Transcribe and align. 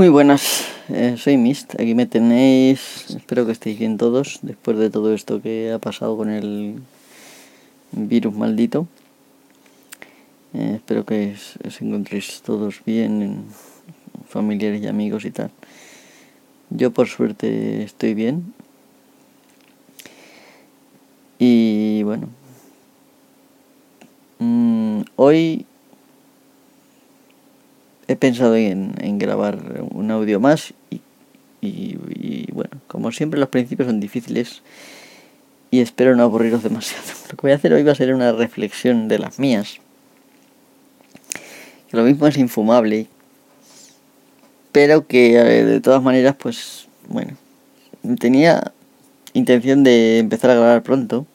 Muy 0.00 0.08
buenas, 0.08 0.64
eh, 0.88 1.16
soy 1.18 1.36
Mist, 1.36 1.74
aquí 1.78 1.94
me 1.94 2.06
tenéis, 2.06 3.04
espero 3.10 3.44
que 3.44 3.52
estéis 3.52 3.78
bien 3.78 3.98
todos 3.98 4.38
después 4.40 4.78
de 4.78 4.88
todo 4.88 5.12
esto 5.12 5.42
que 5.42 5.72
ha 5.72 5.78
pasado 5.78 6.16
con 6.16 6.30
el 6.30 6.80
virus 7.92 8.34
maldito. 8.34 8.88
Eh, 10.54 10.76
espero 10.76 11.04
que 11.04 11.36
os, 11.66 11.82
encontréis 11.82 12.40
todos 12.40 12.80
bien, 12.86 13.44
familiares 14.26 14.82
y 14.82 14.86
amigos 14.86 15.26
y 15.26 15.32
tal. 15.32 15.50
Yo 16.70 16.92
por 16.92 17.06
suerte 17.06 17.82
estoy 17.82 18.14
bien. 18.14 18.54
Y 21.38 22.04
bueno, 22.04 22.30
mm, 24.38 25.02
hoy 25.16 25.66
he 28.10 28.16
pensado 28.16 28.56
en, 28.56 29.18
grabar 29.18 29.84
un 29.92 30.10
audio 30.10 30.40
más 30.40 30.74
y, 31.60 32.48
bueno, 32.52 32.70
como 32.88 33.12
siempre 33.12 33.38
los 33.38 33.50
principios 33.50 33.86
son 33.86 34.00
difíciles 34.00 34.62
y 35.70 35.78
espero 35.78 36.16
no 36.16 36.24
aburriros 36.24 36.64
demasiado. 36.64 37.04
Lo 37.30 37.36
que 37.36 37.42
voy 37.42 37.52
a 37.52 37.54
hacer 37.54 37.72
hoy 37.72 37.84
va 37.84 37.92
a 37.92 37.94
ser 37.94 38.12
una 38.12 38.32
reflexión 38.32 39.06
de 39.06 39.20
las 39.20 39.38
mías. 39.38 39.78
Que 41.88 41.96
lo 41.96 42.02
mismo 42.04 42.26
es 42.26 42.36
infumable, 42.36 43.06
pero 44.70 45.06
que 45.06 45.36
eh, 45.36 45.64
de 45.64 45.80
todas 45.80 46.02
maneras, 46.02 46.36
pues 46.36 46.88
bueno, 47.08 47.36
tenía 48.18 48.72
intención 49.34 49.84
de 49.84 50.18
empezar 50.18 50.50
a 50.50 50.54
grabar 50.54 50.82
pronto. 50.82 51.26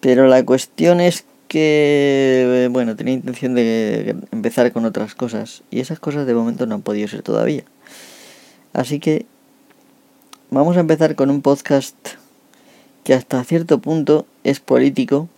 Pero 0.00 0.26
la 0.26 0.44
cuestión 0.44 1.00
es 1.00 1.24
que, 1.52 2.70
bueno, 2.70 2.96
tenía 2.96 3.12
intención 3.12 3.54
de 3.54 4.16
empezar 4.30 4.72
con 4.72 4.86
otras 4.86 5.14
cosas 5.14 5.62
y 5.70 5.80
esas 5.80 6.00
cosas 6.00 6.26
de 6.26 6.32
momento 6.32 6.64
no 6.64 6.76
han 6.76 6.80
podido 6.80 7.06
ser 7.08 7.20
todavía. 7.20 7.62
Así 8.72 9.00
que 9.00 9.26
vamos 10.48 10.78
a 10.78 10.80
empezar 10.80 11.14
con 11.14 11.28
un 11.28 11.42
podcast 11.42 11.94
que 13.04 13.12
hasta 13.12 13.44
cierto 13.44 13.80
punto 13.80 14.24
es 14.44 14.60
político, 14.60 15.28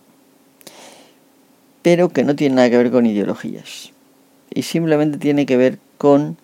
pero 1.81 2.07
que 2.07 2.23
no 2.23 2.33
tiene 2.37 2.55
nada 2.55 2.69
que 2.69 2.77
ver 2.77 2.91
con 2.91 3.05
ideologías. 3.05 3.91
Y 4.53 4.61
simplemente 4.61 5.17
tiene 5.17 5.45
que 5.45 5.57
ver 5.57 5.79
con 5.97 6.37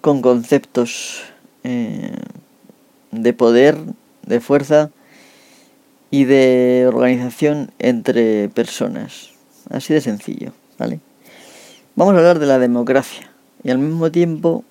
con 0.00 0.22
conceptos 0.22 1.24
eh, 1.62 2.16
de 3.10 3.32
poder 3.34 3.76
de 4.28 4.40
fuerza 4.40 4.90
y 6.10 6.24
de 6.24 6.86
organización 6.86 7.70
entre 7.78 8.48
personas. 8.48 9.30
Así 9.70 9.92
de 9.92 10.00
sencillo, 10.00 10.52
¿vale? 10.78 11.00
Vamos 11.96 12.14
a 12.14 12.18
hablar 12.18 12.38
de 12.38 12.46
la 12.46 12.58
democracia 12.58 13.30
y 13.62 13.70
al 13.70 13.78
mismo 13.78 14.10
tiempo 14.10 14.64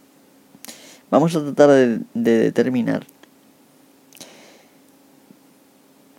vamos 1.10 1.36
a 1.36 1.42
tratar 1.42 1.70
de, 1.70 2.00
determinar 2.14 3.06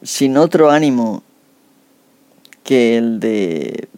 sin 0.03 0.37
otro 0.37 0.71
ánimo 0.71 1.23
que 2.63 2.97
el 2.99 3.21
de 3.21 3.89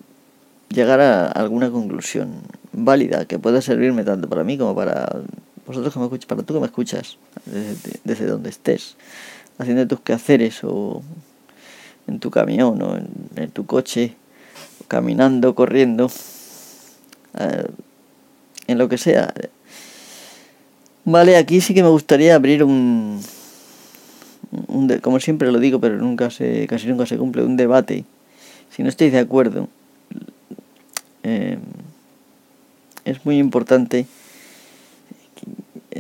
llegar 0.69 1.01
a 1.01 1.27
alguna 1.27 1.71
conclusión 1.71 2.43
válida 2.73 3.25
que 3.25 3.39
pueda 3.39 3.61
servirme 3.61 4.05
tanto 4.05 4.29
para 4.29 4.45
mí 4.45 4.57
como 4.57 4.75
para 4.75 5.21
vosotros 5.71 5.93
que 5.93 6.01
me 6.01 6.07
escucháis, 6.07 6.27
para 6.27 6.43
tú 6.43 6.55
que 6.55 6.61
me 6.61 6.67
escuchas, 6.67 7.17
desde, 8.05 8.27
donde 8.27 8.51
estés, 8.51 8.97
haciendo 9.59 9.87
tus 9.87 10.01
quehaceres 10.01 10.65
o 10.65 11.03
en 12.09 12.19
tu 12.19 12.31
camión 12.31 12.83
o 12.83 12.97
en, 13.37 13.51
tu 13.51 13.67
coche, 13.67 14.17
caminando, 14.89 15.55
corriendo, 15.55 16.11
eh, 17.39 17.69
en 18.67 18.79
lo 18.79 18.89
que 18.89 18.99
sea. 18.99 19.33
Vale, 21.05 21.37
aquí 21.37 21.61
sí 21.61 21.73
que 21.73 21.85
me 21.85 21.89
gustaría 21.89 22.35
abrir 22.35 22.65
un, 22.65 23.21
un 24.67 24.99
como 24.99 25.21
siempre 25.21 25.53
lo 25.53 25.61
digo, 25.61 25.81
pero 25.81 25.99
nunca 25.99 26.31
se, 26.31 26.67
casi 26.67 26.89
nunca 26.89 27.07
se 27.07 27.17
cumple, 27.17 27.45
un 27.45 27.57
debate. 27.57 28.05
Si 28.71 28.83
no 28.83 28.89
estáis 28.89 29.13
de 29.13 29.21
acuerdo, 29.21 29.69
eh, 31.23 31.59
es 33.05 33.25
muy 33.25 33.39
importante 33.39 34.07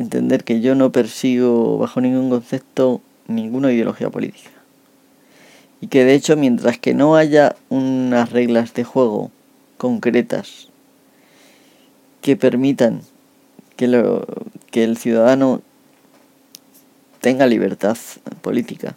entender 0.03 0.45
que 0.45 0.61
yo 0.61 0.75
no 0.75 0.93
persigo 0.93 1.79
bajo 1.79 2.01
ningún 2.01 2.31
concepto 2.31 3.01
ninguna 3.27 3.73
ideología 3.73 4.11
política. 4.11 4.51
Y 5.81 5.87
que 5.87 6.05
de 6.05 6.15
hecho 6.15 6.37
mientras 6.37 6.79
que 6.79 6.95
no 6.95 7.17
haya 7.17 7.57
unas 7.69 8.31
reglas 8.31 8.75
de 8.75 8.85
juego 8.85 9.31
concretas 9.79 10.69
que 12.21 12.37
permitan 12.37 13.01
que, 13.77 13.89
lo, 13.89 14.27
que 14.71 14.85
el 14.85 14.99
ciudadano 14.99 15.63
tenga 17.21 17.47
libertad 17.47 17.97
política. 18.43 18.97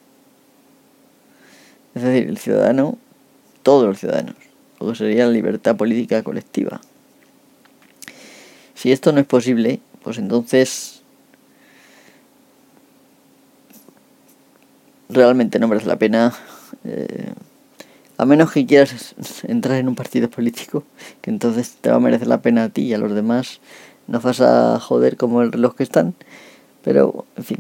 Es 1.96 2.04
decir, 2.04 2.28
el 2.28 2.38
ciudadano, 2.38 2.98
todos 3.62 3.88
los 3.88 4.00
ciudadanos, 4.00 4.36
o 4.80 4.90
que 4.90 4.96
sería 4.96 5.26
la 5.26 5.32
libertad 5.32 5.76
política 5.78 6.24
colectiva. 6.24 6.82
Si 8.76 8.92
esto 8.92 9.14
no 9.14 9.22
es 9.22 9.26
posible, 9.26 9.80
pues 10.02 10.18
entonces 10.18 10.93
realmente 15.10 15.60
no 15.60 15.68
merece 15.68 15.88
la 15.88 15.98
pena. 15.98 16.34
Eh, 16.86 17.34
a 18.18 18.26
menos 18.26 18.52
que 18.52 18.66
quieras 18.66 19.16
entrar 19.44 19.78
en 19.78 19.88
un 19.88 19.96
partido 19.96 20.30
político, 20.30 20.84
que 21.22 21.32
entonces 21.32 21.76
te 21.82 21.90
va 21.90 21.98
a 21.98 22.00
merecer 22.00 22.28
la 22.28 22.42
pena 22.42 22.66
a 22.66 22.70
ti 22.70 22.84
y 22.84 22.94
a 22.94 22.98
los 22.98 23.14
demás. 23.14 23.60
No 24.08 24.20
vas 24.20 24.42
a 24.42 24.80
joder 24.80 25.18
como 25.18 25.42
el 25.42 25.52
reloj 25.52 25.76
que 25.76 25.84
están. 25.84 26.14
Pero, 26.84 27.26
en 27.38 27.44
fin, 27.44 27.58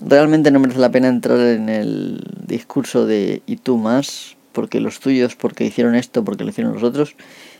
realmente 0.00 0.50
no 0.50 0.60
merece 0.60 0.78
la 0.78 0.90
pena 0.90 1.08
entrar 1.08 1.38
en 1.40 1.68
el 1.68 2.24
discurso 2.46 3.06
de 3.06 3.42
y 3.46 3.56
tú 3.56 3.76
más, 3.76 4.36
porque 4.52 4.80
los 4.80 5.00
tuyos, 5.00 5.36
porque 5.36 5.64
hicieron 5.64 5.94
esto, 5.94 6.24
porque 6.24 6.44
lo 6.44 6.50
hicieron 6.50 6.74
los 6.74 6.82
otros. 6.82 7.14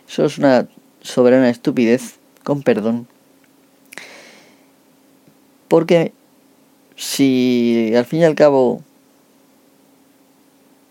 Eso 0.09 0.25
es 0.25 0.39
una 0.39 0.69
soberana 1.01 1.51
estupidez, 1.51 2.19
con 2.45 2.63
perdón. 2.63 3.07
Porque 5.69 6.13
si 6.97 7.93
al 7.95 8.07
fin 8.07 8.21
y 8.21 8.25
al 8.25 8.35
cabo 8.35 8.83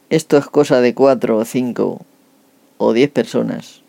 esto 0.09 0.37
es 0.37 0.45
cosa 0.47 0.81
de 0.81 0.93
cuatro 0.93 1.37
o 1.37 1.45
cinco 1.45 2.05
o 2.77 2.93
diez 2.93 3.09
personas, 3.09 3.81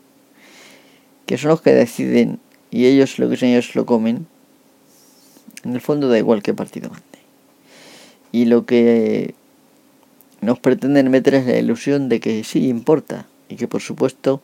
que 1.27 1.39
son 1.39 1.51
los 1.51 1.61
que 1.61 1.75
deciden 1.75 2.41
y 2.71 2.87
ellos 2.87 3.19
lo 3.19 3.29
que 3.29 3.47
ellos 3.47 3.75
lo 3.75 3.87
comen, 3.87 4.27
en 5.65 5.75
el 5.75 5.81
fondo 5.81 6.09
da 6.09 6.19
igual 6.19 6.43
qué 6.43 6.55
partido 6.55 6.91
mande. 6.91 7.05
Y 8.33 8.45
lo 8.45 8.67
que 8.67 9.35
nos 10.41 10.59
pretenden 10.59 11.11
meter 11.11 11.35
es 11.35 11.47
la 11.47 11.59
ilusión 11.59 12.09
de 12.09 12.21
que 12.21 12.45
sí 12.45 12.69
importa 12.69 13.27
y 13.49 13.57
que 13.57 13.69
por 13.69 13.81
supuesto 13.81 14.43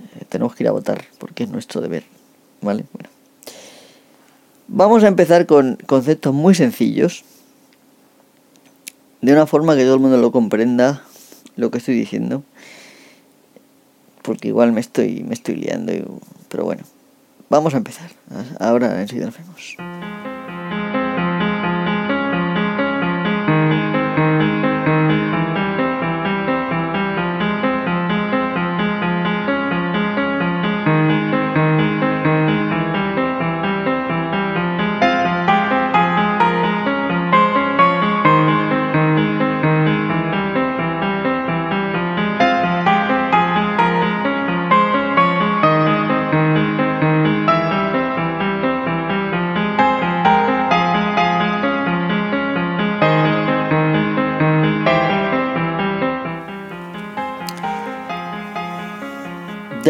eh, 0.00 0.24
tenemos 0.28 0.54
que 0.54 0.64
ir 0.64 0.68
a 0.68 0.72
votar 0.72 1.04
porque 1.18 1.44
es 1.44 1.50
nuestro 1.50 1.80
deber. 1.80 2.04
¿Vale? 2.60 2.84
Bueno. 2.92 3.08
Vamos 4.68 5.04
a 5.04 5.08
empezar 5.08 5.46
con 5.46 5.76
conceptos 5.86 6.34
muy 6.34 6.54
sencillos, 6.54 7.24
de 9.20 9.32
una 9.32 9.46
forma 9.46 9.76
que 9.76 9.82
todo 9.82 9.94
el 9.94 10.00
mundo 10.00 10.16
lo 10.16 10.32
comprenda 10.32 11.02
lo 11.56 11.70
que 11.70 11.78
estoy 11.78 11.94
diciendo, 11.94 12.42
porque 14.22 14.48
igual 14.48 14.72
me 14.72 14.80
estoy, 14.80 15.24
me 15.24 15.34
estoy 15.34 15.56
liando, 15.56 15.92
pero 16.48 16.64
bueno, 16.64 16.84
vamos 17.48 17.74
a 17.74 17.78
empezar. 17.78 18.10
Ahora 18.60 19.00
enseguida 19.00 19.26
nos 19.26 19.36
vemos. 19.36 19.97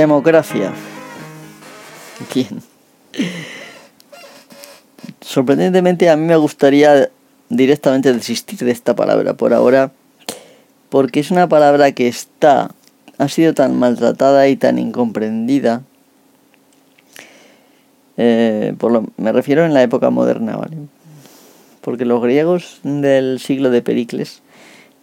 Democracia. 0.01 0.73
¿Quién? 2.33 2.63
Sorprendentemente 5.21 6.09
a 6.09 6.17
mí 6.17 6.25
me 6.25 6.37
gustaría 6.37 7.11
directamente 7.49 8.13
desistir 8.13 8.61
de 8.61 8.71
esta 8.71 8.95
palabra 8.95 9.35
por 9.35 9.53
ahora, 9.53 9.91
porque 10.89 11.21
es 11.21 11.31
una 11.31 11.49
palabra 11.49 11.93
que 11.93 12.07
está 12.07 12.71
ha 13.19 13.29
sido 13.29 13.53
tan 13.53 13.77
maltratada 13.77 14.49
y 14.49 14.57
tan 14.57 14.79
incomprendida. 14.79 15.83
Eh, 18.17 18.75
por 18.79 18.93
lo, 18.93 19.07
me 19.17 19.33
refiero 19.33 19.65
en 19.65 19.75
la 19.75 19.83
época 19.83 20.11
moderna, 20.11 20.57
¿vale? 20.57 20.77
Porque 21.81 22.05
los 22.05 22.23
griegos 22.23 22.81
del 22.85 23.41
siglo 23.41 23.71
de 23.71 23.83
Pericles 23.83 24.43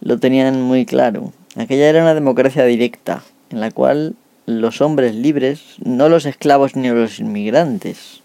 lo 0.00 0.18
tenían 0.18 0.62
muy 0.62 0.86
claro. 0.86 1.32
Aquella 1.56 1.88
era 1.88 2.02
una 2.02 2.14
democracia 2.14 2.64
directa, 2.64 3.22
en 3.50 3.60
la 3.60 3.70
cual 3.70 4.14
los 4.46 4.80
hombres 4.80 5.14
libres, 5.14 5.60
no 5.84 6.08
los 6.08 6.24
esclavos 6.24 6.76
ni 6.76 6.88
los 6.88 7.18
inmigrantes, 7.18 8.22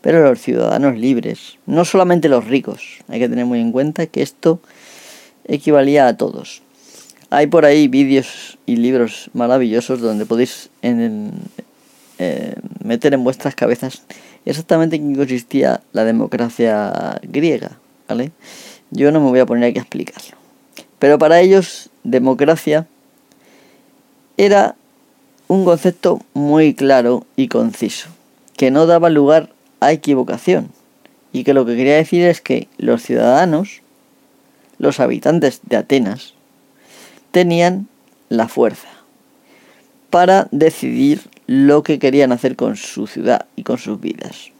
pero 0.00 0.22
los 0.22 0.40
ciudadanos 0.40 0.96
libres, 0.96 1.58
no 1.66 1.84
solamente 1.84 2.28
los 2.28 2.46
ricos. 2.46 2.98
Hay 3.08 3.18
que 3.18 3.28
tener 3.28 3.44
muy 3.44 3.60
en 3.60 3.72
cuenta 3.72 4.06
que 4.06 4.22
esto 4.22 4.60
equivalía 5.44 6.06
a 6.06 6.16
todos. 6.16 6.62
Hay 7.30 7.48
por 7.48 7.64
ahí 7.64 7.88
vídeos 7.88 8.58
y 8.66 8.76
libros 8.76 9.30
maravillosos 9.34 10.00
donde 10.00 10.26
podéis 10.26 10.70
en, 10.82 11.32
eh, 12.18 12.54
meter 12.84 13.14
en 13.14 13.24
vuestras 13.24 13.56
cabezas 13.56 14.02
exactamente 14.44 14.94
en 14.94 15.12
qué 15.12 15.18
consistía 15.18 15.80
la 15.92 16.04
democracia 16.04 17.18
griega, 17.22 17.72
¿vale? 18.08 18.30
Yo 18.92 19.10
no 19.10 19.20
me 19.20 19.28
voy 19.28 19.40
a 19.40 19.46
poner 19.46 19.70
aquí 19.70 19.80
a 19.80 19.82
explicarlo. 19.82 20.36
Pero 21.00 21.18
para 21.18 21.40
ellos, 21.40 21.90
democracia 22.04 22.86
era 24.36 24.76
un 25.48 25.64
concepto 25.64 26.20
muy 26.34 26.74
claro 26.74 27.24
y 27.36 27.48
conciso, 27.48 28.08
que 28.56 28.70
no 28.70 28.86
daba 28.86 29.10
lugar 29.10 29.50
a 29.80 29.92
equivocación, 29.92 30.70
y 31.32 31.44
que 31.44 31.54
lo 31.54 31.66
que 31.66 31.76
quería 31.76 31.96
decir 31.96 32.22
es 32.22 32.40
que 32.40 32.68
los 32.78 33.02
ciudadanos, 33.02 33.82
los 34.78 35.00
habitantes 35.00 35.60
de 35.64 35.76
Atenas, 35.76 36.34
tenían 37.30 37.88
la 38.28 38.48
fuerza 38.48 38.88
para 40.10 40.48
decidir 40.50 41.20
lo 41.46 41.82
que 41.82 41.98
querían 41.98 42.32
hacer 42.32 42.56
con 42.56 42.76
su 42.76 43.06
ciudad 43.06 43.46
y 43.54 43.62
con 43.62 43.78
sus 43.78 44.00
vidas. 44.00 44.50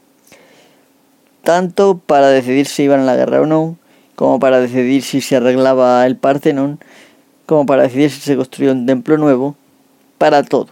Tanto 1.42 1.98
para 1.98 2.28
decidir 2.28 2.66
si 2.66 2.84
iban 2.84 3.00
a 3.00 3.04
la 3.04 3.16
guerra 3.16 3.40
o 3.40 3.46
no, 3.46 3.76
como 4.14 4.38
para 4.38 4.60
decidir 4.60 5.02
si 5.02 5.20
se 5.20 5.36
arreglaba 5.36 6.04
el 6.06 6.16
Partenón, 6.16 6.78
como 7.46 7.66
para 7.66 7.84
decidir 7.84 8.10
si 8.10 8.20
se 8.20 8.36
construía 8.36 8.72
un 8.72 8.86
templo 8.86 9.16
nuevo, 9.16 9.56
para 10.18 10.42
todo. 10.42 10.68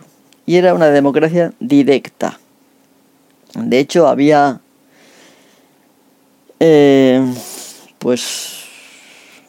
Y 0.47 0.57
era 0.57 0.75
una 0.75 0.91
democracia 0.91 1.53
directa. 1.61 2.39
De 3.55 3.79
hecho, 3.79 4.09
había 4.09 4.61
eh, 6.61 7.25
pues 7.99 8.65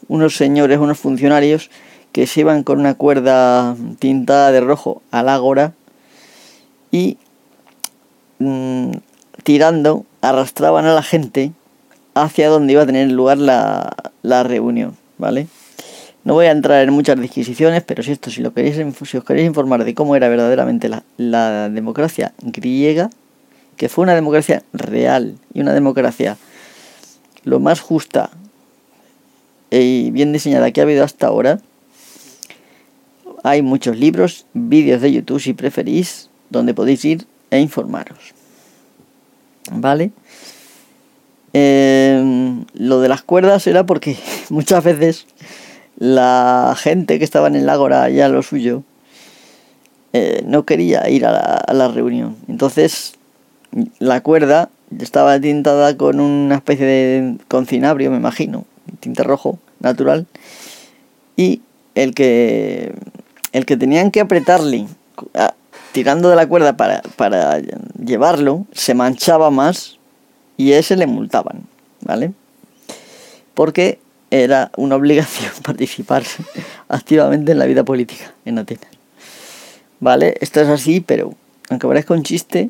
unos 0.08 0.36
señores, 0.36 0.80
unos 0.80 1.00
funcionarios 1.00 1.70
que 2.12 2.28
se 2.28 2.42
iban 2.42 2.64
con 2.64 2.80
una 2.80 2.96
cuerda 2.96 3.76
tintada 4.00 4.52
de 4.52 4.62
rojo 4.62 5.02
al 5.12 5.30
ágora 5.30 5.74
y 6.92 7.18
mm, 8.40 8.92
tirando 9.44 10.06
arrastraban 10.22 10.86
a 10.86 10.94
la 10.94 11.04
gente 11.04 11.52
hacia 12.14 12.50
donde 12.50 12.74
iba 12.74 12.84
a 12.84 12.86
tener 12.86 13.12
lugar 13.12 13.38
la, 13.38 13.94
la 14.22 14.44
reunión, 14.44 14.96
¿vale? 15.18 15.48
No 16.26 16.34
voy 16.34 16.48
a 16.48 16.52
entrar 16.52 16.84
en 16.84 16.92
muchas 16.92 17.22
disquisiciones, 17.22 17.84
pero 17.84 18.02
si 18.02 18.12
esto, 18.12 18.32
si 18.32 18.42
lo 18.42 18.52
queréis, 18.52 18.76
si 18.76 19.18
os 19.18 19.24
queréis 19.24 19.46
informar 19.46 19.84
de 19.84 19.94
cómo 19.94 20.16
era 20.16 20.28
verdaderamente 20.28 20.90
la, 21.18 21.70
democracia 21.70 22.34
griega, 22.42 23.12
que 23.78 23.90
fue 23.90 24.04
una 24.04 24.16
democracia 24.16 24.64
real 24.74 25.38
y 25.54 25.62
una 25.62 25.74
democracia 25.74 26.38
lo 27.44 27.60
más 27.60 27.80
justa 27.80 28.32
y 29.70 30.10
bien 30.10 30.34
diseñada 30.34 30.72
que 30.72 30.82
ha 30.82 30.84
habido 30.86 31.04
hasta 31.04 31.28
ahora, 31.28 31.60
hay 33.44 33.62
muchos 33.62 33.96
libros, 33.96 34.48
vídeos 34.54 35.02
de 35.02 35.12
YouTube 35.12 35.40
si 35.40 35.54
preferís, 35.54 36.32
donde 36.50 36.74
podéis 36.74 37.06
ir 37.06 37.28
e 37.52 37.60
informaros. 37.60 38.34
¿Vale? 39.72 40.12
Em, 41.54 42.66
lo 42.74 43.00
de 43.00 43.10
las 43.10 43.22
cuerdas 43.22 43.68
era 43.68 43.86
porque 43.86 44.18
muchas 44.50 44.84
veces 44.84 45.28
la 45.98 46.76
gente 46.78 47.18
que 47.20 47.26
estaba 47.26 47.48
en 47.48 47.56
el 47.56 47.70
ágora 47.70 48.10
ya 48.10 48.28
lo 48.30 48.42
suyo 48.44 48.84
eh, 50.14 50.44
no 50.46 50.64
quería 50.64 51.10
ir 51.10 51.26
a 51.26 51.32
la, 51.32 51.86
a 51.86 51.88
reunión. 51.90 52.38
Entonces 52.48 53.16
la 54.00 54.22
cuerda 54.22 54.70
estaba 55.00 55.40
tintada 55.40 55.98
con 55.98 56.20
una 56.20 56.56
especie 56.56 56.86
de 56.86 57.38
concinabrio, 57.48 58.12
me 58.12 58.18
imagino, 58.18 58.66
tinte 59.00 59.24
rojo 59.24 59.60
natural, 59.80 60.26
y 61.36 61.62
el 61.96 62.14
que 62.14 62.94
el 63.52 63.66
que 63.66 63.78
tenían 63.78 64.12
que 64.12 64.22
apretarle 64.22 64.88
tirando 65.92 66.30
de 66.30 66.36
la 66.36 66.48
cuerda 66.48 66.76
para, 66.76 67.02
para 67.16 67.62
llevarlo 68.04 68.66
se 68.74 68.94
manchaba 68.94 69.50
más 69.50 69.98
y 70.58 70.74
ese 70.74 70.96
le 70.98 71.08
multaban, 71.08 71.64
¿vale? 72.02 72.34
Porque 73.54 74.00
era 74.32 74.72
una 74.78 74.96
obligación 74.96 75.52
participar 75.64 76.24
activamente 76.88 77.52
en 77.52 77.60
la 77.60 77.66
vida 77.66 77.84
política 77.84 78.34
en 78.46 78.60
Atenas. 78.60 78.88
¿Vale? 80.00 80.36
Esto 80.42 80.62
es 80.62 80.68
así, 80.68 81.00
pero 81.00 81.34
aunque 81.70 81.88
parezca 81.88 82.14
un 82.14 82.24
chiste, 82.24 82.70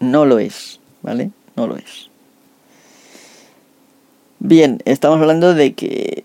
no 0.00 0.26
lo 0.26 0.38
es, 0.38 0.80
¿vale? 1.02 1.30
No 1.56 1.66
lo 1.66 1.76
es. 1.76 2.10
Bien, 4.38 4.80
estamos 4.86 5.20
hablando 5.20 5.54
de 5.54 5.74
que 5.74 6.22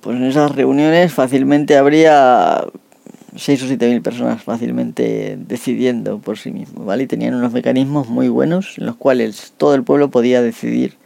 pues 0.00 0.16
en 0.16 0.24
esas 0.24 0.54
reuniones 0.54 1.12
fácilmente 1.12 1.76
habría 1.76 2.64
6 3.36 3.62
o 3.62 3.66
7 3.66 3.88
mil 3.88 4.02
personas 4.02 4.42
fácilmente 4.42 5.38
decidiendo 5.38 6.18
por 6.18 6.38
sí 6.38 6.50
mismos, 6.50 6.84
¿vale? 6.84 7.04
Y 7.04 7.06
tenían 7.06 7.34
unos 7.34 7.52
mecanismos 7.52 8.08
muy 8.08 8.28
buenos 8.28 8.78
en 8.78 8.86
los 8.86 8.96
cuales 8.96 9.54
todo 9.56 9.74
el 9.74 9.82
pueblo 9.82 10.10
podía 10.10 10.42
decidir, 10.42 10.96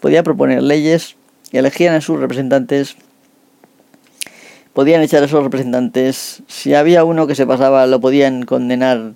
podía 0.00 0.22
proponer 0.22 0.62
leyes 0.62 1.16
y 1.52 1.58
elegían 1.58 1.94
a 1.94 2.00
sus 2.00 2.18
representantes, 2.18 2.96
podían 4.72 5.02
echar 5.02 5.22
a 5.22 5.28
sus 5.28 5.42
representantes, 5.42 6.42
si 6.48 6.74
había 6.74 7.04
uno 7.04 7.26
que 7.26 7.34
se 7.34 7.46
pasaba 7.46 7.86
lo 7.86 8.00
podían 8.00 8.44
condenar 8.44 9.12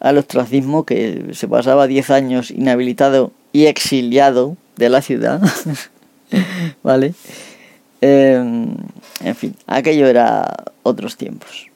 al 0.00 0.18
ostracismo, 0.18 0.84
que 0.84 1.30
se 1.32 1.48
pasaba 1.48 1.86
10 1.86 2.10
años 2.10 2.50
inhabilitado 2.50 3.32
y 3.52 3.66
exiliado 3.66 4.56
de 4.76 4.88
la 4.88 5.02
ciudad, 5.02 5.40
¿vale? 6.82 7.14
Em, 8.00 8.76
en 9.24 9.34
fin, 9.34 9.56
aquello 9.66 10.06
era 10.06 10.54
otros 10.82 11.16
tiempos. 11.16 11.68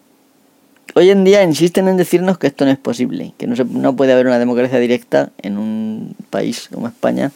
Hoy 0.94 1.10
en 1.10 1.25
día 1.25 1.42
insisten 1.42 1.88
en 1.88 1.97
decirnos 1.97 2.38
que 2.38 2.49
esto 2.49 2.64
no 2.64 2.70
es 2.70 2.78
posible, 2.78 3.32
que 3.38 3.47
no, 3.47 3.56
se, 3.56 3.64
no 3.64 3.97
puede 3.97 4.12
haber 4.12 4.26
una 4.26 4.38
democracia 4.38 4.78
directa 4.78 5.30
en 5.40 5.56
un 5.56 6.14
país 6.30 6.68
como 6.73 6.88
España 6.88 7.32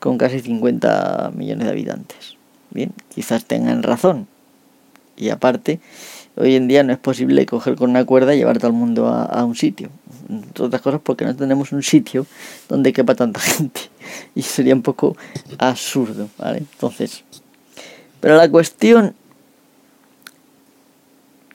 con 0.00 0.18
casi 0.18 0.40
50 0.40 1.32
millones 1.34 1.66
de 1.66 1.70
habitantes. 1.70 2.36
Bien, 2.70 2.92
quizás 3.14 3.44
tengan 3.44 3.82
razón. 3.82 4.26
Y 5.16 5.28
aparte, 5.28 5.80
hoy 6.36 6.56
en 6.56 6.66
día 6.66 6.82
no 6.82 6.92
es 6.92 6.98
posible 6.98 7.44
coger 7.44 7.76
con 7.76 7.90
una 7.90 8.04
cuerda 8.06 8.34
y 8.34 8.38
llevar 8.38 8.58
todo 8.58 8.68
el 8.68 8.76
mundo 8.76 9.08
a, 9.08 9.44
un 9.44 9.54
sitio. 9.54 9.90
Entre 10.28 10.64
otras 10.64 10.80
cosas 10.80 11.00
porque 11.04 11.24
no 11.26 11.36
tenemos 11.36 11.72
un 11.72 11.82
sitio 11.82 12.26
donde 12.68 12.92
quepa 12.92 13.14
tanta 13.14 13.40
gente. 13.40 13.82
Y 14.34 14.42
sería 14.42 14.74
un 14.74 14.82
poco 14.82 15.16
absurdo, 15.58 16.28
¿vale? 16.38 16.58
Entonces, 16.58 17.22
pero 18.20 18.36
la 18.36 18.48
cuestión 18.48 19.14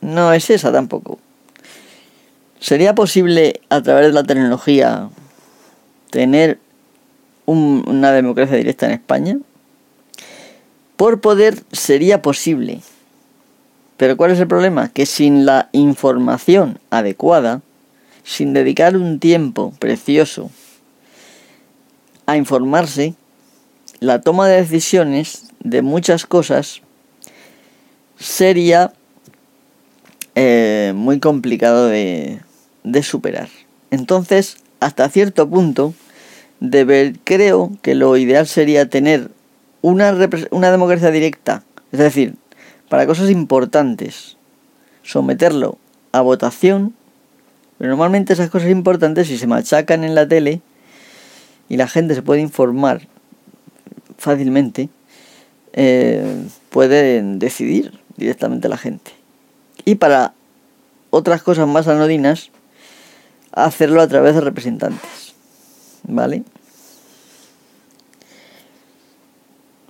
no 0.02 0.32
es 0.32 0.50
esa 0.52 0.72
tampoco. 0.72 1.18
¿Sería 2.60 2.94
posible 2.94 3.62
a 3.70 3.82
través 3.82 4.08
de 4.08 4.14
la 4.14 4.24
tecnología 4.24 5.10
tener 6.12 6.60
una 7.46 8.12
democracia 8.12 8.58
directa 8.58 8.86
en 8.86 8.94
España? 8.94 9.38
Por 10.96 11.22
poder 11.22 11.64
sería 11.72 12.22
posible. 12.22 12.82
Pero 13.98 14.18
¿cuál 14.18 14.32
es 14.32 14.40
el 14.40 14.48
problema? 14.48 14.90
Que 14.90 15.06
sin 15.06 15.46
la 15.46 15.70
información 15.72 16.80
adecuada, 16.90 17.62
sin 18.24 18.54
dedicar 18.54 18.96
un 18.98 19.20
tiempo 19.20 19.74
precioso 19.80 20.52
a 22.25 22.38
informarse, 22.38 23.14
la 24.00 24.22
toma 24.22 24.48
de 24.48 24.58
decisiones 24.58 25.46
de 25.60 25.82
muchas 25.82 26.25
cosas 26.25 26.82
sería 28.18 28.94
eh, 30.36 30.94
muy 30.96 31.20
complicado 31.20 31.88
de, 31.88 32.42
de 32.84 33.04
superar. 33.04 33.50
Entonces, 33.92 34.58
hasta 34.80 35.10
cierto 35.10 35.50
punto, 35.50 35.94
ver 36.70 37.16
creo 37.24 37.72
que 37.82 37.96
lo 37.96 38.18
ideal 38.18 38.48
sería 38.48 38.90
tener 38.90 39.30
una, 39.82 40.16
una 40.52 40.72
democracia 40.72 41.12
directa, 41.12 41.64
es 41.92 42.00
decir, 42.00 42.36
para 42.90 43.06
cosas 43.06 43.30
importantes, 43.30 44.38
someterlo 45.04 45.78
a 46.12 46.22
votación, 46.22 46.94
pero 47.78 47.90
normalmente 47.90 48.34
esas 48.34 48.50
cosas 48.50 48.70
importantes, 48.70 49.28
si 49.28 49.38
se 49.38 49.48
machacan 49.48 50.04
en 50.04 50.16
la 50.16 50.28
tele 50.28 50.62
y 51.70 51.78
la 51.78 51.88
gente 51.88 52.16
se 52.16 52.22
puede 52.22 52.42
informar 52.42 53.08
fácilmente, 54.18 54.90
eh, 55.74 56.48
pueden 56.70 57.40
decidir 57.40 58.00
directamente 58.18 58.70
la 58.70 58.78
gente. 58.78 59.12
Y 59.84 59.96
para 59.96 60.34
otras 61.10 61.44
cosas 61.44 61.68
más 61.68 61.88
anodinas, 61.88 62.50
hacerlo 63.52 64.02
a 64.02 64.08
través 64.08 64.36
de 64.36 64.42
representantes. 64.42 65.34
¿Vale? 66.04 66.44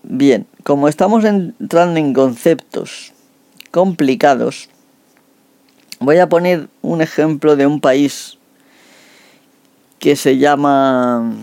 Bien, 0.07 0.45
como 0.61 0.87
estamos 0.87 1.25
entrando 1.25 1.99
en 1.99 2.13
conceptos 2.13 3.11
complicados, 3.71 4.69
voy 5.99 6.19
a 6.19 6.29
poner 6.29 6.67
un 6.83 7.01
ejemplo 7.01 7.55
de 7.55 7.65
un 7.65 7.81
país 7.81 8.37
que 9.97 10.15
se 10.15 10.37
llama... 10.37 11.33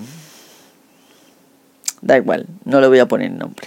Da 2.02 2.16
igual, 2.19 2.47
no 2.64 2.81
le 2.81 2.87
voy 2.87 3.00
a 3.00 3.09
poner 3.09 3.33
nombre. 3.33 3.66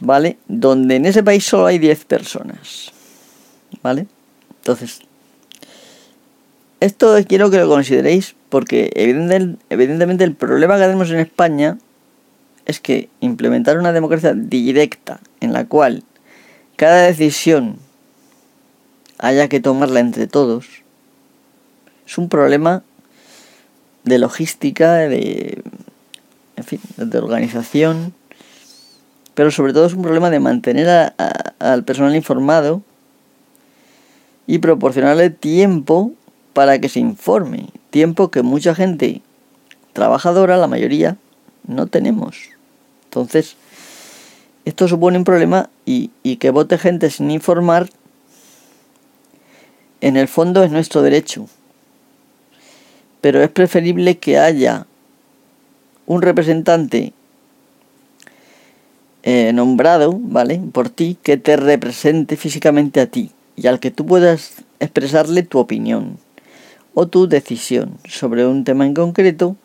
¿Vale? 0.00 0.38
Donde 0.48 0.96
en 0.96 1.04
ese 1.04 1.22
país 1.22 1.44
solo 1.44 1.66
hay 1.66 1.78
10 1.78 2.06
personas. 2.06 2.92
¿Vale? 3.82 4.06
Entonces, 4.56 5.00
esto 6.80 7.14
quiero 7.28 7.50
que 7.50 7.58
lo 7.58 7.68
consideréis 7.68 8.34
porque 8.48 8.90
evidentemente 8.94 10.24
el 10.24 10.34
problema 10.34 10.76
que 10.76 10.84
tenemos 10.84 11.10
en 11.10 11.20
España 11.20 11.76
es 12.70 12.80
que 12.80 13.08
implementar 13.20 13.78
una 13.78 13.92
democracia 13.92 14.32
directa 14.34 15.20
en 15.40 15.52
la 15.52 15.66
cual 15.66 16.04
cada 16.76 17.02
decisión 17.02 17.76
haya 19.18 19.48
que 19.48 19.60
tomarla 19.60 20.00
entre 20.00 20.26
todos 20.26 20.66
es 22.06 22.18
un 22.18 22.28
problema 22.28 22.82
de 24.04 24.18
logística, 24.18 24.94
de, 24.94 25.62
en 26.56 26.64
fin, 26.64 26.80
de 26.96 27.18
organización, 27.18 28.14
pero 29.34 29.50
sobre 29.50 29.72
todo 29.72 29.86
es 29.86 29.94
un 29.94 30.02
problema 30.02 30.30
de 30.30 30.40
mantener 30.40 31.12
al 31.58 31.84
personal 31.84 32.16
informado 32.16 32.82
y 34.46 34.58
proporcionarle 34.58 35.30
tiempo 35.30 36.12
para 36.52 36.80
que 36.80 36.88
se 36.88 36.98
informe. 36.98 37.68
Tiempo 37.90 38.30
que 38.30 38.42
mucha 38.42 38.74
gente 38.74 39.22
trabajadora, 39.92 40.56
la 40.56 40.66
mayoría, 40.66 41.16
no 41.66 41.86
tenemos. 41.86 42.50
Entonces, 43.10 43.56
esto 44.64 44.86
supone 44.86 45.18
un 45.18 45.24
problema 45.24 45.68
y, 45.84 46.10
que 46.36 46.50
vote 46.50 46.78
gente 46.78 47.10
sin 47.10 47.32
informar, 47.32 47.90
en 50.00 50.16
el 50.16 50.28
fondo 50.28 50.62
es 50.62 50.70
nuestro 50.70 51.02
derecho. 51.02 51.48
Pero 53.20 53.42
es 53.42 53.50
preferible 53.50 54.18
que 54.18 54.38
haya 54.38 54.86
un 56.06 56.22
representante 56.22 57.12
eh, 59.24 59.50
nombrado, 59.52 60.16
¿vale? 60.16 60.62
Por 60.72 60.88
ti, 60.88 61.18
que 61.20 61.36
te 61.36 61.56
represente 61.56 62.36
físicamente 62.36 63.00
a 63.00 63.06
ti 63.06 63.32
y 63.56 63.66
al 63.66 63.80
que 63.80 63.90
tú 63.90 64.06
puedas 64.06 64.62
expresarle 64.78 65.42
tu 65.42 65.58
opinión 65.58 66.16
o 66.94 67.08
tu 67.08 67.26
decisión 67.26 67.98
sobre 68.08 68.46
un 68.46 68.62
tema 68.62 68.86
en 68.86 68.94
concreto, 68.94 69.56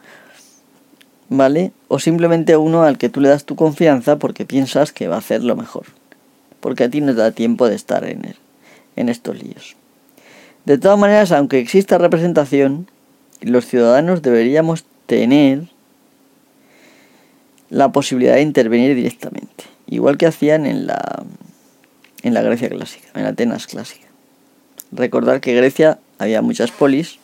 ¿vale? 1.30 1.72
O 1.88 2.00
simplemente 2.00 2.58
uno 2.58 2.84
al 2.84 2.98
que 2.98 3.10
tú 3.10 3.22
le 3.22 3.30
das 3.30 3.46
tu 3.46 3.56
confianza 3.56 4.18
porque 4.18 4.46
piensas 4.46 4.92
que 4.92 5.08
va 5.08 5.16
a 5.16 5.20
hacer 5.20 5.44
lo 5.44 5.56
mejor. 5.56 5.86
Porque 6.60 6.84
a 6.86 6.90
ti 6.90 7.02
no 7.02 7.14
te 7.14 7.20
da 7.20 7.32
tiempo 7.32 7.68
de 7.68 7.76
estar 7.76 8.04
en, 8.06 8.26
él, 8.26 8.36
en 8.96 9.10
estos 9.10 9.42
líos. 9.42 9.76
De 10.66 10.78
todas 10.78 10.98
maneras, 10.98 11.32
aunque 11.32 11.60
exista 11.60 11.98
representación, 11.98 12.88
los 13.42 13.68
ciudadanos 13.68 14.22
deberíamos 14.22 14.86
tener 15.06 15.68
la 17.70 17.92
posibilidad 17.92 18.36
de 18.36 18.42
intervenir 18.42 18.96
directamente, 18.96 19.66
igual 19.88 20.18
que 20.18 20.26
hacían 20.26 20.66
en 20.66 20.88
la, 20.88 21.24
en 22.24 22.34
la 22.34 22.42
Grecia 22.42 22.70
clásica, 22.70 23.08
en 23.14 23.26
Atenas 23.26 23.68
clásica. 23.68 24.08
Recordar 24.92 25.42
que 25.42 25.54
Grecia 25.54 26.00
había 26.18 26.42
muchas 26.42 26.72
polis 26.72 27.20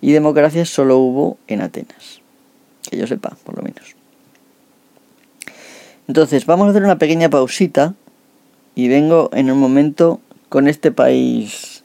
y 0.00 0.12
democracia 0.12 0.64
solo 0.64 0.98
hubo 0.98 1.38
en 1.46 1.62
Atenas, 1.62 2.20
que 2.88 2.96
yo 2.96 3.06
sepa, 3.06 3.36
por 3.44 3.56
lo 3.56 3.62
menos. 3.62 3.94
Entonces, 6.08 6.46
vamos 6.46 6.66
a 6.66 6.70
hacer 6.70 6.82
una 6.82 6.98
pequeña 6.98 7.28
pausita 7.28 7.94
y 8.74 8.88
vengo 8.88 9.30
en 9.32 9.50
un 9.50 9.58
momento 9.58 10.20
con 10.48 10.66
este 10.66 10.90
país 10.90 11.84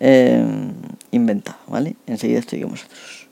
eh, 0.00 0.44
inventado, 1.12 1.58
¿vale? 1.68 1.96
Enseguida 2.06 2.40
estoy 2.40 2.60
con 2.62 2.70
vosotros. 2.70 3.23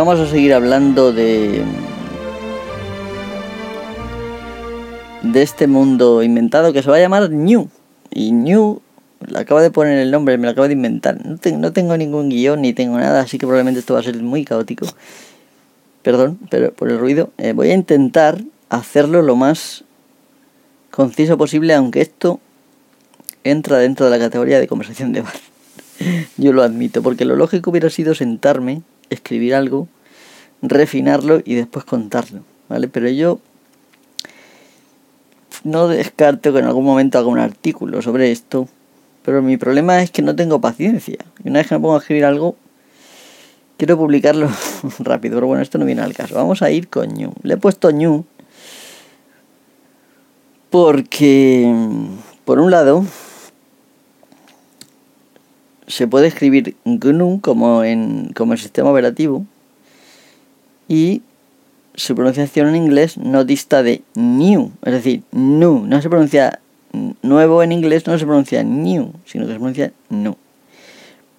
Vamos 0.00 0.18
a 0.18 0.26
seguir 0.26 0.54
hablando 0.54 1.12
de 1.12 1.62
de 5.20 5.42
este 5.42 5.66
mundo 5.66 6.22
inventado 6.22 6.72
que 6.72 6.82
se 6.82 6.88
va 6.88 6.96
a 6.96 7.00
llamar 7.00 7.28
New. 7.28 7.68
Y 8.10 8.32
New, 8.32 8.80
le 9.28 9.38
acabo 9.38 9.60
de 9.60 9.70
poner 9.70 9.98
el 9.98 10.10
nombre, 10.10 10.38
me 10.38 10.46
lo 10.46 10.52
acabo 10.52 10.68
de 10.68 10.72
inventar. 10.72 11.18
No, 11.22 11.36
no 11.58 11.72
tengo 11.74 11.98
ningún 11.98 12.30
guion 12.30 12.62
ni 12.62 12.72
tengo 12.72 12.96
nada, 12.96 13.20
así 13.20 13.36
que 13.36 13.44
probablemente 13.44 13.80
esto 13.80 13.92
va 13.92 14.00
a 14.00 14.02
ser 14.02 14.16
muy 14.22 14.46
caótico. 14.46 14.86
Perdón, 16.00 16.38
pero 16.48 16.72
por 16.72 16.90
el 16.90 16.98
ruido. 16.98 17.28
Eh, 17.36 17.52
voy 17.52 17.68
a 17.68 17.74
intentar 17.74 18.42
hacerlo 18.70 19.20
lo 19.20 19.36
más 19.36 19.84
conciso 20.90 21.36
posible, 21.36 21.74
aunque 21.74 22.00
esto 22.00 22.40
entra 23.44 23.76
dentro 23.76 24.06
de 24.08 24.12
la 24.12 24.18
categoría 24.18 24.60
de 24.60 24.66
conversación 24.66 25.12
de 25.12 25.20
bar. 25.20 25.34
Yo 26.38 26.54
lo 26.54 26.62
admito, 26.62 27.02
porque 27.02 27.26
lo 27.26 27.36
lógico 27.36 27.68
hubiera 27.68 27.90
sido 27.90 28.14
sentarme, 28.14 28.80
escribir 29.10 29.54
algo, 29.54 29.88
refinarlo 30.62 31.40
y 31.44 31.54
después 31.54 31.84
contarlo, 31.84 32.42
¿vale? 32.68 32.88
Pero 32.88 33.08
yo 33.08 33.40
no 35.64 35.88
descarto 35.88 36.52
que 36.52 36.60
en 36.60 36.64
algún 36.64 36.84
momento 36.84 37.18
haga 37.18 37.28
un 37.28 37.38
artículo 37.38 38.02
sobre 38.02 38.30
esto, 38.32 38.68
pero 39.24 39.42
mi 39.42 39.56
problema 39.56 40.02
es 40.02 40.10
que 40.10 40.22
no 40.22 40.34
tengo 40.34 40.60
paciencia. 40.60 41.18
Y 41.44 41.48
una 41.48 41.58
vez 41.58 41.68
que 41.68 41.74
me 41.74 41.80
pongo 41.80 41.96
a 41.96 41.98
escribir 41.98 42.24
algo, 42.24 42.56
quiero 43.76 43.96
publicarlo 43.96 44.48
rápido, 44.98 45.36
pero 45.36 45.46
bueno, 45.46 45.62
esto 45.62 45.78
no 45.78 45.84
viene 45.84 46.02
al 46.02 46.14
caso. 46.14 46.34
Vamos 46.34 46.62
a 46.62 46.70
ir 46.70 46.88
con 46.88 47.08
New. 47.08 47.32
Le 47.42 47.54
he 47.54 47.56
puesto 47.56 47.92
New 47.92 48.24
porque, 50.70 51.74
por 52.44 52.60
un 52.60 52.70
lado, 52.70 53.04
se 55.90 56.06
puede 56.06 56.28
escribir 56.28 56.76
GNU 56.84 57.40
como, 57.40 57.82
en, 57.82 58.32
como 58.34 58.52
el 58.52 58.58
sistema 58.58 58.90
operativo 58.90 59.44
y 60.88 61.22
su 61.94 62.14
pronunciación 62.14 62.68
en 62.68 62.76
inglés 62.76 63.18
no 63.18 63.44
dista 63.44 63.82
de 63.82 64.02
new, 64.14 64.70
es 64.84 64.92
decir, 64.92 65.22
new, 65.32 65.84
no 65.86 66.00
se 66.00 66.08
pronuncia 66.08 66.60
nuevo 67.22 67.62
en 67.62 67.72
inglés, 67.72 68.06
no 68.06 68.18
se 68.18 68.24
pronuncia 68.24 68.62
new, 68.62 69.12
sino 69.26 69.46
que 69.46 69.52
se 69.52 69.58
pronuncia 69.58 69.92
new. 70.08 70.36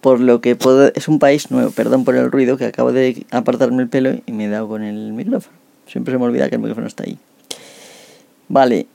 Por 0.01 0.19
lo 0.19 0.41
que 0.41 0.57
es 0.95 1.07
un 1.07 1.19
país 1.19 1.49
nuevo, 1.51 1.71
perdón 1.71 2.03
por 2.03 2.15
el 2.15 2.31
ruido 2.31 2.57
que 2.57 2.65
acabo 2.65 2.91
de 2.91 3.25
apartarme 3.31 3.83
el 3.83 3.89
pelo 3.89 4.15
y 4.25 4.31
me 4.31 4.45
he 4.45 4.49
dado 4.49 4.67
con 4.67 4.83
el 4.83 5.13
micrófono. 5.13 5.55
Siempre 5.87 6.13
se 6.13 6.17
me 6.17 6.25
olvida 6.25 6.49
que 6.49 6.55
el 6.55 6.61
micrófono 6.61 6.87
está 6.87 7.03
ahí. 7.03 7.17
Vale, 8.49 8.87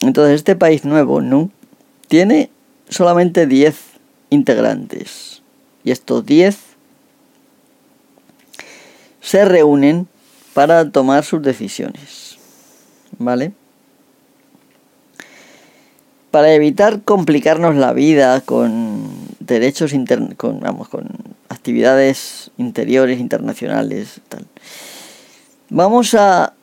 entonces 0.00 0.34
este 0.34 0.56
país 0.56 0.84
nuevo, 0.84 1.20
new, 1.22 1.50
tiene 2.08 2.50
solamente 2.88 3.46
10 3.46 3.87
integrantes. 4.30 5.42
Y 5.84 5.90
estos 5.90 6.24
10 6.26 6.56
se 9.20 9.44
reúnen 9.44 10.08
para 10.54 10.90
tomar 10.90 11.24
sus 11.24 11.42
decisiones. 11.42 12.36
¿Vale? 13.18 13.52
Para 16.30 16.52
evitar 16.52 17.02
complicarnos 17.02 17.74
la 17.76 17.92
vida 17.92 18.40
con 18.42 19.08
derechos 19.40 19.92
internos, 19.92 20.34
con, 20.36 20.60
vamos, 20.60 20.88
con 20.88 21.08
actividades 21.48 22.50
interiores, 22.58 23.18
internacionales, 23.18 24.20
tal. 24.28 24.46
Vamos 25.70 26.14
a 26.14 26.54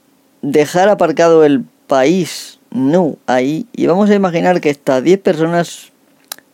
dejar 0.42 0.90
aparcado 0.90 1.44
el 1.44 1.66
país 1.88 2.60
no 2.72 3.18
ahí 3.26 3.66
y 3.74 3.88
vamos 3.88 4.10
a 4.10 4.16
imaginar 4.16 4.62
que 4.62 4.70
estas 4.70 5.04
10 5.04 5.22
personas 5.22 5.92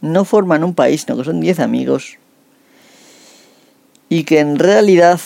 no 0.01 0.25
forman 0.25 0.63
un 0.63 0.73
país, 0.73 1.01
sino 1.01 1.17
que 1.17 1.23
son 1.23 1.39
10 1.39 1.59
amigos 1.59 2.17
y 4.09 4.25
que 4.25 4.39
en 4.39 4.59
realidad 4.59 5.21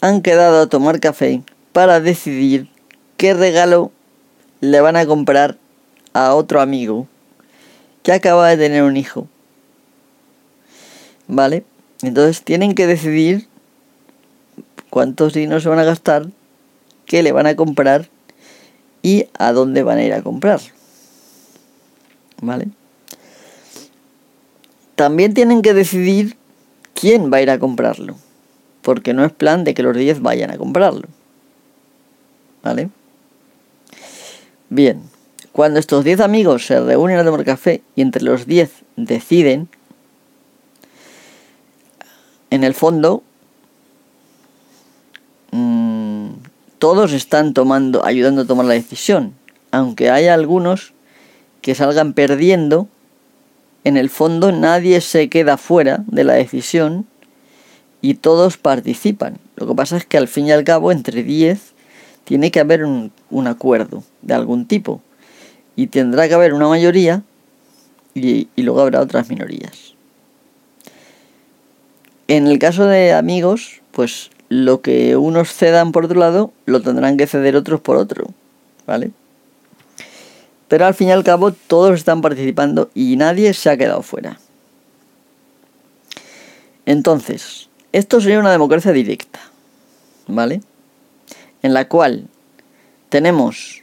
han 0.00 0.20
quedado 0.20 0.60
a 0.60 0.68
tomar 0.68 1.00
café 1.00 1.42
para 1.72 2.00
decidir 2.00 2.68
qué 3.16 3.32
regalo 3.32 3.90
le 4.60 4.80
van 4.80 4.96
a 4.96 5.06
comprar 5.06 5.56
a 6.12 6.34
otro 6.34 6.60
amigo 6.60 7.06
que 8.02 8.12
acaba 8.12 8.48
de 8.48 8.56
tener 8.56 8.82
un 8.82 8.96
hijo. 8.96 9.26
¿Vale? 11.28 11.64
Entonces 12.02 12.42
tienen 12.42 12.74
que 12.74 12.86
decidir 12.86 13.48
cuántos 14.90 15.34
dineros 15.34 15.62
se 15.62 15.68
van 15.68 15.78
a 15.78 15.84
gastar, 15.84 16.26
qué 17.06 17.22
le 17.22 17.32
van 17.32 17.46
a 17.46 17.56
comprar 17.56 18.08
y 19.02 19.26
a 19.38 19.52
dónde 19.52 19.82
van 19.82 19.98
a 19.98 20.04
ir 20.04 20.12
a 20.12 20.22
comprar. 20.22 20.60
¿Vale? 22.40 22.68
También 24.98 25.32
tienen 25.32 25.62
que 25.62 25.74
decidir 25.74 26.36
quién 26.92 27.32
va 27.32 27.36
a 27.36 27.42
ir 27.42 27.50
a 27.50 27.60
comprarlo. 27.60 28.16
Porque 28.82 29.14
no 29.14 29.24
es 29.24 29.30
plan 29.30 29.62
de 29.62 29.72
que 29.72 29.84
los 29.84 29.96
10 29.96 30.22
vayan 30.22 30.50
a 30.50 30.58
comprarlo. 30.58 31.06
¿Vale? 32.64 32.90
Bien, 34.68 35.00
cuando 35.52 35.78
estos 35.78 36.02
10 36.02 36.18
amigos 36.18 36.66
se 36.66 36.80
reúnen 36.80 37.16
a 37.16 37.24
tomar 37.24 37.44
café 37.44 37.80
y 37.94 38.02
entre 38.02 38.22
los 38.22 38.46
10 38.46 38.72
deciden, 38.96 39.68
en 42.50 42.64
el 42.64 42.74
fondo, 42.74 43.22
mmm, 45.52 46.30
todos 46.80 47.12
están 47.12 47.54
tomando, 47.54 48.04
ayudando 48.04 48.42
a 48.42 48.46
tomar 48.46 48.66
la 48.66 48.74
decisión. 48.74 49.32
Aunque 49.70 50.10
haya 50.10 50.34
algunos 50.34 50.92
que 51.62 51.76
salgan 51.76 52.14
perdiendo 52.14 52.88
en 53.84 53.96
el 53.96 54.10
fondo 54.10 54.52
nadie 54.52 55.00
se 55.00 55.28
queda 55.28 55.56
fuera 55.56 56.04
de 56.06 56.24
la 56.24 56.34
decisión 56.34 57.06
y 58.00 58.14
todos 58.14 58.56
participan. 58.56 59.38
Lo 59.56 59.66
que 59.66 59.74
pasa 59.74 59.96
es 59.96 60.06
que 60.06 60.18
al 60.18 60.28
fin 60.28 60.46
y 60.46 60.52
al 60.52 60.64
cabo 60.64 60.92
entre 60.92 61.22
10 61.22 61.74
tiene 62.24 62.50
que 62.50 62.60
haber 62.60 62.84
un, 62.84 63.12
acuerdo 63.46 64.02
de 64.22 64.34
algún 64.34 64.66
tipo 64.66 65.00
y 65.76 65.86
tendrá 65.86 66.28
que 66.28 66.34
haber 66.34 66.52
una 66.54 66.68
mayoría 66.68 67.22
y, 68.14 68.48
y 68.54 68.62
luego 68.62 68.80
habrá 68.80 69.00
otras 69.00 69.28
minorías. 69.30 69.94
En 72.26 72.46
el 72.46 72.58
caso 72.58 72.86
de 72.86 73.14
amigos, 73.14 73.80
pues 73.92 74.30
lo 74.48 74.80
que 74.82 75.16
unos 75.16 75.52
cedan 75.52 75.92
por 75.92 76.04
otro 76.04 76.20
lado, 76.20 76.52
lo 76.66 76.82
tendrán 76.82 77.16
que 77.16 77.26
ceder 77.26 77.56
otros 77.56 77.80
por 77.80 77.96
otro, 77.96 78.26
¿vale? 78.86 79.12
Pero 80.68 80.86
al 80.86 80.94
fin 80.94 81.08
y 81.08 81.12
al 81.12 81.24
cabo 81.24 81.52
todos 81.52 81.94
están 81.94 82.20
participando 82.20 82.90
y 82.94 83.16
nadie 83.16 83.54
se 83.54 83.70
ha 83.70 83.76
quedado 83.76 84.02
fuera. 84.02 84.38
Entonces, 86.86 87.68
esto 87.92 88.20
sería 88.20 88.40
una 88.40 88.52
democracia 88.52 88.92
directa, 88.92 89.40
¿vale? 90.26 90.62
En 91.62 91.74
la 91.74 91.88
cual 91.88 92.28
tenemos 93.08 93.82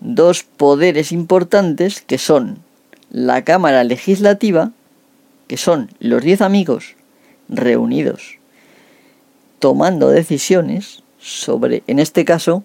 dos 0.00 0.42
poderes 0.42 1.12
importantes 1.12 2.00
que 2.00 2.18
son 2.18 2.58
la 3.10 3.44
Cámara 3.44 3.84
Legislativa, 3.84 4.72
que 5.48 5.56
son 5.56 5.90
los 6.00 6.22
10 6.22 6.40
amigos 6.40 6.96
reunidos 7.48 8.38
tomando 9.62 10.08
decisiones 10.08 11.04
sobre, 11.20 11.84
en 11.86 12.00
este 12.00 12.24
caso, 12.24 12.64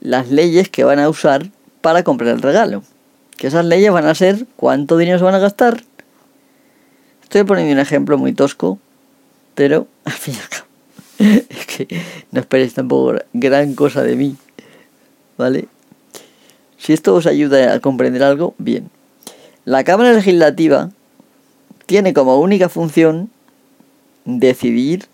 las 0.00 0.28
leyes 0.28 0.68
que 0.68 0.82
van 0.82 0.98
a 0.98 1.08
usar 1.08 1.50
para 1.80 2.02
comprar 2.02 2.34
el 2.34 2.42
regalo. 2.42 2.82
Que 3.36 3.46
esas 3.46 3.64
leyes 3.64 3.92
van 3.92 4.06
a 4.06 4.14
ser 4.14 4.46
cuánto 4.56 4.96
dinero 4.96 5.18
se 5.18 5.24
van 5.24 5.34
a 5.34 5.38
gastar. 5.38 5.82
Estoy 7.22 7.44
poniendo 7.44 7.72
un 7.72 7.78
ejemplo 7.78 8.18
muy 8.18 8.32
tosco, 8.32 8.78
pero 9.54 9.86
al 10.04 10.12
fin 10.12 10.34
y 10.34 10.38
al 10.38 10.48
cabo, 10.48 10.66
es 11.48 11.66
que 11.66 12.02
no 12.32 12.40
esperéis 12.40 12.74
tampoco 12.74 13.18
gran 13.32 13.74
cosa 13.74 14.02
de 14.02 14.16
mí, 14.16 14.36
¿vale? 15.38 15.68
Si 16.76 16.92
esto 16.92 17.14
os 17.14 17.26
ayuda 17.26 17.74
a 17.74 17.80
comprender 17.80 18.22
algo, 18.22 18.54
bien. 18.58 18.90
La 19.64 19.84
Cámara 19.84 20.12
Legislativa 20.12 20.90
tiene 21.86 22.14
como 22.14 22.40
única 22.40 22.68
función 22.68 23.30
decidir 24.24 25.06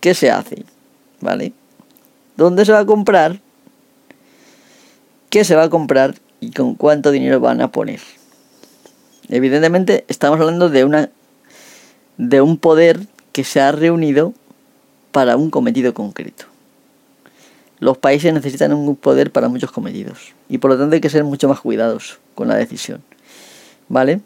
qué 0.00 0.14
se 0.14 0.30
hace, 0.30 0.64
¿vale? 1.20 1.52
¿Dónde 2.36 2.64
se 2.64 2.72
va 2.72 2.80
a 2.80 2.86
comprar? 2.86 3.40
Qué 5.32 5.44
se 5.44 5.56
va 5.56 5.62
a 5.62 5.70
comprar 5.70 6.14
y 6.40 6.50
con 6.50 6.74
cuánto 6.74 7.10
dinero 7.10 7.40
van 7.40 7.62
a 7.62 7.72
poner. 7.72 8.00
Evidentemente 9.30 10.04
estamos 10.08 10.38
hablando 10.38 10.68
de 10.68 10.84
una 10.84 11.08
de 12.18 12.42
un 12.42 12.58
poder 12.58 13.00
que 13.32 13.42
se 13.42 13.58
ha 13.58 13.72
reunido 13.72 14.34
para 15.10 15.38
un 15.38 15.48
cometido 15.48 15.94
concreto. 15.94 16.44
Los 17.80 17.96
países 17.96 18.34
necesitan 18.34 18.74
un 18.74 18.94
poder 18.94 19.32
para 19.32 19.48
muchos 19.48 19.72
cometidos 19.72 20.34
y 20.50 20.58
por 20.58 20.70
lo 20.70 20.78
tanto 20.78 20.96
hay 20.96 21.00
que 21.00 21.08
ser 21.08 21.24
mucho 21.24 21.48
más 21.48 21.60
cuidadosos 21.60 22.18
con 22.34 22.48
la 22.48 22.56
decisión. 22.56 23.02
¿Vale? 23.88 24.20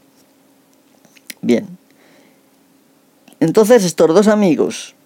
Bien. 1.41 1.69
Entonces 3.39 3.85
estos 3.85 4.13
dos 4.13 4.27
amigos 4.27 4.97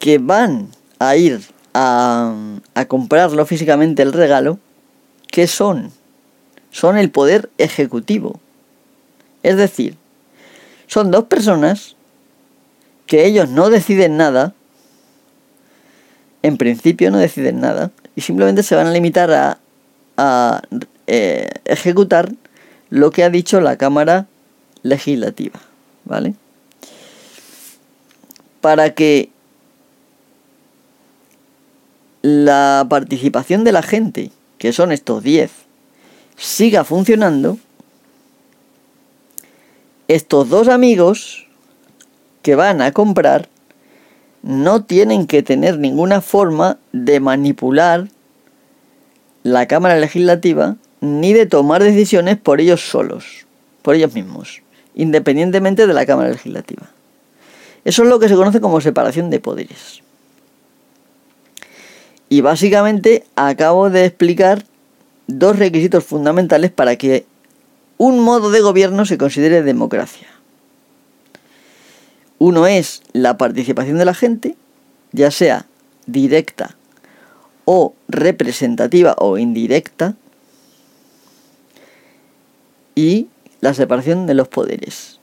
que 0.00 0.18
van 0.18 0.68
a 0.98 1.16
ir 1.16 1.40
a, 1.72 2.34
a 2.74 2.84
comprarlo 2.84 3.46
físicamente 3.46 4.02
el 4.02 4.12
regalo, 4.12 4.58
¿qué 5.36 5.46
son? 5.46 5.92
Son 6.70 6.96
el 6.96 7.10
poder 7.10 7.50
ejecutivo. 7.58 8.40
Es 9.42 9.58
decir, 9.58 9.94
son 10.86 11.10
dos 11.10 11.24
personas 11.24 11.94
que 13.04 13.26
ellos 13.26 13.50
no 13.50 13.68
deciden 13.68 14.16
nada, 14.16 14.54
en 16.42 16.56
principio 16.56 17.10
no 17.10 17.18
deciden 17.18 17.60
nada, 17.60 17.90
y 18.14 18.22
simplemente 18.22 18.62
se 18.62 18.76
van 18.76 18.86
a 18.86 18.92
limitar 18.92 19.30
a 19.30 19.58
a 20.16 20.62
eh, 21.06 21.50
ejecutar 21.66 22.32
lo 22.88 23.10
que 23.10 23.22
ha 23.22 23.28
dicho 23.28 23.60
la 23.60 23.76
Cámara 23.76 24.26
Legislativa, 24.82 25.60
¿vale? 26.06 26.34
Para 28.62 28.94
que 28.94 29.28
la 32.22 32.86
participación 32.88 33.64
de 33.64 33.72
la 33.72 33.82
gente, 33.82 34.30
que 34.58 34.72
son 34.72 34.92
estos 34.92 35.22
10, 35.22 35.50
siga 36.36 36.84
funcionando, 36.84 37.58
estos 40.08 40.48
dos 40.48 40.68
amigos 40.68 41.46
que 42.42 42.54
van 42.54 42.80
a 42.80 42.92
comprar 42.92 43.48
no 44.42 44.84
tienen 44.84 45.26
que 45.26 45.42
tener 45.42 45.78
ninguna 45.78 46.20
forma 46.20 46.78
de 46.92 47.18
manipular 47.18 48.08
la 49.42 49.66
Cámara 49.66 49.96
Legislativa 49.98 50.76
ni 51.00 51.32
de 51.32 51.46
tomar 51.46 51.82
decisiones 51.82 52.36
por 52.36 52.60
ellos 52.60 52.88
solos, 52.88 53.46
por 53.82 53.96
ellos 53.96 54.14
mismos, 54.14 54.62
independientemente 54.94 55.86
de 55.86 55.94
la 55.94 56.06
Cámara 56.06 56.30
Legislativa. 56.30 56.90
Eso 57.84 58.02
es 58.02 58.08
lo 58.08 58.18
que 58.18 58.28
se 58.28 58.34
conoce 58.34 58.60
como 58.60 58.80
separación 58.80 59.30
de 59.30 59.40
poderes. 59.40 60.02
Y 62.28 62.40
básicamente 62.40 63.24
acabo 63.36 63.90
de 63.90 64.04
explicar 64.04 64.64
dos 65.26 65.58
requisitos 65.58 66.04
fundamentales 66.04 66.70
para 66.70 66.96
que 66.96 67.26
un 67.98 68.20
modo 68.20 68.50
de 68.50 68.60
gobierno 68.60 69.06
se 69.06 69.18
considere 69.18 69.62
democracia. 69.62 70.28
Uno 72.38 72.66
es 72.66 73.02
la 73.12 73.38
participación 73.38 73.98
de 73.98 74.04
la 74.04 74.14
gente, 74.14 74.56
ya 75.12 75.30
sea 75.30 75.66
directa 76.06 76.76
o 77.64 77.94
representativa 78.08 79.14
o 79.18 79.38
indirecta, 79.38 80.14
y 82.94 83.28
la 83.60 83.74
separación 83.74 84.26
de 84.26 84.34
los 84.34 84.48
poderes. 84.48 85.20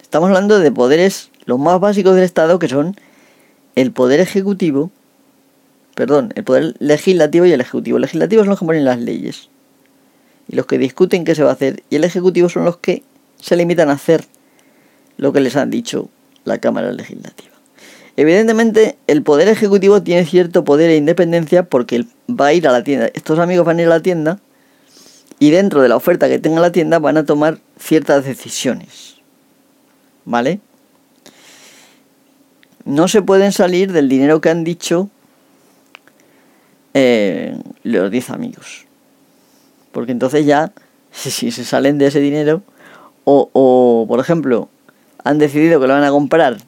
Estamos 0.00 0.28
hablando 0.28 0.58
de 0.58 0.72
poderes 0.72 1.30
los 1.44 1.58
más 1.58 1.78
básicos 1.80 2.14
del 2.14 2.24
Estado, 2.24 2.58
que 2.58 2.68
son 2.68 2.96
el 3.76 3.92
poder 3.92 4.20
ejecutivo, 4.20 4.90
perdón, 5.94 6.32
el 6.36 6.44
poder 6.44 6.74
legislativo 6.78 7.46
y 7.46 7.52
el 7.52 7.60
ejecutivo. 7.60 7.96
El 7.96 8.02
legislativo 8.02 8.42
son 8.42 8.50
los 8.50 8.58
que 8.58 8.66
ponen 8.66 8.84
las 8.84 9.00
leyes 9.00 9.48
y 10.48 10.56
los 10.56 10.66
que 10.66 10.78
discuten 10.78 11.24
qué 11.24 11.34
se 11.34 11.42
va 11.42 11.50
a 11.50 11.54
hacer, 11.54 11.82
y 11.90 11.96
el 11.96 12.04
ejecutivo 12.04 12.48
son 12.48 12.64
los 12.64 12.76
que 12.76 13.02
se 13.40 13.56
limitan 13.56 13.88
a 13.90 13.92
hacer 13.92 14.24
lo 15.16 15.32
que 15.32 15.40
les 15.40 15.56
han 15.56 15.70
dicho 15.70 16.08
la 16.44 16.58
Cámara 16.58 16.92
Legislativa. 16.92 17.50
Evidentemente, 18.16 18.98
el 19.06 19.22
poder 19.22 19.48
ejecutivo 19.48 20.02
tiene 20.02 20.26
cierto 20.26 20.64
poder 20.64 20.90
e 20.90 20.96
independencia 20.96 21.62
porque 21.62 22.04
va 22.28 22.46
a 22.46 22.52
ir 22.52 22.68
a 22.68 22.72
la 22.72 22.84
tienda. 22.84 23.08
Estos 23.14 23.38
amigos 23.38 23.64
van 23.64 23.78
a 23.78 23.82
ir 23.82 23.86
a 23.86 23.90
la 23.90 24.00
tienda 24.00 24.38
y 25.38 25.50
dentro 25.50 25.80
de 25.80 25.88
la 25.88 25.96
oferta 25.96 26.28
que 26.28 26.38
tenga 26.38 26.60
la 26.60 26.72
tienda 26.72 26.98
van 26.98 27.16
a 27.16 27.24
tomar 27.24 27.58
ciertas 27.78 28.24
decisiones. 28.24 29.16
¿Vale? 30.24 30.60
No 32.84 33.08
se 33.08 33.22
pueden 33.22 33.52
salir 33.52 33.92
del 33.92 34.08
dinero 34.08 34.40
que 34.40 34.50
han 34.50 34.64
dicho 34.64 35.08
eh, 36.94 37.56
los 37.82 38.10
10 38.10 38.30
amigos. 38.30 38.86
Porque 39.92 40.12
entonces 40.12 40.46
ya, 40.46 40.72
si 41.12 41.50
se 41.50 41.64
salen 41.64 41.98
de 41.98 42.06
ese 42.06 42.20
dinero, 42.20 42.62
o, 43.24 43.50
o 43.52 44.06
por 44.08 44.20
ejemplo, 44.20 44.68
han 45.24 45.38
decidido 45.38 45.80
que 45.80 45.86
lo 45.86 45.94
van 45.94 46.04
a 46.04 46.10
comprar, 46.10 46.58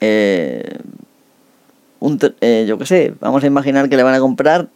eh, 0.00 0.78
un, 2.00 2.18
eh, 2.42 2.66
yo 2.68 2.76
qué 2.76 2.86
sé, 2.86 3.14
vamos 3.20 3.42
a 3.44 3.46
imaginar 3.46 3.88
que 3.88 3.96
le 3.96 4.02
van 4.02 4.14
a 4.14 4.20
comprar 4.20 4.68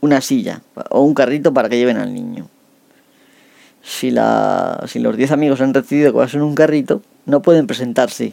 una 0.00 0.20
silla 0.20 0.62
o 0.90 1.02
un 1.02 1.14
carrito 1.14 1.54
para 1.54 1.68
que 1.68 1.78
lleven 1.78 1.98
al 1.98 2.12
niño. 2.12 2.48
Si, 3.82 4.10
la, 4.10 4.82
si 4.88 4.98
los 4.98 5.16
10 5.16 5.30
amigos 5.30 5.60
han 5.60 5.72
decidido 5.72 6.10
que 6.10 6.18
va 6.18 6.24
a 6.24 6.28
ser 6.28 6.42
un 6.42 6.56
carrito, 6.56 7.02
no 7.24 7.42
pueden 7.42 7.68
presentarse 7.68 8.32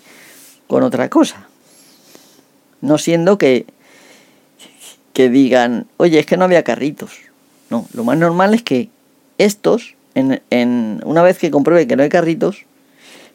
con 0.66 0.82
otra 0.82 1.10
cosa. 1.10 1.48
No 2.82 2.98
siendo 2.98 3.38
que, 3.38 3.68
que 5.14 5.30
digan, 5.30 5.88
oye, 5.98 6.20
es 6.20 6.26
que 6.26 6.38
no 6.38 6.46
había 6.46 6.64
carritos. 6.64 7.12
No, 7.70 7.88
lo 7.94 8.04
más 8.04 8.18
normal 8.18 8.54
es 8.54 8.64
que 8.64 8.90
estos, 9.38 9.96
en, 10.16 10.42
en, 10.50 11.02
una 11.06 11.22
vez 11.22 11.38
que 11.38 11.52
comprueben 11.52 11.88
que 11.88 11.96
no 11.96 12.04
hay 12.04 12.10
carritos, 12.10 12.66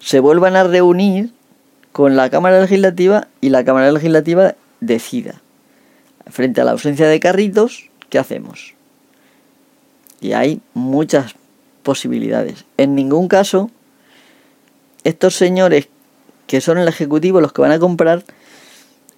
se 0.00 0.20
vuelvan 0.20 0.56
a 0.56 0.64
reunir 0.64 1.30
con 1.92 2.16
la 2.16 2.30
Cámara 2.30 2.60
Legislativa 2.60 3.28
y 3.40 3.48
la 3.48 3.64
Cámara 3.64 3.90
Legislativa 3.90 4.54
decida. 4.80 5.40
Frente 6.26 6.60
a 6.60 6.64
la 6.64 6.72
ausencia 6.72 7.08
de 7.08 7.20
carritos, 7.20 7.88
¿qué 8.10 8.18
hacemos? 8.18 8.74
Y 10.20 10.32
hay 10.32 10.60
muchas 10.74 11.34
posibilidades. 11.82 12.64
En 12.76 12.94
ningún 12.94 13.28
caso, 13.28 13.70
estos 15.04 15.36
señores 15.36 15.88
que 16.46 16.60
son 16.60 16.78
el 16.78 16.88
Ejecutivo 16.88 17.40
los 17.40 17.52
que 17.52 17.60
van 17.60 17.72
a 17.72 17.78
comprar, 17.78 18.24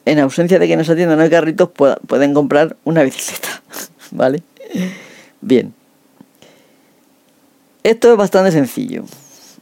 en 0.04 0.18
ausencia 0.18 0.58
de 0.58 0.66
que 0.66 0.72
en 0.72 0.80
esa 0.80 0.96
tienda 0.96 1.16
no 1.16 1.22
hay 1.22 1.30
carritos, 1.30 1.70
pueden 1.70 2.34
comprar 2.34 2.76
una 2.84 3.02
bicicleta. 3.02 3.62
¿Vale? 4.10 4.42
Bien. 5.40 5.74
Esto 7.82 8.10
es 8.10 8.16
bastante 8.16 8.52
sencillo, 8.52 9.04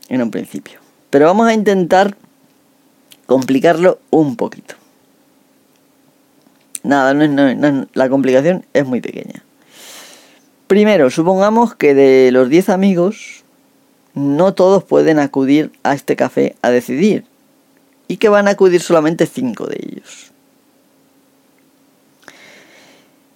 en 0.09 0.23
un 0.23 0.31
principio. 0.31 0.81
Pero 1.11 1.27
vamos 1.27 1.47
a 1.47 1.55
intentar 1.55 2.17
complicarlo 3.27 4.01
un 4.11 4.37
poquito. 4.37 4.75
Nada, 6.83 7.15
no 7.15 7.87
la 7.93 8.09
complicación 8.09 8.65
es 8.73 8.87
muy 8.87 9.01
pequeña. 9.01 9.45
Primero, 10.67 11.11
supongamos 11.11 11.75
que 11.75 11.95
de 11.95 12.31
los 12.33 12.49
10 12.49 12.69
amigos, 12.69 13.45
no 14.15 14.55
todos 14.55 14.85
pueden 14.85 15.19
acudir 15.19 15.73
a 15.83 15.95
este 15.95 16.17
café 16.17 16.57
a 16.63 16.71
decidir. 16.71 17.25
Y 18.09 18.17
que 18.17 18.29
van 18.29 18.49
a 18.49 18.53
acudir 18.53 18.81
solamente 18.81 19.27
5 19.27 19.67
de 19.67 19.77
ellos. 19.77 20.33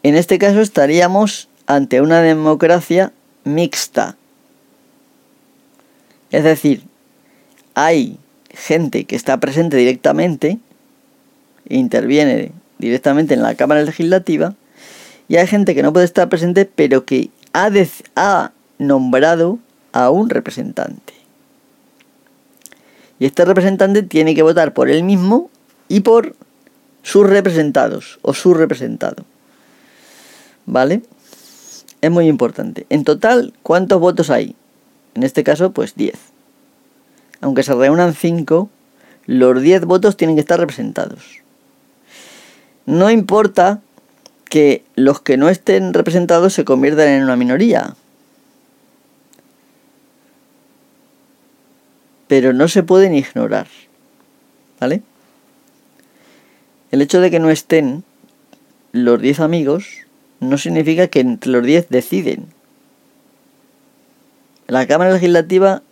En 0.02 0.16
este 0.16 0.38
caso 0.38 0.61
estaríamos 0.61 1.48
ante 1.66 2.00
una 2.00 2.20
democracia 2.22 3.12
mixta. 3.44 4.16
Es 6.30 6.44
decir, 6.44 6.82
hay 7.74 8.18
gente 8.50 9.04
que 9.04 9.16
está 9.16 9.38
presente 9.38 9.76
directamente, 9.76 10.58
interviene 11.68 12.52
directamente 12.78 13.35
en 13.35 13.42
la 13.42 13.54
Cámara 13.54 13.82
Legislativa, 13.82 14.54
y 15.28 15.37
hay 15.37 15.46
gente 15.46 15.74
que 15.74 15.82
no 15.82 15.92
puede 15.92 16.04
estar 16.04 16.28
presente, 16.28 16.64
pero 16.64 17.04
que 17.04 17.30
ha, 17.52 17.70
ha 18.16 18.52
nombrado 18.78 19.58
a 19.92 20.11
un 20.11 20.30
representante. 20.30 21.12
Y 23.22 23.26
este 23.26 23.44
representante 23.44 24.02
tiene 24.02 24.35
que 24.35 24.42
votar 24.42 24.74
por 24.74 24.90
él 24.90 25.04
mismo 25.04 25.48
y 25.87 26.00
por 26.00 26.35
sus 27.04 27.24
representados 27.24 28.18
o 28.22 28.35
su 28.35 28.52
representado. 28.52 29.24
¿Vale? 30.66 31.02
Es 32.00 32.11
muy 32.11 32.26
importante. 32.26 32.85
En 32.90 33.04
total, 33.04 33.52
¿cuántos 33.62 34.00
votos 34.00 34.28
hay? 34.28 34.56
En 35.14 35.22
este 35.22 35.44
caso, 35.44 35.70
pues 35.70 35.94
10 35.94 36.18
aunque 37.42 37.62
se 37.62 37.74
reúnan 37.74 38.12
5, 38.12 38.70
los 39.26 39.62
10 39.62 39.85
votos 39.85 40.16
tienen 40.16 40.35
que 40.35 40.40
estar 40.40 40.58
representados. 40.58 41.42
No 42.87 43.08
importa 43.08 43.82
que 44.48 44.85
los 44.96 45.20
que 45.20 45.37
no 45.37 45.48
estén 45.48 45.94
representados 45.94 46.54
se 46.54 46.64
conviertan 46.64 47.06
en 47.06 47.22
una 47.22 47.37
minoría. 47.37 47.94
Pero 52.32 52.54
no 52.54 52.66
se 52.66 52.82
pueden 52.82 53.14
ignorar. 53.14 53.66
¿Vale? 54.80 55.02
El 56.90 57.02
hecho 57.02 57.20
de 57.20 57.30
que 57.30 57.38
no 57.38 57.50
estén 57.50 58.04
los 58.92 59.20
10 59.20 59.40
amigos 59.40 60.06
no 60.40 60.56
significa 60.56 61.08
que 61.08 61.20
entre 61.20 61.50
los 61.50 61.62
10 61.62 61.90
deciden. 61.90 62.46
La 64.66 64.86
Cámara 64.86 65.12
Legislativa 65.12 65.82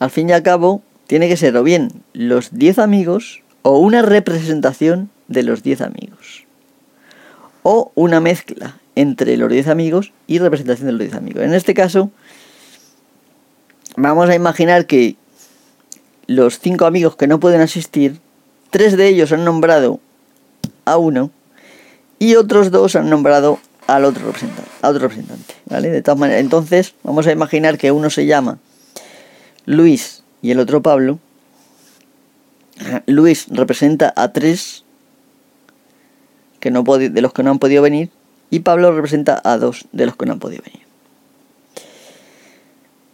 al 0.00 0.10
fin 0.10 0.30
y 0.30 0.32
al 0.32 0.42
cabo, 0.42 0.82
tiene 1.06 1.28
que 1.28 1.36
ser 1.36 1.56
o 1.56 1.62
bien 1.62 1.90
los 2.12 2.50
10 2.58 2.80
amigos 2.80 3.42
o 3.62 3.78
una 3.78 4.02
representación 4.02 5.10
de 5.28 5.44
los 5.44 5.62
10 5.62 5.80
amigos. 5.82 6.44
O 7.62 7.92
una 7.94 8.20
mezcla 8.20 8.78
entre 8.96 9.36
los 9.36 9.48
10 9.48 9.68
amigos 9.68 10.12
y 10.26 10.40
representación 10.40 10.86
de 10.86 10.92
los 10.92 11.00
10 11.02 11.14
amigos. 11.14 11.42
En 11.44 11.54
este 11.54 11.74
caso, 11.74 12.10
vamos 13.96 14.28
a 14.28 14.34
imaginar 14.34 14.86
que 14.86 15.16
los 16.26 16.58
5 16.58 16.86
amigos 16.86 17.16
que 17.16 17.26
no 17.26 17.40
pueden 17.40 17.60
asistir, 17.60 18.20
tres 18.70 18.96
de 18.96 19.08
ellos 19.08 19.32
han 19.32 19.44
nombrado 19.44 20.00
a 20.84 20.96
uno 20.96 21.30
y 22.18 22.34
otros 22.34 22.70
dos 22.70 22.96
han 22.96 23.08
nombrado 23.10 23.58
al 23.86 24.04
otro 24.04 24.26
representante, 24.26 24.70
a 24.82 24.88
otro 24.88 25.02
representante, 25.02 25.54
¿vale? 25.66 25.90
De 25.90 26.02
todas 26.02 26.18
maneras, 26.18 26.42
entonces 26.42 26.94
vamos 27.02 27.26
a 27.26 27.32
imaginar 27.32 27.78
que 27.78 27.90
uno 27.90 28.10
se 28.10 28.26
llama 28.26 28.58
Luis 29.64 30.22
y 30.42 30.50
el 30.50 30.60
otro 30.60 30.82
Pablo. 30.82 31.18
Luis 33.06 33.46
representa 33.48 34.12
a 34.14 34.32
tres 34.32 34.84
que 36.60 36.70
no 36.70 36.82
de 36.82 37.22
los 37.22 37.32
que 37.32 37.42
no 37.42 37.50
han 37.50 37.58
podido 37.58 37.82
venir 37.82 38.10
y 38.50 38.60
Pablo 38.60 38.92
representa 38.92 39.40
a 39.44 39.56
dos 39.58 39.86
de 39.92 40.06
los 40.06 40.16
que 40.16 40.26
no 40.26 40.32
han 40.32 40.38
podido 40.38 40.62
venir. 40.64 40.87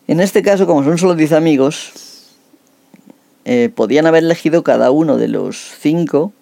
En 0.07 0.21
este 0.21 0.43
caso, 0.43 0.67
como 0.67 0.85
son 0.85 0.99
solo 0.99 1.15
10 1.15 1.33
amigos, 1.33 1.93
eh, 3.45 3.71
podían 3.75 4.07
haber 4.07 4.25
elegido 4.25 4.63
cada 4.63 4.91
uno 4.91 5.17
de 5.17 5.29
los 5.29 5.57
cinco 5.79 6.33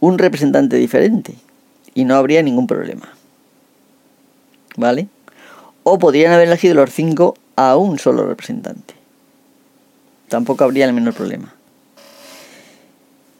un 0.00 0.18
representante 0.18 0.76
diferente 0.76 1.34
y 1.94 2.04
no 2.04 2.16
habría 2.16 2.42
ningún 2.42 2.66
problema. 2.66 3.08
¿Vale? 4.76 5.08
O 5.82 5.98
podrían 5.98 6.32
haber 6.32 6.48
elegido 6.48 6.74
los 6.74 6.90
cinco 6.90 7.36
a 7.56 7.76
un 7.76 7.98
solo 7.98 8.26
representante. 8.26 8.94
Tampoco 10.28 10.64
habría 10.64 10.86
el 10.86 10.92
menor 10.92 11.14
problema. 11.14 11.54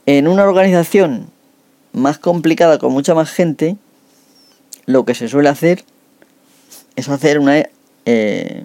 En 0.07 0.27
una 0.27 0.44
organización 0.44 1.31
más 1.92 2.18
complicada 2.18 2.79
con 2.79 2.92
mucha 2.92 3.14
más 3.14 3.31
gente, 3.31 3.77
lo 4.87 5.05
que 5.05 5.14
se 5.14 5.29
suele 5.29 5.49
hacer 5.49 5.85
es 6.96 7.09
hacer 7.09 7.38
una 7.38 7.62
eh, 8.07 8.64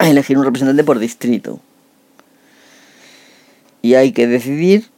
elegir 0.00 0.38
un 0.38 0.44
representante 0.44 0.84
por 0.84 0.98
distrito. 0.98 1.60
Y 3.82 3.94
hay 3.94 4.12
que 4.12 4.26
decidir 4.26 4.88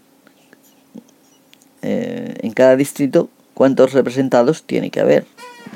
eh, 1.82 2.34
en 2.40 2.52
cada 2.52 2.76
distrito 2.76 3.28
cuántos 3.54 3.92
representados 3.92 4.62
tiene 4.62 4.90
que 4.90 5.00
haber. 5.00 5.26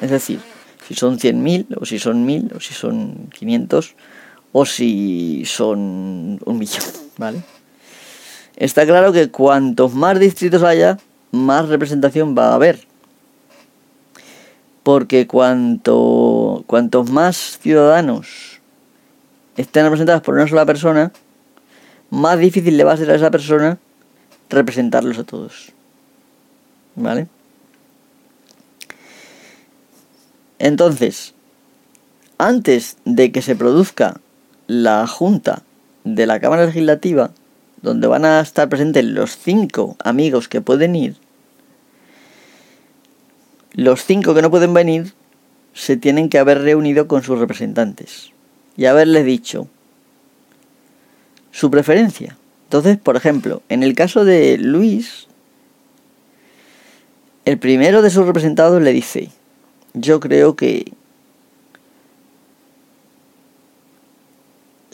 Es 0.00 0.10
decir, 0.10 0.40
si 0.86 0.94
son 0.94 1.18
100.000 1.18 1.78
o 1.80 1.84
si 1.84 1.98
son 1.98 2.26
1.000 2.26 2.56
o 2.56 2.60
si 2.60 2.74
son 2.74 3.30
500 3.32 3.94
o 4.52 4.66
si 4.66 5.44
son 5.46 6.40
un 6.44 6.58
millón, 6.58 6.84
¿vale? 7.16 7.42
Está 8.56 8.84
claro 8.84 9.12
que 9.12 9.30
cuantos 9.30 9.94
más 9.94 10.18
distritos 10.18 10.62
haya, 10.62 10.98
más 11.30 11.68
representación 11.68 12.36
va 12.36 12.48
a 12.50 12.54
haber. 12.54 12.80
Porque 14.82 15.26
cuanto, 15.26 16.64
cuantos 16.66 17.10
más 17.10 17.58
ciudadanos 17.58 18.49
estén 19.56 19.84
representados 19.84 20.22
por 20.22 20.34
una 20.34 20.46
sola 20.46 20.66
persona, 20.66 21.12
más 22.10 22.38
difícil 22.38 22.76
le 22.76 22.84
va 22.84 22.92
a 22.92 22.96
ser 22.96 23.10
a 23.10 23.14
esa 23.14 23.30
persona 23.30 23.78
representarlos 24.48 25.18
a 25.18 25.24
todos. 25.24 25.72
¿Vale? 26.96 27.28
Entonces, 30.58 31.34
antes 32.36 32.96
de 33.04 33.32
que 33.32 33.42
se 33.42 33.56
produzca 33.56 34.20
la 34.66 35.06
junta 35.06 35.62
de 36.04 36.26
la 36.26 36.40
Cámara 36.40 36.66
Legislativa, 36.66 37.30
donde 37.82 38.08
van 38.08 38.24
a 38.24 38.40
estar 38.40 38.68
presentes 38.68 39.04
los 39.04 39.38
cinco 39.38 39.96
amigos 40.04 40.48
que 40.48 40.60
pueden 40.60 40.96
ir, 40.96 41.16
los 43.72 44.04
cinco 44.04 44.34
que 44.34 44.42
no 44.42 44.50
pueden 44.50 44.74
venir 44.74 45.14
se 45.72 45.96
tienen 45.96 46.28
que 46.28 46.38
haber 46.38 46.60
reunido 46.62 47.06
con 47.06 47.22
sus 47.22 47.38
representantes 47.38 48.32
y 48.80 48.86
haberles 48.86 49.26
dicho 49.26 49.68
su 51.50 51.70
preferencia. 51.70 52.38
Entonces, 52.64 52.96
por 52.96 53.14
ejemplo, 53.14 53.60
en 53.68 53.82
el 53.82 53.94
caso 53.94 54.24
de 54.24 54.56
Luis, 54.56 55.26
el 57.44 57.58
primero 57.58 58.00
de 58.00 58.08
sus 58.08 58.24
representados 58.24 58.80
le 58.80 58.94
dice, 58.94 59.28
yo 59.92 60.18
creo 60.18 60.56
que 60.56 60.94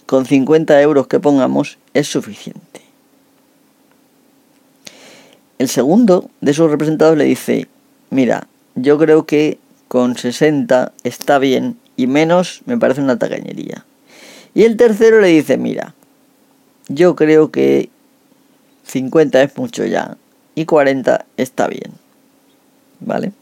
con 0.05 0.27
50 0.27 0.83
euros 0.83 1.07
que 1.07 1.21
pongamos 1.21 1.79
es 1.95 2.09
suficiente. 2.09 2.81
El 5.61 5.69
segundo 5.69 6.29
de 6.41 6.55
sus 6.55 6.69
representados 6.69 7.17
le 7.17 7.25
dice, 7.25 7.69
mira, 8.11 8.49
yo 8.75 8.99
creo 8.99 9.27
que 9.27 9.61
con 9.87 10.17
60 10.17 10.93
está 11.05 11.39
bien 11.39 11.79
y 11.97 12.07
menos 12.07 12.63
me 12.67 12.79
parece 12.79 13.01
una 13.01 13.19
tacañería. 13.19 13.85
Y 14.55 14.65
el 14.65 14.77
tercero 14.77 15.21
le 15.21 15.29
dice, 15.29 15.57
mira, 15.59 15.95
yo 16.89 17.17
creo 17.17 17.51
que 17.51 17.91
50 18.85 19.43
es 19.43 19.57
mucho 19.57 19.85
ya 19.85 20.17
y 20.55 20.65
40 20.65 21.27
está 21.37 21.69
bien. 21.69 21.93
¿Vale? 23.01 23.33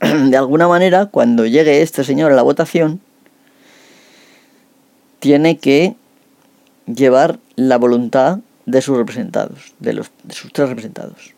De 0.30 0.36
alguna 0.36 0.68
manera, 0.68 1.06
cuando 1.06 1.46
llegue 1.46 1.82
este 1.82 2.04
señor 2.04 2.32
a 2.32 2.36
la 2.36 2.42
votación, 2.42 3.00
tiene 5.20 5.58
que 5.58 5.96
llevar 6.86 7.38
la 7.56 7.78
voluntad 7.78 8.40
de 8.66 8.82
sus 8.82 8.96
representados, 8.96 9.74
de, 9.78 9.92
los, 9.92 10.10
de 10.22 10.34
sus 10.34 10.52
tres 10.52 10.68
representados. 10.68 11.34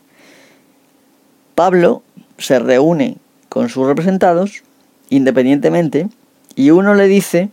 Pablo 1.54 2.02
se 2.38 2.58
reúne 2.58 3.16
con 3.48 3.68
sus 3.68 3.86
representados 3.86 4.62
independientemente 5.08 6.08
y 6.54 6.70
uno 6.70 6.94
le 6.94 7.06
dice 7.06 7.50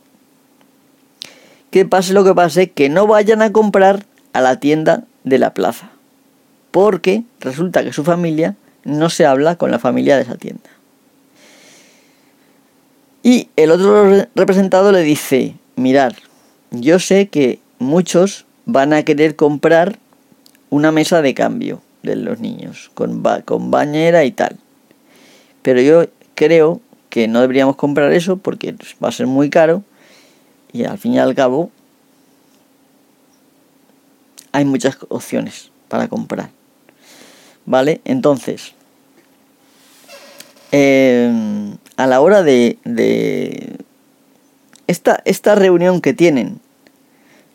que 1.71 1.85
pase 1.85 2.13
lo 2.13 2.23
que 2.23 2.33
pase, 2.35 2.71
que 2.71 2.89
no 2.89 3.07
vayan 3.07 3.41
a 3.41 3.51
comprar 3.51 4.05
a 4.33 4.41
la 4.41 4.59
tienda 4.59 5.05
de 5.23 5.39
la 5.39 5.53
plaza, 5.53 5.89
porque 6.71 7.23
resulta 7.39 7.83
que 7.83 7.93
su 7.93 8.03
familia 8.03 8.55
no 8.83 9.09
se 9.09 9.25
habla 9.25 9.55
con 9.55 9.71
la 9.71 9.79
familia 9.79 10.15
de 10.15 10.23
esa 10.23 10.35
tienda. 10.35 10.69
Y 13.23 13.49
el 13.55 13.71
otro 13.71 14.27
representado 14.35 14.91
le 14.91 15.01
dice, 15.01 15.55
mirad, 15.75 16.13
yo 16.71 16.99
sé 16.99 17.27
que 17.29 17.59
muchos 17.79 18.45
van 18.65 18.93
a 18.93 19.03
querer 19.03 19.35
comprar 19.35 19.97
una 20.69 20.91
mesa 20.91 21.21
de 21.21 21.33
cambio 21.33 21.81
de 22.03 22.17
los 22.17 22.39
niños, 22.39 22.91
con, 22.93 23.23
con 23.45 23.71
bañera 23.71 24.25
y 24.25 24.31
tal. 24.31 24.57
Pero 25.61 25.81
yo 25.81 26.05
creo 26.35 26.81
que 27.13 27.27
no 27.27 27.41
deberíamos 27.41 27.75
comprar 27.75 28.11
eso 28.11 28.37
porque 28.37 28.73
va 29.01 29.09
a 29.09 29.11
ser 29.11 29.27
muy 29.27 29.51
caro 29.51 29.83
y 30.71 30.85
al 30.85 30.97
fin 30.97 31.13
y 31.13 31.19
al 31.19 31.35
cabo 31.35 31.69
hay 34.51 34.65
muchas 34.65 34.97
opciones 35.09 35.69
para 35.89 36.07
comprar. 36.07 36.49
¿Vale? 37.67 38.01
Entonces, 38.03 38.73
em, 40.71 41.77
a 41.97 42.07
la 42.07 42.19
hora 42.19 42.41
de, 42.41 42.79
de 42.83 43.77
esta, 44.87 45.21
esta 45.25 45.53
reunión 45.53 46.01
que 46.01 46.15
tienen 46.15 46.59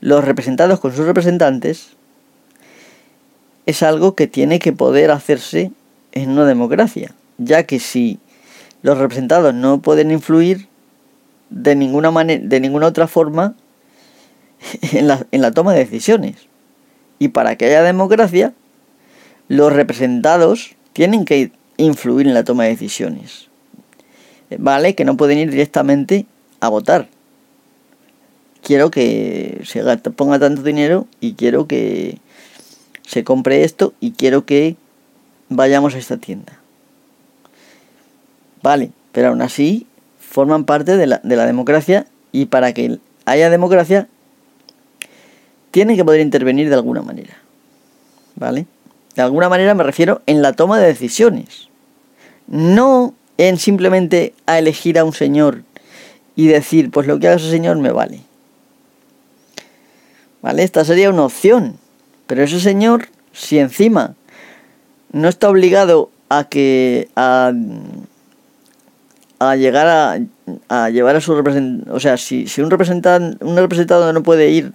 los 0.00 0.24
representados 0.24 0.78
con 0.78 0.94
sus 0.94 1.04
representantes, 1.04 1.96
es 3.66 3.82
algo 3.82 4.14
que 4.14 4.28
tiene 4.28 4.60
que 4.60 4.72
poder 4.72 5.10
hacerse 5.10 5.72
en 6.12 6.30
una 6.30 6.44
democracia, 6.44 7.12
ya 7.38 7.64
que 7.64 7.80
si 7.80 8.20
los 8.82 8.98
representados 8.98 9.54
no 9.54 9.80
pueden 9.80 10.10
influir 10.10 10.68
de 11.50 11.74
ninguna 11.74 12.10
manera, 12.10 12.42
de 12.44 12.60
ninguna 12.60 12.86
otra 12.86 13.06
forma 13.06 13.54
en 14.92 15.08
la, 15.08 15.26
en 15.30 15.42
la 15.42 15.52
toma 15.52 15.72
de 15.72 15.80
decisiones. 15.80 16.48
Y 17.18 17.28
para 17.28 17.56
que 17.56 17.66
haya 17.66 17.82
democracia, 17.82 18.54
los 19.48 19.72
representados 19.72 20.76
tienen 20.92 21.24
que 21.24 21.52
influir 21.76 22.26
en 22.26 22.34
la 22.34 22.44
toma 22.44 22.64
de 22.64 22.70
decisiones. 22.70 23.48
¿Vale? 24.56 24.94
Que 24.94 25.04
no 25.04 25.16
pueden 25.16 25.38
ir 25.38 25.50
directamente 25.50 26.26
a 26.60 26.68
votar. 26.68 27.08
Quiero 28.62 28.90
que 28.90 29.62
se 29.64 29.82
ponga 30.12 30.38
tanto 30.38 30.62
dinero 30.62 31.06
y 31.20 31.34
quiero 31.34 31.66
que 31.66 32.18
se 33.06 33.24
compre 33.24 33.64
esto 33.64 33.94
y 34.00 34.12
quiero 34.12 34.44
que 34.44 34.76
vayamos 35.48 35.94
a 35.94 35.98
esta 35.98 36.18
tienda. 36.18 36.57
Vale, 38.68 38.90
pero 39.12 39.28
aún 39.28 39.40
así 39.40 39.86
forman 40.20 40.66
parte 40.66 40.98
de 40.98 41.06
la, 41.06 41.22
de 41.24 41.36
la 41.36 41.46
democracia 41.46 42.06
y 42.32 42.44
para 42.44 42.74
que 42.74 42.98
haya 43.24 43.48
democracia 43.48 44.08
tienen 45.70 45.96
que 45.96 46.04
poder 46.04 46.20
intervenir 46.20 46.68
de 46.68 46.74
alguna 46.74 47.00
manera. 47.00 47.38
¿Vale? 48.34 48.66
De 49.14 49.22
alguna 49.22 49.48
manera 49.48 49.72
me 49.72 49.84
refiero 49.84 50.20
en 50.26 50.42
la 50.42 50.52
toma 50.52 50.78
de 50.78 50.86
decisiones. 50.86 51.70
No 52.46 53.14
en 53.38 53.56
simplemente 53.56 54.34
a 54.44 54.58
elegir 54.58 54.98
a 54.98 55.04
un 55.06 55.14
señor 55.14 55.62
y 56.36 56.48
decir, 56.48 56.90
pues 56.90 57.06
lo 57.06 57.18
que 57.18 57.28
haga 57.28 57.36
ese 57.38 57.50
señor 57.50 57.78
me 57.78 57.90
vale. 57.90 58.20
¿Vale? 60.42 60.62
Esta 60.62 60.84
sería 60.84 61.08
una 61.08 61.24
opción. 61.24 61.78
Pero 62.26 62.42
ese 62.42 62.60
señor, 62.60 63.08
si 63.32 63.58
encima 63.60 64.14
no 65.10 65.30
está 65.30 65.48
obligado 65.48 66.10
a 66.28 66.44
que 66.44 67.08
a 69.38 69.56
llegar 69.56 69.86
a, 69.86 70.18
a, 70.68 70.90
llevar 70.90 71.16
a 71.16 71.20
su 71.20 71.34
representante, 71.34 71.90
o 71.90 72.00
sea, 72.00 72.16
si, 72.16 72.46
si 72.46 72.60
un 72.60 72.70
representante, 72.70 73.44
un 73.44 73.56
representado 73.56 74.12
no 74.12 74.22
puede 74.22 74.50
ir 74.50 74.72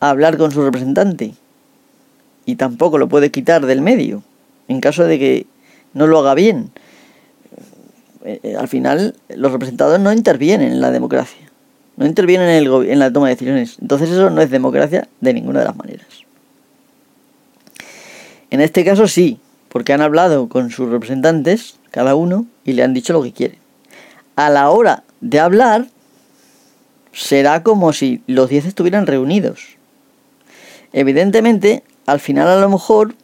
a 0.00 0.10
hablar 0.10 0.36
con 0.36 0.52
su 0.52 0.62
representante 0.62 1.34
y 2.44 2.56
tampoco 2.56 2.98
lo 2.98 3.08
puede 3.08 3.30
quitar 3.30 3.66
del 3.66 3.80
medio 3.80 4.22
en 4.68 4.80
caso 4.80 5.04
de 5.04 5.18
que 5.18 5.46
no 5.94 6.06
lo 6.06 6.18
haga 6.18 6.34
bien. 6.34 6.70
Eh, 8.24 8.40
eh, 8.42 8.56
al 8.56 8.68
final 8.68 9.14
los 9.34 9.52
representados 9.52 10.00
no 10.00 10.12
intervienen 10.12 10.72
en 10.72 10.80
la 10.80 10.90
democracia. 10.90 11.40
No 11.96 12.06
intervienen 12.06 12.48
en, 12.48 12.56
el, 12.56 12.90
en 12.90 12.98
la 12.98 13.12
toma 13.12 13.28
de 13.28 13.34
decisiones. 13.34 13.78
Entonces 13.80 14.10
eso 14.10 14.30
no 14.30 14.40
es 14.42 14.50
democracia 14.50 15.08
de 15.20 15.32
ninguna 15.32 15.60
de 15.60 15.64
las 15.66 15.76
maneras. 15.76 16.06
En 18.50 18.60
este 18.60 18.84
caso 18.84 19.08
sí, 19.08 19.38
porque 19.68 19.92
han 19.92 20.02
hablado 20.02 20.48
con 20.48 20.70
sus 20.70 20.90
representantes, 20.90 21.75
cada 21.90 22.14
uno, 22.14 22.46
y 22.64 22.72
le 22.72 22.82
han 22.82 22.94
dicho 22.94 23.12
lo 23.12 23.22
que 23.22 23.32
quieren. 23.32 23.58
A 24.34 24.50
la 24.50 24.70
hora 24.70 25.04
de 25.20 25.40
hablar, 25.40 25.86
será 27.12 27.62
como 27.62 27.92
si 27.92 28.22
los 28.26 28.48
10 28.48 28.66
estuvieran 28.66 29.06
reunidos. 29.06 29.76
Evidentemente, 30.92 31.82
al 32.06 32.20
final 32.20 32.48
a 32.48 32.60
lo 32.60 32.68
mejor, 32.68 33.14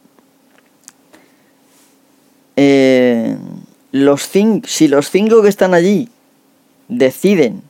eh, 2.55 3.37
los 3.91 4.29
si 4.65 4.87
los 4.87 5.09
cinco 5.09 5.41
que 5.41 5.49
están 5.49 5.73
allí 5.73 6.09
deciden 6.87 7.61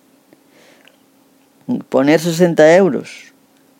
poner 1.89 2.19
60 2.19 2.75
euros 2.75 3.33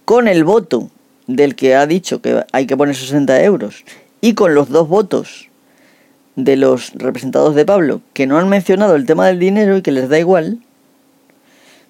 con 0.05 0.27
el 0.27 0.43
voto 0.43 0.89
del 1.27 1.55
que 1.55 1.75
ha 1.75 1.85
dicho 1.87 2.21
que 2.21 2.45
hay 2.51 2.67
que 2.67 2.77
poner 2.77 2.95
60 2.95 3.43
euros 3.43 3.83
y 4.21 4.33
con 4.33 4.55
los 4.55 4.69
dos 4.69 4.87
votos 4.87 5.49
de 6.35 6.55
los 6.57 6.93
representados 6.93 7.55
de 7.55 7.65
Pablo 7.65 8.01
que 8.13 8.27
no 8.27 8.37
han 8.37 8.49
mencionado 8.49 8.95
el 8.95 9.05
tema 9.05 9.27
del 9.27 9.39
dinero 9.39 9.77
y 9.77 9.81
que 9.81 9.91
les 9.91 10.09
da 10.09 10.19
igual, 10.19 10.59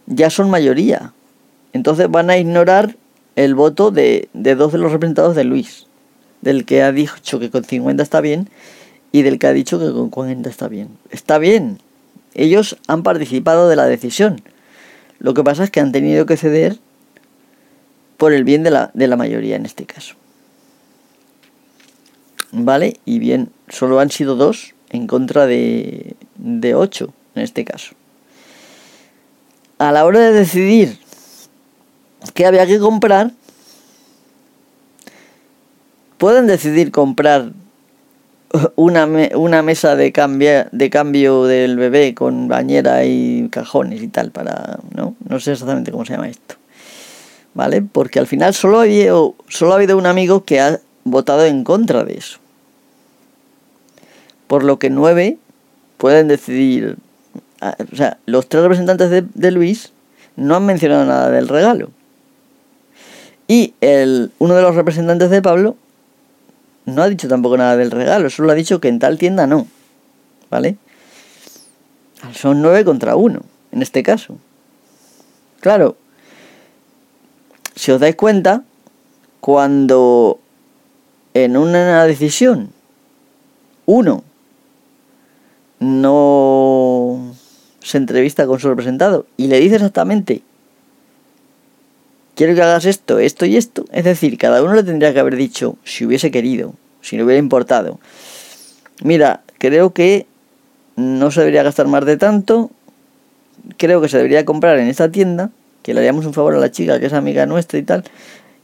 ya 0.06 0.30
son 0.30 0.50
mayoría. 0.50 1.14
Entonces 1.72 2.10
van 2.10 2.30
a 2.30 2.38
ignorar 2.38 2.96
el 3.36 3.56
voto 3.56 3.92
de, 3.92 4.30
de 4.34 4.56
dos 4.56 4.72
de 4.72 4.78
los 4.78 4.92
representados 4.92 5.36
de 5.36 5.44
Luis, 5.44 5.88
del 6.42 6.66
que 6.66 6.84
ha 6.84 6.92
dicho 6.92 7.40
que 7.40 7.50
con 7.50 7.64
50 7.64 8.04
está 8.04 8.22
bien 8.22 8.50
y 9.12 9.22
del 9.22 9.40
que 9.40 9.48
ha 9.48 9.54
dicho 9.54 9.80
que 9.80 9.92
con 9.92 10.10
40 10.10 10.50
está 10.50 10.68
bien. 10.68 10.90
Está 11.10 11.38
bien. 11.38 11.80
Ellos 12.34 12.78
han 12.88 13.04
participado 13.04 13.70
de 13.70 13.76
la 13.76 13.86
decisión. 13.86 14.42
Lo 15.20 15.34
que 15.34 15.44
pasa 15.44 15.64
es 15.64 15.72
que 15.72 15.80
han 15.80 15.92
tenido 15.92 16.26
que 16.26 16.36
ceder 16.36 16.80
por 18.18 18.34
el 18.34 18.44
bien 18.44 18.64
de 18.64 18.72
la, 18.72 18.92
de 18.94 19.08
la 19.08 19.16
mayoría 19.16 19.56
en 19.56 19.66
este 19.66 19.86
caso. 19.86 20.16
¿Vale? 22.54 22.98
Y 23.04 23.20
bien, 23.20 23.50
solo 23.68 24.00
han 24.00 24.12
sido 24.12 24.36
dos 24.36 24.76
en 24.92 25.08
contra 25.08 25.48
de, 25.48 26.16
de 26.38 26.76
ocho 26.76 27.14
en 27.36 27.42
este 27.42 27.66
caso. 27.66 27.96
A 29.80 29.92
la 29.92 30.06
hora 30.06 30.20
de 30.20 30.32
decidir 30.32 31.00
qué 32.34 32.46
había 32.46 32.66
que 32.66 32.80
comprar, 32.80 33.32
pueden 36.18 36.48
decidir 36.48 36.92
comprar 36.92 37.52
una, 38.76 39.08
una 39.36 39.62
mesa 39.62 39.96
de, 39.96 40.12
cambio, 40.12 40.68
de 40.72 40.90
cambio 40.90 41.46
del 41.46 41.76
bebé 41.76 42.14
con 42.14 42.48
bañera 42.48 43.04
y 43.04 43.50
cajones 43.50 44.02
y 44.02 44.08
tal 44.08 44.32
para 44.32 44.80
no 44.96 45.16
no 45.28 45.40
sé 45.40 45.54
exactamente 45.54 45.92
cómo 45.92 46.06
se 46.06 46.14
llama 46.14 46.30
esto 46.30 46.56
vale 47.56 47.82
porque 47.82 48.20
al 48.20 48.28
final 48.28 48.54
solo 48.54 48.80
ha 48.80 48.84
habido 48.84 49.36
solo 49.48 49.72
ha 49.72 49.76
habido 49.76 49.98
un 49.98 50.06
amigo 50.06 50.44
que 50.44 50.62
ha 50.62 50.80
votado 51.04 51.46
en 51.46 51.64
contra 51.64 52.04
de 52.04 52.14
eso 52.14 52.40
por 54.54 54.64
lo 54.64 54.78
que 54.78 54.92
nueve 54.92 55.40
pueden 55.98 56.28
decidir 56.28 56.98
ah, 57.60 57.76
o 57.92 57.96
sea 57.96 58.20
los 58.28 58.48
tres 58.48 58.62
representantes 58.62 59.10
de, 59.10 59.50
Luis 59.52 59.94
no 60.36 60.56
han 60.56 60.64
mencionado 60.64 61.06
nada 61.06 61.32
del 61.32 61.48
regalo 61.48 61.90
y 63.48 63.74
el 63.82 64.32
uno 64.38 64.54
de 64.54 64.62
los 64.62 64.76
representantes 64.76 65.32
de 65.32 65.42
Pablo 65.42 65.76
no 66.86 67.02
ha 67.02 67.10
dicho 67.10 67.28
tampoco 67.28 67.58
nada 67.58 67.76
del 67.78 67.90
regalo, 67.90 68.30
solo 68.30 68.52
ha 68.52 68.54
dicho 68.54 68.80
que 68.80 68.90
en 68.90 69.00
tal 69.00 69.18
tienda 69.18 69.48
no. 69.48 69.66
¿Vale? 70.52 70.78
Son 72.36 72.62
nueve 72.62 72.86
contra 72.86 73.16
uno, 73.16 73.42
en 73.72 73.82
este 73.82 74.04
caso. 74.04 74.38
Claro, 75.62 75.98
si 77.76 77.92
os 77.92 78.00
dais 78.00 78.16
cuenta, 78.16 78.62
cuando 79.40 80.40
en 81.34 81.58
una 81.58 82.06
decisión 82.06 82.70
uno 83.88 84.24
no 85.84 87.34
se 87.82 87.98
entrevista 87.98 88.48
con 88.48 88.60
su 88.60 88.70
representado 88.70 89.26
y 89.38 89.48
le 89.48 89.60
dice 89.60 89.76
exactamente 89.76 90.44
quiero 92.36 92.56
que 92.56 92.62
hagas 92.62 92.86
esto, 92.86 93.20
esto 93.20 93.46
y 93.46 93.58
esto. 93.58 93.86
Es 93.92 94.04
decir, 94.04 94.38
cada 94.38 94.64
uno 94.64 94.74
le 94.74 94.84
tendría 94.84 95.14
que 95.14 95.20
haber 95.20 95.36
dicho, 95.36 95.78
si 95.84 96.06
hubiese 96.06 96.32
querido, 96.32 96.74
si 97.02 97.18
le 97.18 97.24
hubiera 97.24 97.40
importado. 97.40 98.00
Mira, 99.04 99.42
creo 99.58 99.94
que 99.94 100.26
no 100.96 101.32
se 101.32 101.42
debería 101.42 101.64
gastar 101.64 101.88
más 101.88 102.06
de 102.06 102.18
tanto. 102.18 102.72
Creo 103.78 104.02
que 104.02 104.10
se 104.10 104.18
debería 104.18 104.46
comprar 104.46 104.78
en 104.80 104.88
esta 104.88 105.12
tienda, 105.12 105.52
que 105.82 105.94
le 105.94 106.00
haríamos 106.00 106.26
un 106.26 106.34
favor 106.34 106.56
a 106.56 106.60
la 106.60 106.72
chica 106.72 107.00
que 107.00 107.08
es 107.08 107.14
amiga 107.14 107.46
nuestra 107.46 107.80
y 107.80 107.84
tal. 107.84 108.04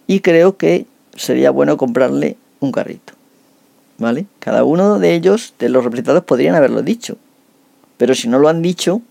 Y 0.08 0.21
creo 0.21 0.58
que 0.58 0.86
sería 1.15 1.51
bueno 1.51 1.77
comprarle 1.77 2.38
un 2.60 2.71
carrito. 2.71 3.13
¿Vale? 4.00 4.26
Cada 4.40 4.64
uno 4.64 4.98
de 4.98 5.14
ellos, 5.14 5.54
de 5.60 5.70
los 5.70 5.84
representados, 5.84 6.24
podrían 6.24 6.56
haberlo 6.56 6.82
dicho. 6.82 7.18
Pero 7.98 8.16
si 8.16 8.30
no 8.30 8.40
lo 8.40 8.48
han 8.48 8.62
dicho, 8.62 9.02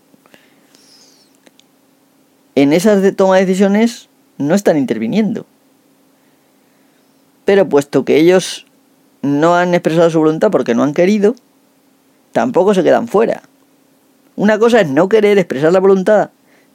en 2.55 2.73
esas 2.73 3.01
de 3.01 3.11
toma 3.11 3.37
de 3.37 3.45
decisiones 3.45 4.09
no 4.37 4.55
están 4.55 4.77
interviniendo. 4.77 5.45
Pero 7.45 7.69
puesto 7.69 8.03
que 8.03 8.17
ellos 8.17 8.65
no 9.21 9.55
han 9.55 9.73
expresado 9.73 10.09
su 10.09 10.19
voluntad 10.19 10.49
porque 10.49 10.73
no 10.73 10.83
han 10.83 10.93
querido, 10.93 11.35
tampoco 12.31 12.73
se 12.73 12.83
quedan 12.83 13.07
fuera. 13.07 13.43
Una 14.35 14.57
cosa 14.57 14.81
es 14.81 14.89
no 14.89 15.07
querer 15.07 15.37
expresar 15.37 15.71
la 15.71 15.79
voluntad 15.79 16.31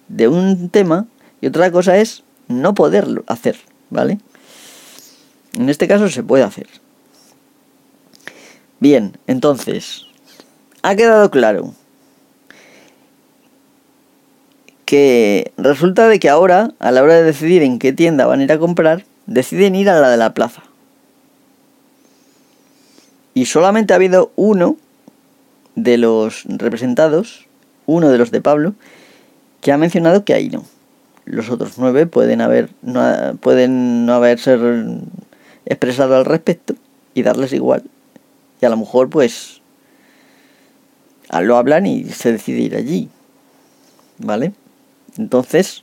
de 0.08 0.28
un 0.28 0.68
tema 0.68 1.06
y 1.40 1.46
otra 1.46 1.70
cosa 1.70 1.96
es 1.96 2.22
no 2.48 2.74
poderlo 2.74 3.24
hacer, 3.26 3.56
¿vale? 3.90 4.18
En 5.54 5.68
este 5.68 5.88
caso 5.88 6.08
se 6.08 6.22
puede 6.22 6.44
hacer. 6.44 6.66
Bien, 8.84 9.16
entonces, 9.26 10.04
ha 10.82 10.94
quedado 10.94 11.30
claro 11.30 11.72
que 14.84 15.52
resulta 15.56 16.06
de 16.06 16.20
que 16.20 16.28
ahora, 16.28 16.72
a 16.80 16.90
la 16.90 17.02
hora 17.02 17.14
de 17.14 17.22
decidir 17.22 17.62
en 17.62 17.78
qué 17.78 17.94
tienda 17.94 18.26
van 18.26 18.40
a 18.40 18.42
ir 18.42 18.52
a 18.52 18.58
comprar, 18.58 19.06
deciden 19.24 19.74
ir 19.74 19.88
a 19.88 19.98
la 19.98 20.10
de 20.10 20.18
la 20.18 20.34
plaza. 20.34 20.64
Y 23.32 23.46
solamente 23.46 23.94
ha 23.94 23.96
habido 23.96 24.32
uno 24.36 24.76
de 25.76 25.96
los 25.96 26.44
representados, 26.44 27.46
uno 27.86 28.10
de 28.10 28.18
los 28.18 28.30
de 28.30 28.42
Pablo, 28.42 28.74
que 29.62 29.72
ha 29.72 29.78
mencionado 29.78 30.26
que 30.26 30.34
ahí 30.34 30.50
no. 30.50 30.62
Los 31.24 31.48
otros 31.48 31.78
nueve 31.78 32.04
pueden 32.04 32.42
haber 32.42 32.68
no, 32.82 33.34
pueden 33.40 34.04
no 34.04 34.12
haberse 34.12 34.58
expresado 35.64 36.16
al 36.16 36.26
respecto 36.26 36.74
y 37.14 37.22
darles 37.22 37.54
igual. 37.54 37.84
Y 38.60 38.66
a 38.66 38.68
lo 38.68 38.76
mejor 38.76 39.10
pues 39.10 39.60
lo 41.30 41.56
hablan 41.56 41.86
y 41.86 42.04
se 42.04 42.32
decide 42.32 42.60
ir 42.60 42.76
allí. 42.76 43.08
¿Vale? 44.18 44.52
Entonces, 45.18 45.82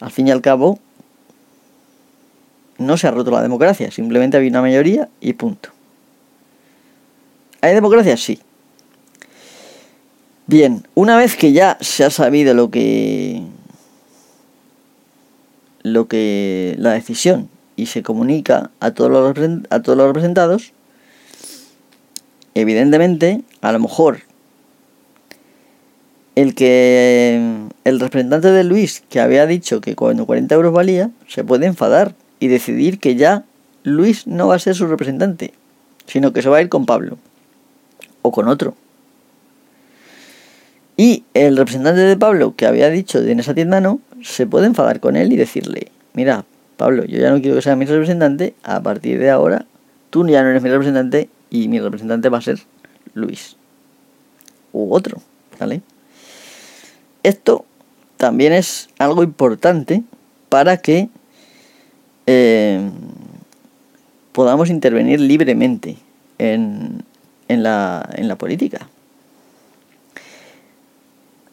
al 0.00 0.10
fin 0.10 0.28
y 0.28 0.30
al 0.30 0.40
cabo, 0.40 0.78
no 2.78 2.96
se 2.96 3.06
ha 3.06 3.10
roto 3.10 3.30
la 3.30 3.42
democracia, 3.42 3.90
simplemente 3.90 4.36
había 4.36 4.50
una 4.50 4.62
mayoría 4.62 5.08
y 5.20 5.34
punto. 5.34 5.70
¿Hay 7.60 7.74
democracia? 7.74 8.16
Sí. 8.16 8.40
Bien, 10.46 10.86
una 10.94 11.16
vez 11.16 11.36
que 11.36 11.52
ya 11.52 11.78
se 11.80 12.04
ha 12.04 12.10
sabido 12.10 12.52
lo 12.54 12.70
que 12.70 13.42
lo 15.82 16.08
que 16.08 16.74
la 16.78 16.92
decisión 16.92 17.48
y 17.76 17.86
se 17.86 18.02
comunica 18.02 18.70
a 18.80 18.92
todos 18.92 19.10
los 19.10 19.36
a 19.70 19.82
todos 19.82 19.96
los 19.96 20.06
representados, 20.06 20.72
evidentemente, 22.54 23.42
a 23.60 23.72
lo 23.72 23.80
mejor 23.80 24.20
el 26.34 26.54
que 26.54 27.68
el 27.84 28.00
representante 28.00 28.50
de 28.50 28.64
Luis, 28.64 29.02
que 29.08 29.20
había 29.20 29.46
dicho 29.46 29.80
que 29.80 29.94
cuando 29.94 30.26
40 30.26 30.54
euros 30.54 30.72
valía, 30.72 31.10
se 31.28 31.44
puede 31.44 31.66
enfadar 31.66 32.14
y 32.40 32.48
decidir 32.48 32.98
que 32.98 33.16
ya 33.16 33.44
Luis 33.82 34.26
no 34.26 34.48
va 34.48 34.56
a 34.56 34.58
ser 34.58 34.74
su 34.74 34.86
representante, 34.86 35.52
sino 36.06 36.32
que 36.32 36.42
se 36.42 36.48
va 36.48 36.58
a 36.58 36.62
ir 36.62 36.68
con 36.68 36.86
Pablo 36.86 37.18
o 38.22 38.32
con 38.32 38.48
otro. 38.48 38.74
Y 40.96 41.24
el 41.34 41.56
representante 41.56 42.00
de 42.00 42.16
Pablo, 42.16 42.54
que 42.56 42.66
había 42.66 42.88
dicho 42.90 43.20
de 43.20 43.32
en 43.32 43.40
esa 43.40 43.54
tienda 43.54 43.80
no, 43.80 44.00
se 44.22 44.46
puede 44.46 44.66
enfadar 44.66 45.00
con 45.00 45.16
él 45.16 45.32
y 45.32 45.36
decirle, 45.36 45.90
mira, 46.14 46.44
Pablo, 46.76 47.04
yo 47.04 47.18
ya 47.18 47.30
no 47.30 47.40
quiero 47.40 47.56
que 47.56 47.62
sea 47.62 47.76
mi 47.76 47.86
representante, 47.86 48.54
a 48.62 48.82
partir 48.82 49.18
de 49.18 49.30
ahora 49.30 49.66
tú 50.10 50.26
ya 50.28 50.42
no 50.42 50.50
eres 50.50 50.62
mi 50.62 50.70
representante 50.70 51.28
y 51.52 51.68
mi 51.68 51.78
representante 51.78 52.30
va 52.30 52.38
a 52.38 52.42
ser 52.42 52.60
Luis. 53.12 53.56
U 54.72 54.94
otro, 54.94 55.20
¿vale? 55.60 55.82
Esto 57.22 57.66
también 58.16 58.54
es 58.54 58.88
algo 58.98 59.22
importante 59.22 60.02
para 60.48 60.78
que 60.78 61.10
eh, 62.26 62.80
podamos 64.32 64.70
intervenir 64.70 65.20
libremente 65.20 65.98
en, 66.38 67.04
la 67.48 68.36
política. 68.38 68.88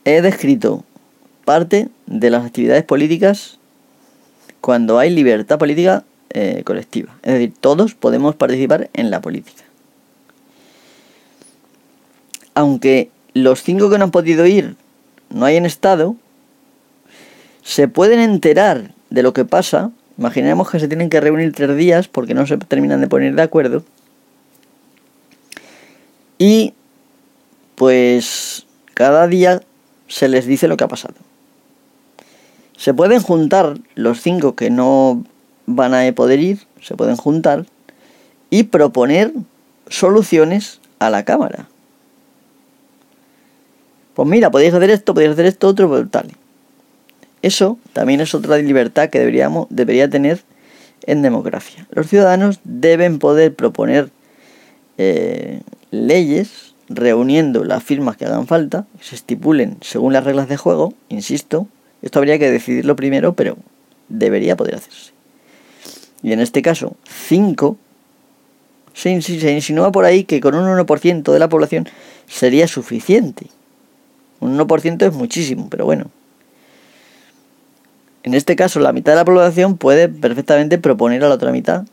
He 0.05 0.21
descrito 0.21 0.85
parte 1.43 1.89
de 2.05 2.29
las 2.29 2.45
actividades 2.45 2.85
políticas 2.85 3.59
cuando 4.61 4.97
hay 4.97 5.09
libertad 5.09 5.59
política 5.59 6.05
eh, 6.29 6.63
colectiva. 6.63 7.17
Es 7.21 7.33
decir, 7.33 7.53
todos 7.59 7.95
podemos 7.95 8.35
participar 8.35 8.89
en 8.93 9.11
la 9.11 9.19
política. 9.19 9.68
Aunque 12.59 13.09
los 13.33 13.63
cinco 13.63 13.89
que 13.89 13.97
no 13.97 14.03
han 14.03 14.11
podido 14.11 14.45
ir 14.45 14.75
no 15.29 15.45
hayan 15.45 15.65
estado, 15.65 16.17
se 17.63 17.87
pueden 17.87 18.19
enterar 18.19 18.93
de 19.09 19.23
lo 19.23 19.31
que 19.31 19.45
pasa. 19.45 19.91
Imaginemos 20.17 20.69
que 20.69 20.81
se 20.81 20.89
tienen 20.89 21.09
que 21.09 21.21
reunir 21.21 21.53
tres 21.53 21.77
días 21.77 22.09
porque 22.09 22.33
no 22.33 22.45
se 22.45 22.57
terminan 22.57 22.99
de 22.99 23.07
poner 23.07 23.33
de 23.33 23.41
acuerdo. 23.41 23.85
Y 26.37 26.73
pues 27.75 28.65
cada 28.93 29.25
día 29.27 29.61
se 30.09 30.27
les 30.27 30.45
dice 30.45 30.67
lo 30.67 30.75
que 30.75 30.83
ha 30.83 30.89
pasado. 30.89 31.15
Se 32.75 32.93
pueden 32.93 33.21
juntar 33.21 33.77
los 33.95 34.19
cinco 34.19 34.55
que 34.55 34.69
no 34.69 35.23
van 35.65 35.93
a 35.93 36.11
poder 36.11 36.41
ir, 36.41 36.59
se 36.81 36.97
pueden 36.97 37.15
juntar 37.15 37.67
y 38.49 38.63
proponer 38.63 39.31
soluciones 39.87 40.81
a 40.99 41.09
la 41.09 41.23
cámara. 41.23 41.69
Pues 44.19 44.27
mira, 44.27 44.51
podéis 44.51 44.73
hacer 44.73 44.89
esto, 44.89 45.13
podéis 45.13 45.31
hacer 45.31 45.45
esto, 45.45 45.69
otro, 45.69 45.87
pues 45.87 46.11
tal. 46.11 46.27
Eso 47.41 47.79
también 47.93 48.19
es 48.19 48.35
otra 48.35 48.57
libertad 48.57 49.09
que 49.09 49.17
deberíamos, 49.17 49.67
debería 49.69 50.09
tener 50.09 50.41
en 51.03 51.21
democracia. 51.21 51.87
Los 51.91 52.09
ciudadanos 52.09 52.59
deben 52.65 53.17
poder 53.17 53.55
proponer 53.55 54.09
eh, 54.97 55.61
leyes 55.91 56.75
reuniendo 56.89 57.63
las 57.63 57.81
firmas 57.81 58.17
que 58.17 58.25
hagan 58.25 58.45
falta, 58.45 58.87
que 58.97 59.05
se 59.05 59.15
estipulen 59.15 59.77
según 59.79 60.11
las 60.11 60.25
reglas 60.25 60.49
de 60.49 60.57
juego, 60.57 60.93
insisto, 61.07 61.69
esto 62.01 62.19
habría 62.19 62.37
que 62.37 62.51
decidirlo 62.51 62.97
primero, 62.97 63.35
pero 63.35 63.55
debería 64.09 64.57
poder 64.57 64.75
hacerse. 64.75 65.13
Y 66.23 66.33
en 66.33 66.41
este 66.41 66.61
caso, 66.61 66.97
5 67.07 67.77
se, 68.93 69.11
insinúa 69.11 69.93
por 69.93 70.03
ahí 70.03 70.25
que 70.25 70.41
con 70.41 70.55
un 70.55 70.65
1% 70.65 71.31
de 71.31 71.39
la 71.39 71.47
población 71.47 71.87
sería 72.27 72.67
suficiente. 72.67 73.47
Un 74.39 74.57
1% 74.57 75.07
es 75.07 75.13
muchísimo, 75.13 75.67
pero 75.69 75.85
bueno. 75.85 76.09
En 78.23 78.33
este 78.33 78.55
caso, 78.55 78.79
la 78.79 78.93
mitad 78.93 79.13
de 79.13 79.17
la 79.17 79.25
población 79.25 79.77
puede 79.77 80.09
perfectamente 80.09 80.77
proponer 80.77 81.23
a 81.23 81.29
la 81.29 81.35
otra 81.35 81.51
mitad 81.51 81.85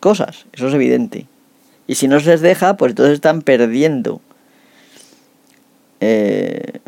cosas, 0.00 0.46
eso 0.52 0.68
es 0.68 0.74
evidente. 0.74 1.26
Y 1.86 1.94
si 1.94 2.08
no 2.08 2.20
se 2.20 2.30
les 2.30 2.40
deja, 2.40 2.76
pues 2.76 2.90
entonces 2.90 3.14
están 3.14 3.42
perdiendo. 3.42 4.20
Eh, 6.00 6.80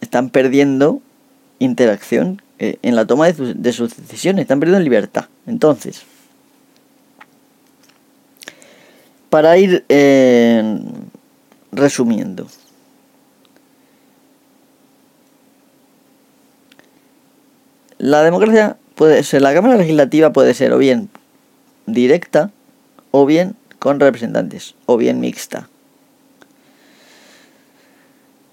están 0.00 0.30
perdiendo 0.30 1.00
interacción 1.58 2.42
eh, 2.58 2.76
en 2.82 2.94
la 2.96 3.06
toma 3.06 3.30
de, 3.30 3.72
sus 3.72 3.96
decisiones, 3.96 4.42
están 4.42 4.60
perdiendo 4.60 4.82
libertad. 4.82 5.26
Entonces, 5.46 6.02
para 9.30 9.56
ir 9.56 9.84
eh, 9.88 10.80
resumiendo. 11.72 12.46
La 17.98 18.22
democracia 18.22 18.76
puede 18.94 19.22
ser, 19.22 19.42
la 19.42 19.52
Cámara 19.52 19.76
Legislativa 19.76 20.32
puede 20.32 20.54
ser 20.54 20.72
o 20.72 20.78
bien 20.78 21.10
directa 21.86 22.50
o 23.10 23.26
bien 23.26 23.56
con 23.78 24.00
representantes 24.00 24.74
o 24.86 24.96
bien 24.96 25.20
mixta. 25.20 25.68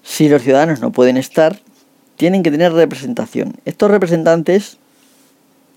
Si 0.02 0.28
los 0.28 0.42
ciudadanos 0.42 0.80
no 0.80 0.90
pueden 0.90 1.16
estar, 1.16 1.60
tienen 2.16 2.42
que 2.42 2.50
tener 2.50 2.72
representación. 2.72 3.54
Estos 3.64 3.90
representantes 3.90 4.78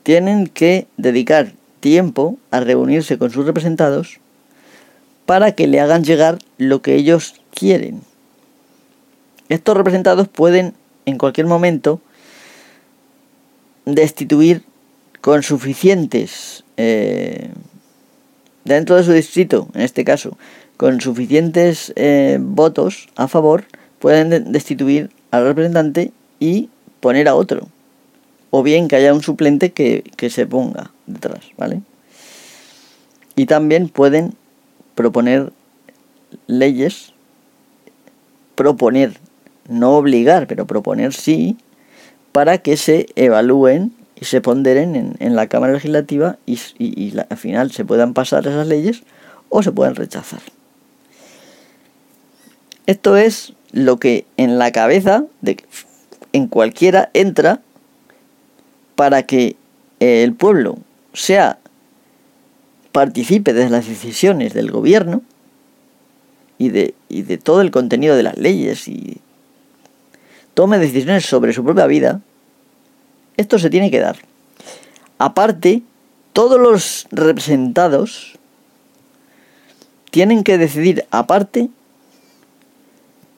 tienen 0.03 0.47
que 0.47 0.87
dedicar 0.97 1.53
tiempo 1.79 2.37
a 2.49 2.59
reunirse 2.59 3.17
con 3.17 3.31
sus 3.31 3.45
representados 3.45 4.19
para 5.31 5.53
que 5.53 5.65
le 5.65 5.79
hagan 5.79 6.03
llegar 6.03 6.39
lo 6.57 6.81
que 6.81 6.93
ellos 6.95 7.35
quieren. 7.53 8.01
Estos 9.47 9.77
representados 9.77 10.27
pueden 10.27 10.73
en 11.05 11.17
cualquier 11.17 11.47
momento 11.47 12.01
destituir 13.85 14.61
con 15.21 15.41
suficientes, 15.41 16.65
eh, 16.75 17.49
dentro 18.65 18.97
de 18.97 19.05
su 19.05 19.13
distrito, 19.13 19.69
en 19.73 19.83
este 19.83 20.03
caso, 20.03 20.37
con 20.75 20.99
suficientes 20.99 21.93
eh, 21.95 22.37
votos 22.41 23.07
a 23.15 23.29
favor, 23.29 23.63
pueden 23.99 24.51
destituir 24.51 25.11
al 25.31 25.45
representante 25.45 26.11
y 26.41 26.67
poner 26.99 27.29
a 27.29 27.35
otro. 27.35 27.69
O 28.49 28.63
bien 28.63 28.89
que 28.89 28.97
haya 28.97 29.13
un 29.13 29.23
suplente 29.23 29.71
que, 29.71 30.03
que 30.17 30.29
se 30.29 30.45
ponga 30.45 30.91
detrás, 31.05 31.45
¿vale? 31.57 31.83
Y 33.37 33.45
también 33.45 33.87
pueden 33.87 34.33
proponer 34.95 35.51
leyes, 36.47 37.13
proponer, 38.55 39.17
no 39.67 39.97
obligar, 39.97 40.47
pero 40.47 40.67
proponer 40.67 41.13
sí, 41.13 41.57
para 42.31 42.59
que 42.59 42.77
se 42.77 43.07
evalúen 43.15 43.93
y 44.15 44.25
se 44.25 44.41
ponderen 44.41 45.15
en, 45.19 45.35
la 45.35 45.47
Cámara 45.47 45.73
Legislativa 45.73 46.37
y, 46.45 47.17
al 47.17 47.37
final 47.37 47.71
se 47.71 47.85
puedan 47.85 48.13
pasar 48.13 48.45
esas 48.47 48.67
leyes 48.67 49.03
o 49.49 49.63
se 49.63 49.71
puedan 49.71 49.95
rechazar. 49.95 50.41
Esto 52.85 53.17
es 53.17 53.53
lo 53.71 53.97
que 53.97 54.25
en 54.37 54.57
la 54.57 54.71
cabeza 54.71 55.25
de 55.41 55.57
en 56.33 56.47
cualquiera 56.47 57.09
entra 57.13 57.61
para 58.95 59.23
que 59.23 59.55
el 59.99 60.33
pueblo 60.33 60.77
sea 61.13 61.57
participe 62.91 63.53
de 63.53 63.69
las 63.69 63.87
decisiones 63.87 64.53
del 64.53 64.71
gobierno 64.71 65.21
y 66.57 66.69
de, 66.69 66.93
y 67.09 67.23
de 67.23 67.37
todo 67.37 67.61
el 67.61 67.71
contenido 67.71 68.15
de 68.15 68.23
las 68.23 68.37
leyes 68.37 68.87
y 68.87 69.17
tome 70.53 70.77
decisiones 70.77 71.25
sobre 71.25 71.53
su 71.53 71.63
propia 71.63 71.87
vida, 71.87 72.21
esto 73.37 73.57
se 73.57 73.69
tiene 73.69 73.89
que 73.89 73.99
dar. 73.99 74.17
Aparte, 75.17 75.81
todos 76.33 76.59
los 76.59 77.07
representados 77.11 78.37
tienen 80.11 80.43
que 80.43 80.57
decidir 80.57 81.05
aparte 81.09 81.69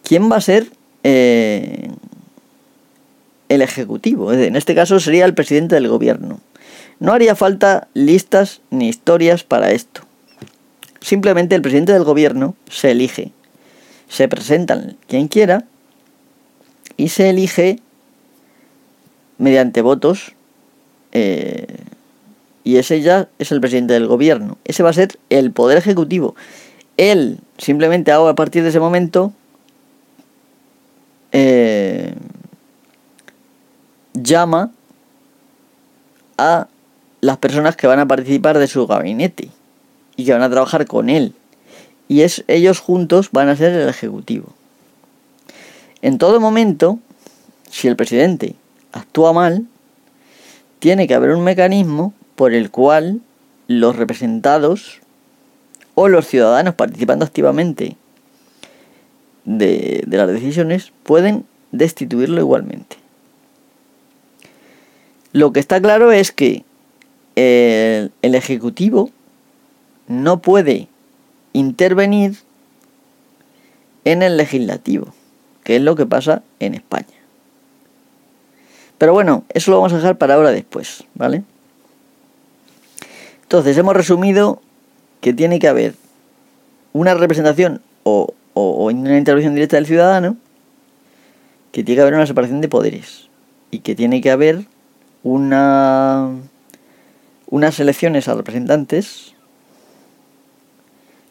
quién 0.04 0.30
va 0.32 0.38
a 0.38 0.42
ser 0.42 0.68
eh, 1.04 1.92
el 3.50 3.62
ejecutivo. 3.62 4.34
En 4.34 4.56
este 4.56 4.76
caso 4.76 5.00
sería 5.00 5.26
el 5.26 5.34
presidente 5.34 5.76
del 5.76 5.88
gobierno. 5.88 6.40
No 7.04 7.12
haría 7.12 7.36
falta 7.36 7.90
listas 7.94 8.62
ni 8.70 8.88
historias 8.88 9.44
para 9.44 9.72
esto. 9.72 10.04
Simplemente 11.02 11.54
el 11.54 11.62
presidente 11.62 11.92
del 11.92 12.06
gobierno 12.06 12.56
se 12.70 12.92
elige. 12.92 13.34
Se 14.08 14.30
presentan 14.30 14.96
quien 15.10 15.28
quiera 15.28 15.66
y 16.96 17.10
se 17.10 17.30
elige 17.30 17.82
mediante 19.38 19.82
votos 19.82 20.32
eh, 21.12 21.76
y 22.64 22.78
ese 22.78 23.02
ya 23.02 23.28
es 23.38 23.52
el 23.52 23.60
presidente 23.60 23.92
del 23.96 24.08
gobierno. 24.08 24.58
Ese 24.64 24.82
va 24.82 24.92
a 24.92 24.94
ser 24.94 25.20
el 25.30 25.52
poder 25.52 25.78
ejecutivo. 25.78 26.38
Él 26.96 27.40
simplemente 27.58 28.14
ahora 28.14 28.32
a 28.32 28.36
partir 28.36 28.64
de 28.64 28.70
ese 28.70 28.80
momento 28.80 29.34
eh, 31.34 32.16
llama 34.14 34.72
a 36.38 36.70
las 37.24 37.38
personas 37.38 37.78
que 37.78 37.88
van 37.88 38.00
a 38.00 38.06
participar 38.06 38.58
de 38.58 38.68
su 38.68 38.86
gabinete 38.86 39.48
y 40.18 40.26
que 40.26 40.34
van 40.34 40.42
a 40.42 40.50
trabajar 40.50 40.86
con 40.86 41.10
él. 41.10 41.34
Y 42.10 42.20
es, 42.20 42.44
ellos 42.50 42.80
juntos 42.80 43.30
van 43.32 43.48
a 43.48 43.56
ser 43.56 43.72
el 43.72 43.88
ejecutivo. 43.88 44.48
En 46.02 46.18
todo 46.18 46.42
momento, 46.42 47.00
si 47.72 47.88
el 47.88 47.96
presidente 47.96 48.56
actúa 48.92 49.32
mal, 49.32 49.66
tiene 50.80 51.08
que 51.08 51.14
haber 51.14 51.30
un 51.30 51.46
mecanismo 51.46 52.14
por 52.36 52.54
el 52.54 52.70
cual 52.70 53.22
los 53.68 53.96
representados 53.96 55.00
o 55.96 56.10
los 56.10 56.28
ciudadanos 56.28 56.76
participando 56.76 57.24
activamente 57.24 57.96
de, 59.46 60.04
las 60.08 60.28
decisiones 60.28 60.92
pueden 61.04 61.46
destituirlo 61.72 62.42
igualmente. 62.42 62.98
Lo 65.32 65.54
que 65.54 65.62
está 65.62 65.80
claro 65.80 66.12
es 66.12 66.34
que 66.34 66.66
el, 67.36 68.12
Ejecutivo 68.22 69.10
no 70.08 70.42
puede 70.42 70.88
intervenir 71.54 72.38
en 74.06 74.22
el 74.22 74.38
legislativo, 74.38 75.14
que 75.64 75.78
es 75.78 75.82
lo 75.82 75.96
que 75.96 76.06
pasa 76.06 76.44
en 76.60 76.74
España. 76.74 77.08
Pero 78.98 79.14
bueno, 79.14 79.44
eso 79.50 79.72
lo 79.72 79.78
vamos 79.78 79.94
a 79.94 79.98
dejar 79.98 80.18
para 80.18 80.36
ahora 80.36 80.52
después, 80.52 81.04
¿vale? 81.14 81.44
Entonces, 83.44 83.78
hemos 83.78 83.96
resumido 83.96 84.62
que 85.22 85.34
tiene 85.34 85.60
que 85.60 85.68
haber 85.68 85.96
una 86.92 87.14
representación 87.14 87.82
o, 88.04 88.34
o 88.54 88.86
una 88.86 89.18
intervención 89.18 89.54
directa 89.54 89.78
del 89.78 89.86
ciudadano, 89.86 90.38
que 91.72 91.84
tiene 91.84 91.98
que 91.98 92.02
haber 92.02 92.14
una 92.14 92.28
separación 92.28 92.62
de 92.62 92.70
poderes 92.70 93.30
y 93.72 93.80
que 93.80 93.96
tiene 93.96 94.22
que 94.22 94.30
haber 94.30 94.66
una 95.24 96.36
unas 97.48 97.80
elecciones 97.80 98.28
a 98.28 98.36
representantes 98.36 99.34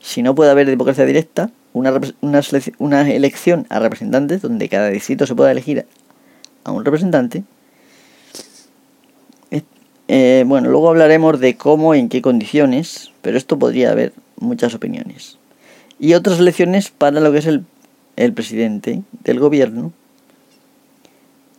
si 0.02 0.22
no 0.22 0.34
puede 0.34 0.50
haber 0.50 0.66
democracia 0.66 1.06
directa, 1.06 1.50
una, 1.72 1.98
una, 2.20 2.40
una 2.78 3.10
elección 3.10 3.66
a 3.70 3.78
representantes 3.78 4.42
donde 4.42 4.68
cada 4.68 4.88
distrito 4.88 5.26
se 5.26 5.34
pueda 5.34 5.52
elegir 5.52 5.86
a 6.64 6.72
un 6.72 6.84
representante. 6.84 7.44
Eh, 10.08 10.44
bueno, 10.46 10.68
luego 10.68 10.90
hablaremos 10.90 11.40
de 11.40 11.56
cómo 11.56 11.94
y 11.94 12.00
en 12.00 12.10
qué 12.10 12.20
condiciones, 12.20 13.12
pero 13.22 13.38
esto 13.38 13.58
podría 13.58 13.92
haber 13.92 14.12
muchas 14.38 14.74
opiniones. 14.74 15.38
Y 15.98 16.14
otras 16.14 16.38
elecciones 16.40 16.90
para 16.90 17.20
lo 17.20 17.32
que 17.32 17.38
es 17.38 17.46
el, 17.46 17.64
el 18.16 18.34
presidente 18.34 19.02
del 19.24 19.40
gobierno, 19.40 19.92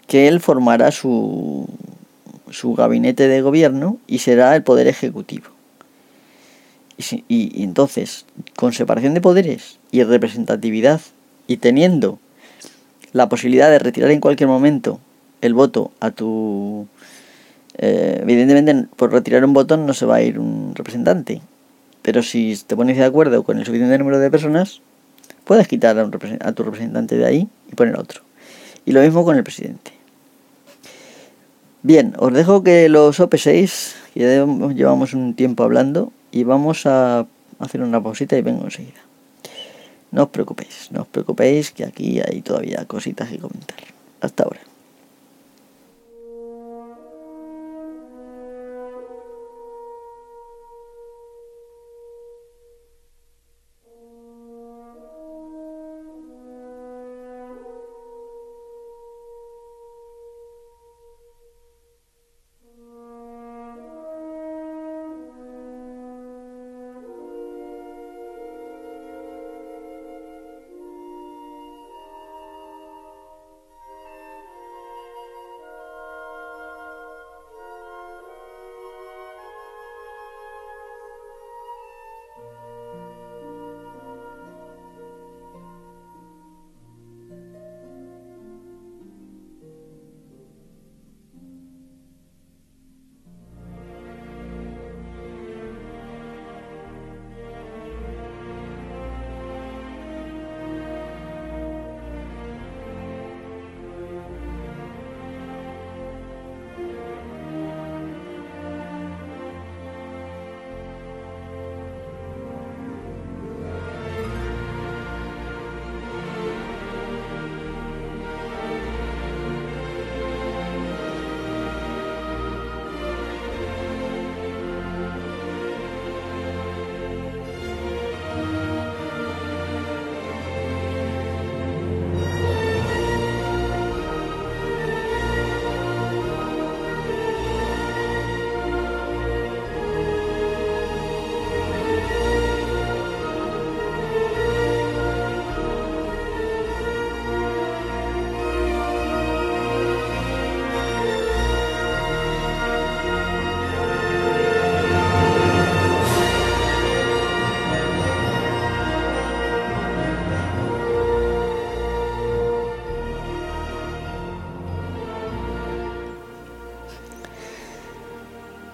que 0.05 0.27
él 0.27 0.39
formará 0.39 0.91
su, 0.91 1.67
su 2.53 2.73
gabinete 2.73 3.27
de 3.27 3.41
gobierno 3.41 3.97
y 4.07 4.19
será 4.19 4.55
el 4.55 4.63
poder 4.63 4.87
ejecutivo. 4.87 5.47
Y, 7.27 7.63
entonces, 7.63 8.25
con 8.55 8.71
separación 8.71 9.13
de 9.13 9.21
poderes 9.21 9.79
y 9.91 10.03
representatividad 10.03 11.01
y 11.47 11.57
teniendo 11.57 12.19
la 13.11 13.27
posibilidad 13.27 13.69
de 13.69 13.79
retirar 13.79 14.11
en 14.11 14.19
cualquier 14.19 14.47
momento 14.47 14.99
el 15.41 15.53
voto 15.53 15.91
a 15.99 16.11
tu... 16.11 16.87
Eh, 17.79 18.19
evidentemente, 18.21 18.87
por 18.95 19.11
retirar 19.11 19.43
un 19.43 19.53
botón 19.53 19.87
no 19.87 19.93
se 19.93 20.05
va 20.05 20.15
a 20.15 20.21
ir 20.21 20.37
un 20.39 20.73
representante. 20.75 21.41
Pero 22.03 22.21
si 22.21 22.55
te 22.67 22.75
pones 22.75 22.97
de 22.97 23.03
acuerdo 23.03 23.43
con 23.43 23.57
el 23.57 23.65
suficiente 23.65 23.97
número 23.97 24.19
de 24.19 24.29
personas, 24.29 24.81
puedes 25.43 25.67
quitar 25.67 25.97
a, 25.97 26.03
a 26.03 26.51
tu 26.51 26.63
representante 26.63 27.17
de 27.17 27.25
ahí 27.25 27.47
y 27.71 27.75
poner 27.75 27.97
otro. 27.97 28.21
Y 28.85 28.91
lo 28.91 29.01
mismo 29.01 29.25
con 29.25 29.35
el 29.35 29.43
presidente. 29.43 30.02
Bien, 31.85 32.13
os 32.17 32.31
dejo 32.31 32.63
que 32.63 32.87
los 32.87 33.19
OP6, 33.19 33.95
ya 34.15 34.45
llevamos 34.73 35.13
un 35.13 35.33
tiempo 35.33 35.63
hablando, 35.63 36.13
y 36.31 36.45
vamos 36.45 36.85
a 36.85 37.27
hacer 37.59 37.81
una 37.81 38.01
pausita 38.01 38.37
y 38.37 38.41
vengo 38.41 38.63
enseguida. 38.63 39.01
No 40.11 40.23
os 40.23 40.29
preocupéis, 40.29 40.89
no 40.91 41.01
os 41.01 41.07
preocupéis 41.09 41.71
que 41.71 41.83
aquí 41.83 42.21
hay 42.21 42.41
todavía 42.41 42.85
cositas 42.85 43.29
que 43.29 43.37
comentar. 43.37 43.77
Hasta 44.21 44.43
ahora. 44.43 44.72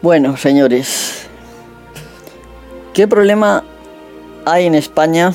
Bueno, 0.09 0.37
señores, 0.37 1.27
¿qué 2.95 3.07
problema 3.07 3.63
hay 4.43 4.65
en 4.65 4.73
España? 4.73 5.31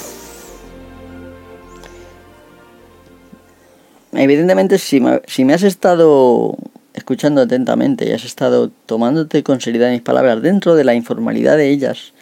Evidentemente, 4.12 4.78
si 4.78 4.98
me, 4.98 5.54
has 5.54 5.62
estado 5.62 6.56
escuchando 6.92 7.42
atentamente 7.42 8.08
y 8.08 8.10
has 8.10 8.24
estado 8.24 8.72
tomándote 8.86 9.44
con 9.44 9.60
seriedad 9.60 9.92
mis 9.92 10.02
palabras 10.02 10.42
dentro 10.42 10.74
de 10.74 10.82
la 10.82 10.94
informalidad 10.94 11.56
de 11.56 11.70
ellas 11.70 12.12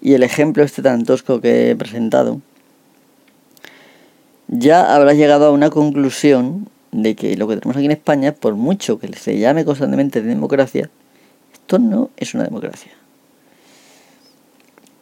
y 0.00 0.14
el 0.14 0.22
ejemplo 0.22 0.62
este 0.62 0.82
tan 0.82 1.04
tosco 1.04 1.40
que 1.40 1.70
he 1.70 1.74
presentado, 1.74 2.40
ya 4.46 4.94
habrás 4.94 5.16
llegado 5.16 5.46
a 5.46 5.50
una 5.50 5.70
conclusión 5.70 6.68
de 6.92 7.16
que 7.16 7.36
lo 7.36 7.48
que 7.48 7.56
tenemos 7.56 7.76
aquí 7.76 7.86
en 7.86 7.90
España, 7.90 8.30
por 8.30 8.54
mucho 8.54 9.00
que 9.00 9.12
se 9.14 9.40
llame 9.40 9.64
constantemente 9.64 10.22
de 10.22 10.28
democracia, 10.28 10.88
no 11.78 12.10
es 12.16 12.34
una 12.34 12.44
democracia. 12.44 12.92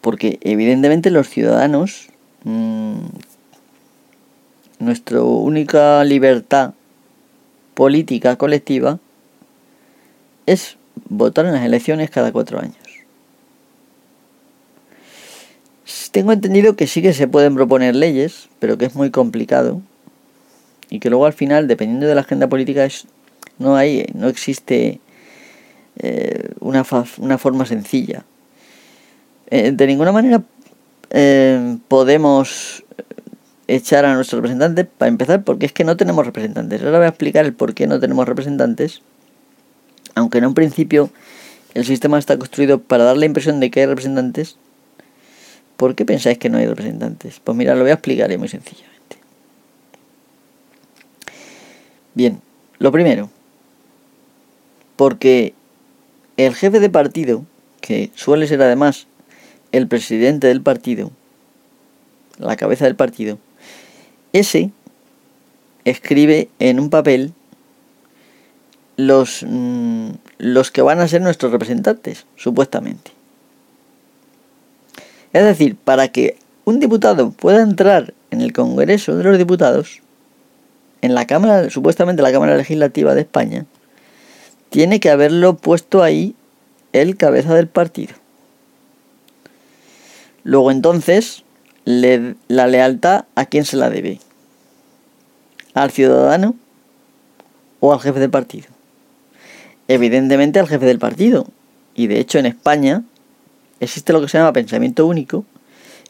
Porque 0.01 0.39
evidentemente 0.43 1.11
los 1.11 1.29
ciudadanos, 1.29 2.09
mm, 2.45 2.99
nuestra 4.79 5.23
única 5.23 6.05
libertad 6.05 6.75
política 7.75 8.37
colectiva 8.37 8.99
es 10.47 10.77
votar 11.09 11.47
en 11.47 11.53
las 11.53 11.65
elecciones 11.65 12.11
cada 12.11 12.33
cuatro 12.33 12.61
años. 12.61 12.77
Tengo 16.11 16.33
entendido 16.33 16.75
que 16.75 16.87
sí 16.87 17.03
que 17.03 17.13
se 17.13 17.29
pueden 17.29 17.55
proponer 17.55 17.95
leyes, 17.95 18.49
pero 18.59 18.79
que 18.79 18.87
es 18.87 18.95
muy 18.95 19.11
complicado 19.11 19.83
y 20.91 21.01
que 21.01 21.11
luego 21.11 21.27
al 21.27 21.33
final, 21.33 21.69
dependiendo 21.69 22.07
de 22.07 22.15
la 22.15 22.23
agenda 22.23 22.49
política, 22.49 22.89
no 23.59 23.77
hay, 23.77 24.07
no 24.15 24.29
existe 24.29 25.01
eh, 25.99 26.51
una, 26.61 26.85
una, 27.19 27.39
forma 27.39 27.67
sencilla. 27.67 28.25
Eh, 29.51 29.73
de 29.73 29.87
ninguna 29.87 30.13
manera 30.13 30.43
eh, 31.11 31.79
podemos 31.89 32.85
echar 33.67 34.05
a 34.05 34.15
nuestro 34.15 34.39
representante, 34.39 34.85
para 34.85 35.09
empezar, 35.09 35.45
porque 35.45 35.67
es 35.67 35.73
que 35.73 35.85
no 35.85 35.97
tenemos 35.97 36.25
representantes. 36.25 36.83
Ahora 36.83 36.99
voy 36.99 37.07
a 37.07 37.11
explicar 37.11 37.45
el 37.45 37.53
por 37.53 37.75
qué 37.75 37.87
no 37.87 38.01
tenemos 38.01 38.27
representantes, 38.27 39.03
aunque 40.15 40.39
en 40.39 40.47
un 40.47 40.55
principio 40.55 41.11
el 41.75 41.85
sistema 41.85 42.19
está 42.19 42.39
construido 42.39 42.81
para 42.81 43.05
dar 43.05 43.17
la 43.17 43.27
impresión 43.27 43.61
de 43.61 43.71
que 43.71 43.81
hay 43.81 43.87
representantes. 43.87 44.57
¿Por 45.77 45.95
qué 45.95 46.05
pensáis 46.05 46.39
que 46.39 46.49
no 46.49 46.59
hay 46.59 46.67
representantes? 46.67 47.41
Pues 47.43 47.57
mira, 47.57 47.75
lo 47.75 47.83
voy 47.83 47.91
a 47.91 47.95
explicar 47.95 48.37
muy 48.39 48.49
sencillamente. 48.49 49.17
Bien, 52.15 52.41
lo 52.79 52.91
primero, 52.91 53.31
porque 54.97 55.55
el 56.39 56.55
jefe 56.55 56.81
de 56.81 56.89
partido, 56.89 57.45
que 57.83 58.11
suele 58.15 58.47
ser 58.47 58.63
además 58.63 59.07
el 59.73 59.89
presidente 59.89 60.47
del 60.47 60.63
partido, 60.63 61.11
la 62.39 62.57
cabeza 62.57 62.87
del 62.87 62.95
partido, 62.95 63.39
ese 64.33 64.71
escribe 65.85 66.49
en 66.61 66.79
un 66.79 66.91
papel 66.91 67.33
los, 68.97 69.45
mm, 69.47 70.11
los 70.39 70.71
que 70.71 70.83
van 70.83 71.01
a 71.01 71.09
ser 71.09 71.23
nuestros 71.23 71.51
representantes, 71.51 72.25
supuestamente. 72.37 73.11
Es 75.33 75.45
decir, 75.45 75.77
para 75.77 76.09
que 76.09 76.37
un 76.65 76.79
diputado 76.79 77.33
pueda 77.33 77.63
entrar 77.63 78.15
en 78.31 78.43
el 78.43 78.53
Congreso 78.53 79.17
de 79.17 79.25
los 79.25 79.39
Diputados, 79.39 80.03
en 81.03 81.15
la 81.15 81.27
Cámara, 81.27 81.69
supuestamente 81.71 82.23
la 82.23 82.33
Cámara 82.33 82.57
Legislativa 82.57 83.15
de 83.15 83.23
España, 83.23 83.67
tiene 84.71 85.01
que 85.01 85.11
haberlo 85.11 85.57
puesto 85.57 86.03
ahí 86.03 86.35
el 86.93 87.17
cabeza 87.17 87.55
del 87.55 87.69
partido. 87.69 88.15
Luego 90.45 90.71
entonces, 90.71 91.45
la 91.85 92.67
lealtad 92.67 93.25
a 93.35 93.47
quién 93.47 93.65
se 93.65 93.77
la 93.77 93.91
debe. 93.91 94.21
¿Al 95.75 95.91
ciudadano 95.91 96.55
o 97.81 97.93
al 97.93 98.01
jefe 98.01 98.21
del 98.21 98.31
partido? 98.31 98.67
Evidentemente 99.89 100.59
al 100.59 100.69
jefe 100.69 100.87
del 100.87 100.99
partido. 100.99 101.47
Y 101.95 102.07
de 102.07 102.21
hecho 102.21 102.39
en 102.39 102.47
España 102.47 103.03
existe 103.81 104.13
lo 104.13 104.21
que 104.21 104.29
se 104.29 104.39
llama 104.39 104.53
pensamiento 104.53 105.07
único 105.07 105.45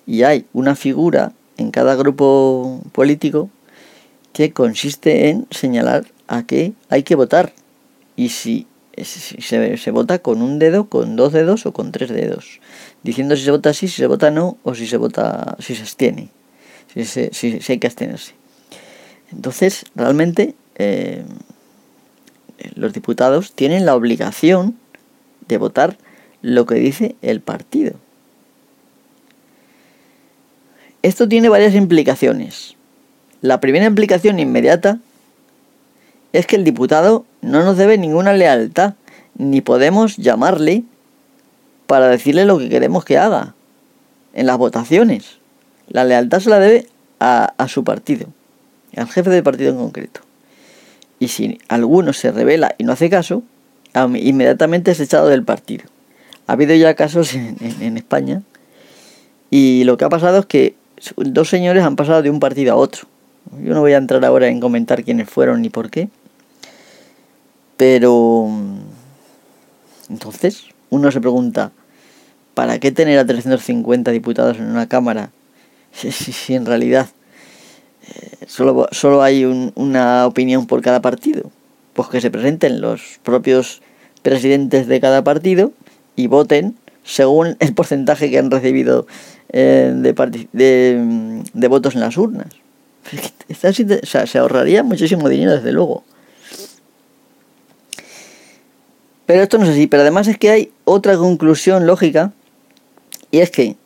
y 0.07 0.23
hay 0.23 0.47
una 0.53 0.75
figura 0.75 1.33
en 1.57 1.71
cada 1.71 1.95
grupo 1.95 2.81
político 2.93 3.51
que 4.33 4.53
consiste 4.53 5.31
en 5.31 5.47
señalar 5.51 6.07
a 6.29 6.45
qué 6.45 6.73
hay 6.89 7.03
que 7.03 7.15
votar. 7.15 7.53
Y 8.19 8.31
si, 8.31 8.67
se, 9.01 9.77
se, 9.77 9.91
vota 9.93 10.19
con 10.19 10.43
un 10.43 10.59
dedo, 10.59 10.89
con 10.89 11.15
dos 11.15 11.33
dedos 11.33 11.67
o 11.67 11.73
con 11.73 11.93
tres 11.93 12.11
dedos. 12.11 12.59
Diciendo 13.05 13.37
si 13.37 13.45
se 13.45 13.53
vota 13.53 13.71
así, 13.71 13.87
si 13.87 13.95
se 13.95 14.09
vota 14.09 14.33
no, 14.33 14.59
o 14.65 14.75
si 14.75 14.89
se 14.89 14.97
vota, 14.97 15.57
si 15.61 15.77
se 15.77 15.83
abstiene. 15.83 16.29
Si, 16.93 17.05
si, 17.05 17.61
hay 17.69 17.79
que 17.79 17.87
abstenerse. 17.87 18.35
Entonces, 19.31 19.85
realmente, 19.95 20.57
eh, 20.75 21.23
los 22.75 22.93
diputados 22.93 23.53
tienen 23.53 23.87
la 23.87 23.95
obligación 23.95 24.77
de 25.47 25.59
votar 25.59 25.97
lo 26.43 26.67
que 26.67 26.75
dice 26.75 27.15
el 27.23 27.41
partido. 27.41 27.95
Esto 31.03 31.29
tiene 31.29 31.49
varias 31.49 31.77
implicaciones. 31.77 32.75
La 33.43 33.61
primera 33.61 33.87
implicación 33.87 34.41
inmediata 34.41 34.99
es 36.33 36.47
que 36.47 36.57
el 36.57 36.65
diputado 36.65 37.25
no 37.41 37.65
nos 37.65 37.77
debe 37.77 37.99
ninguna 37.99 38.33
lealtad, 38.33 38.95
ni 39.37 39.61
podemos 39.61 40.17
llamarle 40.17 40.85
para 41.87 42.09
decirle 42.09 42.45
lo 42.45 42.59
que 42.59 42.69
queremos 42.69 43.05
que 43.05 43.19
haga 43.19 43.55
en 44.35 44.47
las 44.47 44.59
votaciones. 44.59 45.39
La 45.89 46.05
lealtad 46.05 46.41
se 46.41 46.51
la 46.51 46.59
debe 46.59 46.87
a, 47.21 47.55
su 47.69 47.83
partido, 47.85 48.27
al 48.97 49.09
jefe 49.09 49.31
del 49.31 49.43
partido 49.43 49.71
en 49.71 49.79
concreto. 49.79 50.21
Y 51.19 51.29
si 51.29 51.59
alguno 51.69 52.13
se 52.13 52.31
revela 52.31 52.75
y 52.79 52.85
no 52.85 52.93
hace 52.93 53.11
caso, 53.11 53.43
inmediatamente 53.95 54.91
es 54.91 55.01
echado 55.01 55.29
del 55.29 55.45
partido. 55.45 55.85
Ha 56.47 56.53
habido 56.53 56.75
ya 56.75 56.95
casos 56.95 57.35
en 57.35 57.97
España 57.97 58.43
y 59.51 59.85
lo 59.85 59.97
que 59.97 60.05
ha 60.05 60.09
pasado 60.09 60.39
es 60.39 60.47
que 60.47 60.75
dos 61.17 61.49
señores 61.49 61.85
han 61.85 61.97
pasado 61.97 62.23
de 62.23 62.31
un 62.31 62.41
partido 62.41 62.73
a 62.73 62.77
otro. 62.77 63.09
Yo 63.63 63.75
no 63.75 63.81
voy 63.81 63.93
a 63.93 63.99
entrar 63.99 64.25
ahora 64.25 64.49
en 64.49 64.61
comentar 64.61 65.05
quiénes 65.05 65.29
fueron 65.29 65.63
ni 65.63 65.71
por 65.71 65.91
qué. 65.91 66.09
Pero... 67.77 68.49
Entonces, 70.11 70.65
uno 70.91 71.13
se 71.13 71.21
pregunta, 71.21 71.71
¿para 72.55 72.79
qué 72.79 72.93
tener 72.93 73.19
a 73.19 73.27
350 73.27 74.11
diputados 74.11 74.57
en 74.57 74.65
una 74.65 74.89
Cámara 74.89 75.31
si, 75.93 76.55
en 76.55 76.65
realidad 76.65 77.09
eh, 78.09 78.47
solo, 78.47 78.89
solo 78.91 79.23
hay 79.23 79.45
una 79.45 80.27
opinión 80.27 80.67
por 80.67 80.81
cada 80.81 81.03
partido? 81.03 81.51
Pues 81.93 82.09
que 82.09 82.21
se 82.21 82.31
presenten 82.31 82.81
los 82.81 83.21
propios 83.23 83.83
presidentes 84.23 84.87
de 84.87 85.01
cada 85.01 85.23
partido 85.23 85.73
y 86.17 86.27
voten 86.27 86.77
según 87.05 87.57
el 87.61 87.75
porcentaje 87.75 88.31
que 88.31 88.39
han 88.39 88.51
recibido 88.51 89.07
eh, 89.51 89.93
de, 89.95 91.39
de, 91.53 91.69
votos 91.69 91.95
en 91.95 92.01
las 92.01 92.17
urnas. 92.19 92.49
se 94.25 94.39
ahorraría 94.39 94.83
muchísimo 94.83 95.29
dinero, 95.29 95.53
desde 95.53 95.73
luego. 95.73 96.05
Pero 99.29 99.43
esto 99.43 99.59
no 99.59 99.65
es 99.65 99.71
así. 99.71 99.87
Pero 99.87 100.01
además 100.01 100.27
es 100.27 100.39
que 100.39 100.49
hay 100.49 100.73
otra 100.87 101.19
conclusión 101.19 101.87
lógica. 101.87 102.33
Y 103.31 103.41
es 103.41 103.51
que 103.51 103.77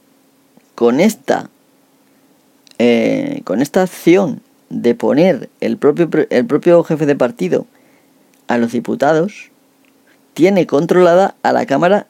con 0.77 1.01
esta, 1.01 1.51
eh, 2.79 3.41
con 3.43 3.61
esta 3.61 3.83
acción 3.83 4.41
de 4.71 4.95
poner 4.95 5.51
el 5.61 5.79
propio, 5.79 6.09
el 6.31 6.47
propio 6.47 6.85
jefe 6.85 7.07
de 7.07 7.17
partido 7.17 7.67
a 8.47 8.57
los 8.57 8.71
diputados, 8.71 9.51
tiene 10.35 10.69
controlada 10.69 11.35
a 11.43 11.53
la 11.53 11.67
Cámara, 11.67 12.07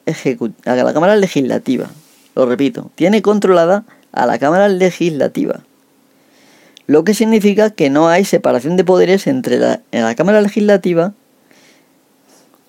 a 0.65 0.75
la 0.75 0.93
cámara 0.93 1.15
Legislativa. 1.15 1.89
Lo 2.35 2.45
repito, 2.45 2.91
tiene 2.93 3.23
controlada 3.23 3.83
a 4.11 4.27
la 4.27 4.37
Cámara 4.37 4.67
Legislativa. 4.69 5.61
Lo 6.85 7.03
que 7.03 7.13
significa 7.13 7.69
que 7.69 7.89
no 7.89 8.07
hay 8.09 8.25
separación 8.25 8.77
de 8.77 8.83
poderes 8.83 9.27
entre 9.27 9.57
la, 9.57 9.81
la 9.91 10.15
Cámara 10.15 10.41
Legislativa 10.41 11.13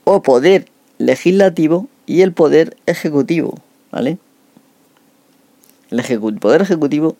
o 0.04 0.22
poder 0.22 0.66
legislativo 0.98 1.88
y 2.06 2.22
el 2.22 2.32
poder 2.32 2.76
ejecutivo, 2.86 3.58
¿vale? 3.90 4.18
El 5.90 6.38
poder 6.38 6.62
ejecutivo, 6.62 7.16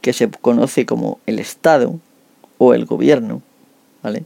que 0.00 0.12
se 0.12 0.30
conoce 0.30 0.86
como 0.86 1.18
el 1.26 1.38
Estado 1.38 1.98
o 2.58 2.74
el 2.74 2.84
gobierno, 2.86 3.42
¿vale? 4.02 4.24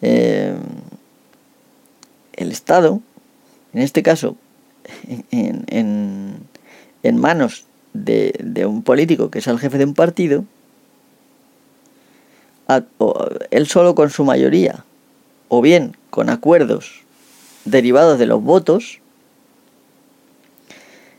Eh, 0.00 0.54
el 2.34 2.50
Estado, 2.50 3.00
en 3.72 3.82
este 3.82 4.02
caso, 4.02 4.36
en, 5.30 5.64
en, 7.02 7.16
manos 7.16 7.66
de, 7.92 8.64
un 8.66 8.82
político 8.82 9.30
que 9.30 9.40
es 9.40 9.46
el 9.46 9.58
jefe 9.58 9.78
de 9.78 9.84
un 9.84 9.94
partido, 9.94 10.44
él 13.50 13.66
solo 13.66 13.94
con 13.94 14.10
su 14.10 14.24
mayoría, 14.24 14.84
o 15.48 15.60
bien 15.60 15.96
con 16.10 16.30
acuerdos 16.30 17.02
derivados 17.64 18.18
de 18.18 18.26
los 18.26 18.42
votos 18.42 19.00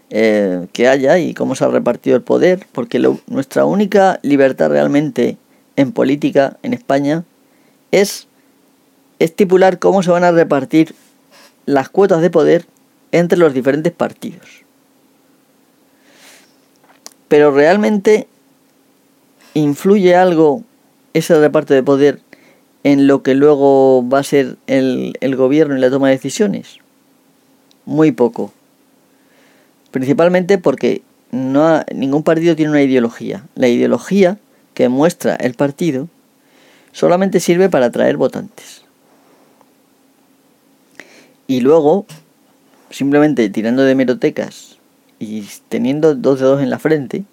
eh, 0.10 0.68
que 0.74 0.88
haya 0.88 1.18
y 1.20 1.34
cómo 1.34 1.56
se 1.56 1.64
ha 1.64 1.68
repartido 1.68 2.16
el 2.16 2.24
poder, 2.24 2.66
porque 2.72 3.00
nuestra 3.28 3.66
única 3.66 4.20
libertad 4.24 4.70
realmente 4.70 5.38
en 5.76 5.92
política 5.92 6.58
en 6.64 6.74
España 6.74 7.24
es 7.92 8.28
estipular 9.20 9.80
cómo 9.80 10.04
se 10.04 10.12
van 10.12 10.24
a 10.24 10.32
repartir 10.32 10.96
las 11.66 11.90
cuotas 11.90 12.22
de 12.22 12.30
poder 12.30 12.66
entre 13.12 13.38
los 13.38 13.54
diferentes 13.54 13.94
partidos. 13.94 14.63
Pero 17.34 17.50
realmente 17.50 18.28
influye 19.56 20.16
algo 20.16 20.62
ese 21.16 21.36
reparto 21.40 21.74
de 21.74 21.82
poder 21.82 22.20
en 22.84 23.08
lo 23.08 23.24
que 23.24 23.34
luego 23.34 24.08
va 24.08 24.20
a 24.20 24.24
ser 24.24 24.58
el, 24.68 25.16
gobierno 25.36 25.76
y 25.76 25.80
la 25.80 25.90
toma 25.90 26.10
de 26.10 26.14
decisiones. 26.14 26.78
Muy 27.86 28.12
poco. 28.12 28.54
Principalmente 29.90 30.60
porque 30.60 31.02
ningún 31.32 32.22
partido 32.22 32.56
tiene 32.56 32.70
una 32.70 32.84
ideología. 32.84 33.44
La 33.56 33.68
ideología 33.68 34.38
que 34.76 34.88
muestra 34.88 35.34
el 35.34 35.56
partido 35.56 36.10
solamente 36.92 37.40
sirve 37.40 37.68
para 37.68 37.88
atraer 37.88 38.16
votantes. 38.16 38.84
Y 41.48 41.62
luego 41.62 42.06
simplemente 42.92 43.50
tirando 43.50 43.82
de 43.82 43.96
merotecas 43.96 44.73
y 45.24 45.48
teniendo 45.70 46.16
dos 46.16 46.40
dedos 46.40 46.62
en 46.62 46.70
la 46.70 46.80
frente, 46.80 47.24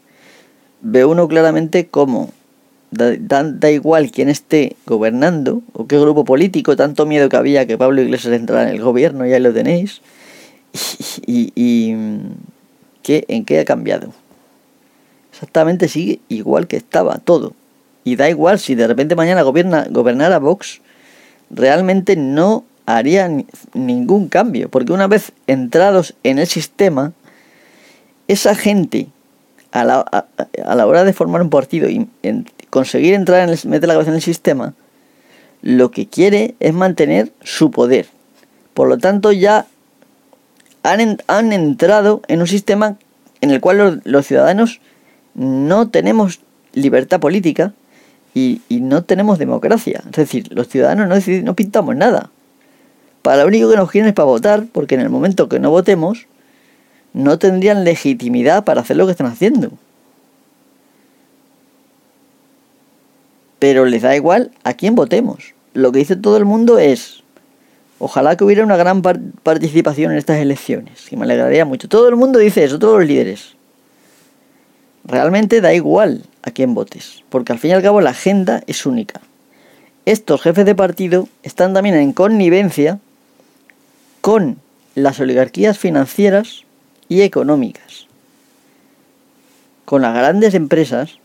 ve 0.81 1.05
uno 1.05 1.29
claramente 1.29 1.87
cómo 1.89 2.31
da, 2.91 3.45
da, 3.45 3.71
igual 3.71 4.11
quién 4.11 4.29
esté 4.29 4.77
gobernando 4.87 5.63
o 5.73 5.87
qué 5.87 5.99
grupo 5.99 6.25
político, 6.25 6.77
tanto 6.77 7.07
miedo 7.07 7.29
que 7.29 7.37
había 7.37 7.67
que 7.67 7.79
Pablo 7.79 8.03
Iglesias 8.03 8.35
entrara 8.35 8.69
en 8.69 8.77
el 8.77 8.83
gobierno, 8.83 9.27
ya 9.27 9.39
lo 9.39 9.53
tenéis, 9.53 10.01
y, 11.27 11.53
y, 11.55 11.95
¿qué, 13.03 13.25
en 13.29 13.45
qué 13.45 13.61
ha 13.61 13.65
cambiado. 13.65 14.13
Exactamente 15.33 15.89
sigue 15.89 16.21
igual 16.29 16.67
que 16.67 16.77
estaba 16.77 17.19
todo. 17.19 17.55
Y 18.05 18.17
da 18.17 18.29
igual 18.29 18.59
si 18.59 18.75
de 18.75 18.87
repente 18.87 19.15
mañana 19.15 19.43
gobierna, 19.43 19.87
gobernara 19.91 20.39
Vox, 20.39 20.81
realmente 21.51 22.17
no 22.17 22.65
haría 22.87 23.31
ningún 23.73 24.29
cambio, 24.29 24.69
porque 24.69 24.93
una 24.93 25.07
vez 25.07 25.33
entrados 25.47 26.15
en 26.25 26.39
el 26.39 26.47
sistema, 26.47 27.13
esa 28.33 28.55
gente 28.55 29.09
a 29.73 29.85
la, 29.85 30.01
a, 30.01 30.75
la 30.75 30.87
hora 30.87 31.05
de 31.05 31.13
formar 31.13 31.43
un 31.43 31.51
partido 31.51 31.89
y 31.89 32.09
conseguir 32.71 33.15
entrar 33.15 33.41
en 33.41 33.51
el, 33.51 33.59
meter 33.69 33.89
la 33.89 33.95
cabeza 33.95 34.11
en 34.11 34.17
el 34.17 34.23
sistema, 34.23 34.75
lo 35.63 35.91
que 35.91 36.07
quiere 36.07 36.55
es 36.61 36.73
mantener 36.73 37.33
su 37.43 37.71
poder. 37.71 38.07
Por 38.75 38.89
lo 38.89 38.99
tanto, 38.99 39.33
ya 39.33 39.67
han, 40.83 41.19
han 41.27 41.53
entrado 41.53 42.23
en 42.29 42.41
un 42.41 42.47
sistema 42.47 42.97
en 43.41 43.51
el 43.51 43.61
cual 43.61 44.01
los, 44.05 44.27
ciudadanos 44.27 44.81
no 45.35 45.89
tenemos 45.89 46.41
libertad 46.73 47.21
política 47.21 47.73
y, 48.35 48.63
y, 48.69 48.81
no 48.81 49.03
tenemos 49.03 49.39
democracia. 49.39 50.03
Es 50.07 50.17
decir, 50.17 50.49
los 50.53 50.69
ciudadanos 50.69 51.09
no, 51.09 51.43
no 51.43 51.57
pintamos 51.57 51.97
nada. 51.97 52.31
Para 53.23 53.43
lo 53.43 53.49
único 53.49 53.69
que 53.71 53.77
nos 53.77 53.91
quieren 53.91 54.09
es 54.09 54.15
para 54.15 54.27
votar, 54.27 54.65
porque 54.73 54.95
en 54.95 55.01
el 55.03 55.11
momento 55.11 55.49
que 55.49 55.59
no 55.59 55.71
votemos, 55.71 56.27
no 57.13 57.39
tendrían 57.39 57.85
legitimidad 57.85 58.65
para 58.65 58.81
hacer 58.81 58.97
lo 58.97 59.07
que 59.07 59.13
están 59.13 59.27
haciendo. 59.27 59.73
Pero 63.59 63.85
les 63.85 64.03
da 64.03 64.17
igual 64.17 64.53
a 64.65 64.75
quién 64.75 64.95
votemos. 64.95 65.55
Lo 65.75 65.93
que 65.93 65.99
dice 66.01 66.17
todo 66.17 66.37
el 66.37 66.45
mundo 66.45 66.79
es, 66.79 67.23
ojalá 67.99 68.37
que 68.37 68.45
hubiera 68.45 68.65
una 68.65 68.77
gran 68.77 69.03
participación 69.03 70.13
en 70.13 70.19
estas 70.19 70.39
elecciones, 70.39 71.13
y 71.13 71.17
me 71.17 71.25
alegraría 71.25 71.65
mucho. 71.65 71.89
Todo 71.89 72.09
el 72.09 72.17
mundo 72.17 72.39
dice 72.39 72.65
eso, 72.65 72.79
todos 72.79 73.01
los 73.01 73.09
líderes. 73.09 73.55
Realmente 75.05 75.61
da 75.61 75.75
igual 75.75 76.25
a 76.43 76.51
quién 76.51 76.75
votes, 76.75 77.25
porque 77.29 77.53
al 77.53 77.59
fin 77.59 77.71
y 77.71 77.75
al 77.75 77.83
cabo 77.83 78.01
la 78.01 78.11
agenda 78.11 78.63
es 78.67 78.87
única. 78.87 79.21
Estos 80.07 80.41
jefes 80.41 80.65
de 80.65 80.75
partido 80.75 81.29
están 81.43 81.75
también 81.75 81.95
en 81.97 82.13
connivencia 82.13 82.99
con 84.21 84.59
las 84.95 85.21
oligarquías 85.21 85.79
financieras 85.79 86.65
y 87.11 87.23
económicas, 87.23 88.07
con 89.85 90.01
las 90.01 90.15
grandes 90.15 90.55
empresas, 90.55 91.19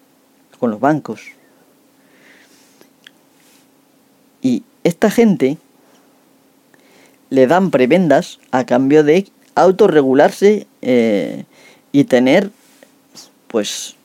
con 0.60 0.72
los 0.72 0.80
bancos. 0.80 1.22
Y 4.42 4.64
esta 4.84 5.12
gente 5.12 5.58
le 7.30 7.46
dan 7.46 7.70
prebendas 7.70 8.40
a 8.50 8.66
cambio 8.66 9.04
de 9.04 9.28
autorregularse 9.54 10.66
eh, 10.82 11.46
y 11.92 12.06
tener 12.06 12.50
pues 13.48 13.96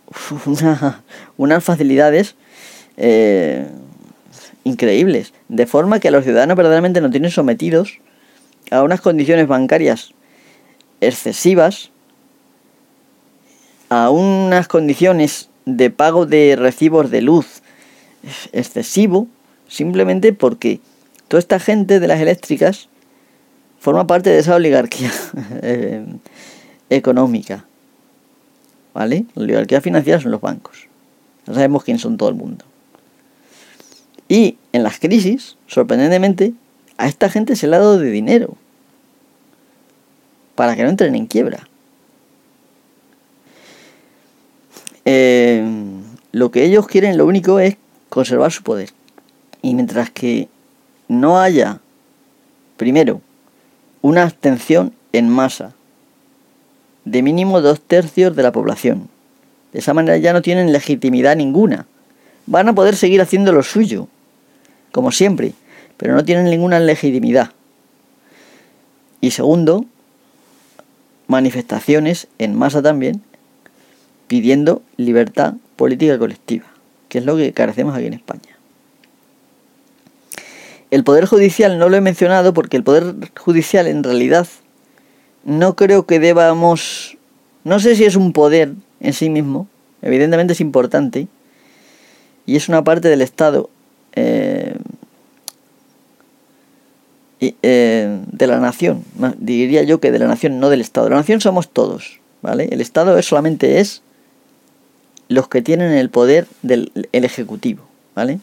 unas 1.38 1.64
facilidades 1.64 2.34
eh, 2.98 3.66
increíbles, 4.64 5.32
de 5.48 5.66
forma 5.66 5.98
que 5.98 6.10
los 6.10 6.24
ciudadanos 6.24 6.58
verdaderamente 6.58 7.00
no 7.00 7.10
tienen 7.10 7.30
sometidos 7.30 8.00
a 8.70 8.82
unas 8.82 9.00
condiciones 9.00 9.48
bancarias 9.48 10.12
excesivas, 11.00 11.90
a 13.88 14.10
unas 14.10 14.68
condiciones 14.68 15.48
de 15.66 15.90
pago 15.90 16.26
de 16.26 16.56
recibos 16.56 17.10
de 17.10 17.22
luz 17.22 17.62
excesivo, 18.52 19.26
simplemente 19.68 20.32
porque 20.32 20.80
toda 21.28 21.38
esta 21.38 21.58
gente 21.58 22.00
de 22.00 22.06
las 22.06 22.20
eléctricas 22.20 22.88
forma 23.80 24.06
parte 24.06 24.30
de 24.30 24.38
esa 24.38 24.54
oligarquía 24.54 25.10
eh, 25.62 26.04
económica. 26.88 27.64
¿Vale? 28.94 29.24
La 29.34 29.44
oligarquía 29.44 29.80
financiera 29.80 30.20
son 30.20 30.32
los 30.32 30.40
bancos. 30.40 30.88
No 31.46 31.54
sabemos 31.54 31.84
quién 31.84 31.98
son 31.98 32.16
todo 32.16 32.28
el 32.28 32.34
mundo. 32.34 32.64
Y 34.28 34.58
en 34.72 34.82
las 34.82 34.98
crisis, 34.98 35.56
sorprendentemente, 35.66 36.52
a 36.96 37.08
esta 37.08 37.28
gente 37.28 37.56
se 37.56 37.66
le 37.66 37.76
ha 37.76 37.78
dado 37.80 37.98
de 37.98 38.10
dinero 38.10 38.56
para 40.60 40.76
que 40.76 40.82
no 40.82 40.90
entren 40.90 41.14
en 41.14 41.24
quiebra. 41.24 41.66
Eh, 45.06 45.64
lo 46.32 46.50
que 46.50 46.66
ellos 46.66 46.86
quieren, 46.86 47.16
lo 47.16 47.24
único 47.24 47.58
es 47.58 47.78
conservar 48.10 48.52
su 48.52 48.62
poder. 48.62 48.90
Y 49.62 49.72
mientras 49.72 50.10
que 50.10 50.48
no 51.08 51.40
haya, 51.40 51.80
primero, 52.76 53.22
una 54.02 54.24
abstención 54.24 54.92
en 55.14 55.30
masa 55.30 55.72
de 57.06 57.22
mínimo 57.22 57.62
dos 57.62 57.80
tercios 57.80 58.36
de 58.36 58.42
la 58.42 58.52
población. 58.52 59.08
De 59.72 59.78
esa 59.78 59.94
manera 59.94 60.18
ya 60.18 60.34
no 60.34 60.42
tienen 60.42 60.74
legitimidad 60.74 61.36
ninguna. 61.36 61.86
Van 62.44 62.68
a 62.68 62.74
poder 62.74 62.96
seguir 62.96 63.22
haciendo 63.22 63.52
lo 63.52 63.62
suyo, 63.62 64.08
como 64.92 65.10
siempre, 65.10 65.54
pero 65.96 66.14
no 66.14 66.22
tienen 66.22 66.44
ninguna 66.44 66.80
legitimidad. 66.80 67.52
Y 69.22 69.30
segundo, 69.30 69.86
manifestaciones 71.30 72.26
en 72.38 72.56
masa 72.56 72.82
también, 72.82 73.22
pidiendo 74.26 74.82
libertad 74.96 75.54
política 75.76 76.18
colectiva, 76.18 76.66
que 77.08 77.18
es 77.18 77.24
lo 77.24 77.36
que 77.36 77.52
carecemos 77.52 77.94
aquí 77.94 78.06
en 78.06 78.14
España. 78.14 78.58
El 80.90 81.04
Poder 81.04 81.26
Judicial 81.26 81.78
no 81.78 81.88
lo 81.88 81.96
he 81.96 82.00
mencionado 82.00 82.52
porque 82.52 82.76
el 82.76 82.82
Poder 82.82 83.14
Judicial 83.38 83.86
en 83.86 84.02
realidad 84.02 84.48
no 85.44 85.76
creo 85.76 86.04
que 86.04 86.18
debamos... 86.18 87.16
No 87.62 87.78
sé 87.78 87.94
si 87.94 88.04
es 88.04 88.16
un 88.16 88.32
poder 88.32 88.72
en 88.98 89.12
sí 89.12 89.30
mismo, 89.30 89.68
evidentemente 90.02 90.54
es 90.54 90.60
importante, 90.60 91.28
y 92.44 92.56
es 92.56 92.68
una 92.68 92.82
parte 92.82 93.08
del 93.08 93.22
Estado 93.22 93.70
eh, 94.16 94.74
eh, 97.40 98.20
de 98.30 98.46
la 98.46 98.60
nación, 98.60 99.02
diría 99.38 99.82
yo 99.82 99.98
que 99.98 100.12
de 100.12 100.18
la 100.18 100.26
nación, 100.26 100.60
no 100.60 100.68
del 100.68 100.80
Estado. 100.80 101.08
La 101.08 101.16
nación 101.16 101.40
somos 101.40 101.70
todos, 101.70 102.20
¿vale? 102.42 102.68
El 102.70 102.80
Estado 102.80 103.16
es, 103.16 103.26
solamente 103.26 103.80
es 103.80 104.02
los 105.28 105.48
que 105.48 105.62
tienen 105.62 105.92
el 105.92 106.10
poder 106.10 106.46
del 106.62 106.90
Ejecutivo, 107.12 107.84
¿vale? 108.14 108.40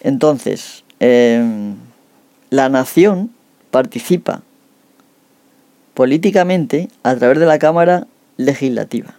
Entonces, 0.00 0.84
eh, 1.00 1.74
la 2.50 2.68
nación 2.68 3.30
participa 3.70 4.42
políticamente 5.94 6.88
a 7.02 7.14
través 7.16 7.38
de 7.38 7.46
la 7.46 7.58
Cámara 7.58 8.06
Legislativa 8.36 9.14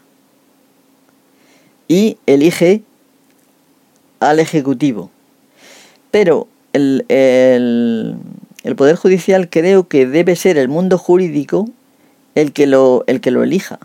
y 1.88 2.18
elige 2.26 2.82
al 4.20 4.39
Ejecutivo. 4.39 5.12
Pero 6.12 6.47
el, 6.74 7.05
el, 7.09 8.76
Poder 8.76 8.95
Judicial 8.95 9.49
creo 9.49 9.88
que 9.88 10.05
debe 10.05 10.36
ser 10.36 10.57
el 10.57 10.67
mundo 10.67 10.97
jurídico 10.97 11.70
el 12.36 12.53
que, 12.53 12.67
lo, 12.67 13.03
el 13.07 13.22
que 13.22 13.32
lo 13.32 13.43
elija, 13.43 13.80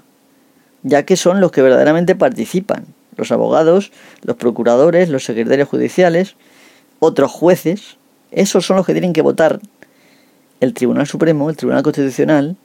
ya 0.83 1.05
que 1.05 1.17
son 1.17 1.41
los 1.41 1.51
que 1.51 1.63
verdaderamente 1.63 2.15
participan, 2.15 2.87
los 3.17 3.33
abogados, 3.33 3.93
los 4.23 4.37
procuradores, 4.37 5.09
los 5.09 5.25
secretarios 5.25 5.69
judiciales, 5.69 6.37
otros 6.99 7.31
jueces, 7.31 7.97
esos 8.31 8.67
son 8.67 8.77
los 8.77 8.87
que 8.87 8.93
tienen 8.93 9.13
que 9.13 9.23
votar 9.23 9.61
el 10.61 10.75
Tribunal 10.75 11.07
Supremo, 11.07 11.51
el 11.51 11.57
Tribunal 11.57 11.83
Constitucional 11.83 12.57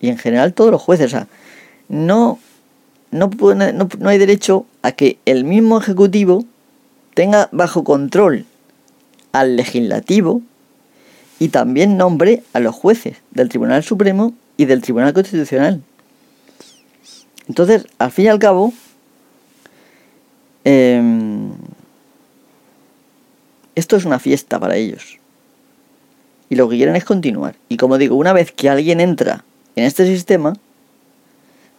y 0.00 0.08
en 0.08 0.18
general 0.18 0.54
todos 0.54 0.70
los 0.70 0.82
jueces. 0.82 1.06
O 1.06 1.10
sea, 1.10 1.28
no, 1.88 2.38
no, 3.10 3.30
no, 3.40 3.88
no 3.98 4.08
hay 4.08 4.18
derecho 4.18 4.66
a 4.82 4.92
que 4.92 5.18
el 5.24 5.44
mismo 5.44 5.78
Ejecutivo 5.78 6.44
tenga 7.18 7.48
bajo 7.50 7.82
control 7.82 8.44
al 9.32 9.56
legislativo 9.56 10.40
y 11.40 11.48
también 11.48 11.96
nombre 11.96 12.44
a 12.52 12.60
los 12.60 12.76
jueces 12.76 13.16
del 13.32 13.48
Tribunal 13.48 13.82
Supremo 13.82 14.34
y 14.56 14.66
del 14.66 14.82
Tribunal 14.82 15.12
Constitucional. 15.12 15.82
Entonces, 17.48 17.86
al 17.98 18.12
fin 18.12 18.26
y 18.26 18.28
al 18.28 18.38
cabo, 18.38 18.72
em, 20.62 21.54
esto 23.74 23.96
es 23.96 24.04
una 24.04 24.20
fiesta 24.20 24.60
para 24.60 24.76
ellos. 24.76 25.18
Y 26.48 26.54
lo 26.54 26.68
que 26.68 26.76
quieren 26.76 26.94
es 26.94 27.04
continuar. 27.04 27.56
Y 27.68 27.78
como 27.78 27.98
digo, 27.98 28.14
una 28.14 28.32
vez 28.32 28.52
que 28.52 28.68
alguien 28.68 29.00
entra 29.00 29.44
en 29.74 29.82
este 29.82 30.06
sistema 30.06 30.52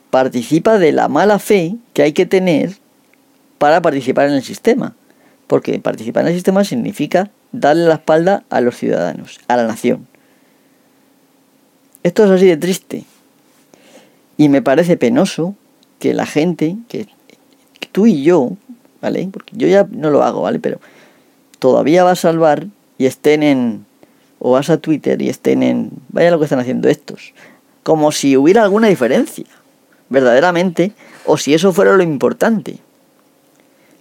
participa 0.10 0.80
de 0.80 0.92
la 0.92 1.08
mala 1.08 1.40
fe 1.40 1.78
que 1.94 2.02
hay 2.02 2.12
que 2.12 2.26
tener 2.26 2.76
para 3.58 3.82
participar 3.82 4.28
en 4.28 4.34
el 4.34 4.44
sistema. 4.44 4.98
Porque 5.50 5.78
participar 5.80 6.22
en 6.22 6.30
el 6.30 6.36
sistema 6.36 6.64
significa 6.64 7.30
darle 7.52 7.88
la 7.88 7.95
espalda 7.95 8.43
a 8.50 8.62
los 8.62 8.78
ciudadanos, 8.78 9.41
a 9.50 9.58
la 9.58 9.68
nación. 9.68 10.08
Esto 12.04 12.24
es 12.24 12.32
así 12.32 12.45
de 12.45 12.56
triste. 12.56 13.04
Y 14.38 14.47
me 14.47 14.62
parece 14.62 14.95
penoso 14.95 15.56
que 16.00 16.14
la 16.14 16.26
gente, 16.26 16.78
que, 16.88 17.08
tú 17.91 18.08
y 18.08 18.24
yo, 18.24 18.52
¿vale? 19.02 19.28
Porque 19.34 19.52
yo 19.58 19.68
ya 19.68 19.86
no 19.91 20.10
lo 20.10 20.24
hago, 20.24 20.43
¿vale? 20.43 20.60
Pero 20.60 20.80
todavía 21.60 22.06
va 22.06 22.12
a 22.12 22.16
salvar 22.16 22.68
y 22.97 23.06
estén 23.06 23.43
en... 23.43 23.86
o 24.39 24.52
vas 24.52 24.70
a 24.70 24.78
Twitter 24.78 25.22
y 25.22 25.28
estén 25.28 25.64
en... 25.64 25.89
Vaya 26.08 26.32
lo 26.32 26.39
que 26.39 26.45
están 26.45 26.60
haciendo 26.60 26.88
estos 26.88 27.34
como 27.89 28.12
si 28.12 28.38
hubiera 28.38 28.62
alguna 28.62 28.88
diferencia, 28.88 29.45
verdaderamente, 30.10 30.91
o 31.26 31.38
si 31.38 31.56
eso 31.56 31.74
fuera 31.74 31.97
lo 31.97 32.04
importante. 32.04 32.78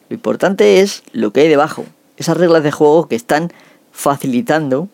Lo 0.09 0.14
importante 0.14 0.80
es 0.80 1.02
lo 1.12 1.32
que 1.32 1.42
hay 1.42 1.48
debajo, 1.48 1.84
esas 2.16 2.36
reglas 2.36 2.62
de 2.62 2.72
juego 2.72 3.09
que 3.09 3.16
están 3.16 3.52
facilitando 3.92 4.88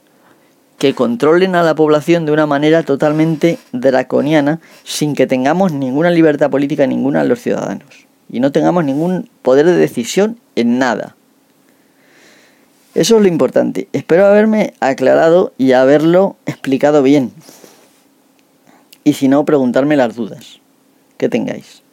que 0.78 0.94
controlen 0.94 1.54
a 1.54 1.62
la 1.62 1.74
población 1.74 2.26
de 2.26 2.32
una 2.32 2.46
manera 2.46 2.82
totalmente 2.82 3.58
draconiana 3.72 4.60
sin 4.82 5.14
que 5.14 5.26
tengamos 5.26 5.72
ninguna 5.72 6.10
libertad 6.10 6.50
política 6.50 6.86
ninguna 6.86 7.20
a 7.20 7.24
los 7.24 7.40
ciudadanos 7.40 8.06
y 8.28 8.40
no 8.40 8.50
tengamos 8.50 8.84
ningún 8.84 9.30
poder 9.42 9.66
de 9.66 9.76
decisión 9.76 10.38
en 10.56 10.78
nada. 10.78 11.16
Eso 12.94 13.16
es 13.16 13.22
lo 13.22 13.28
importante. 13.28 13.88
Espero 13.92 14.26
haberme 14.26 14.74
aclarado 14.80 15.52
y 15.58 15.72
haberlo 15.72 16.36
explicado 16.46 17.02
bien 17.02 17.32
y 19.04 19.12
si 19.12 19.28
no, 19.28 19.44
preguntarme 19.44 19.96
las 19.96 20.16
dudas 20.16 20.60
que 21.18 21.28
tengáis. 21.28 21.83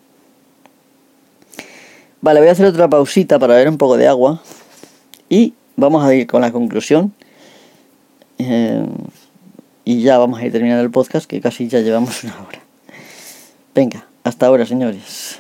Vale, 2.22 2.40
voy 2.40 2.50
a 2.50 2.52
hacer 2.52 2.66
otra 2.66 2.88
pausita 2.88 3.40
para 3.40 3.56
ver 3.56 3.68
un 3.68 3.78
poco 3.78 3.98
de 3.98 4.08
agua 4.08 4.42
y 5.30 5.54
vamos 5.76 6.04
a 6.06 6.14
ir 6.14 6.28
con 6.28 6.42
la 6.42 6.52
conclusión. 6.52 7.14
Eh, 8.38 8.86
Y 9.84 10.04
ya 10.04 10.20
vamos 10.20 10.40
a 10.40 10.46
ir 10.46 10.52
terminando 10.52 10.84
el 10.84 10.92
podcast, 10.92 11.26
que 11.26 11.42
casi 11.42 11.68
ya 11.68 11.80
llevamos 11.80 12.24
una 12.24 12.36
hora. 12.48 12.60
Venga, 13.74 14.06
hasta 14.24 14.46
ahora, 14.46 14.66
señores. 14.66 15.40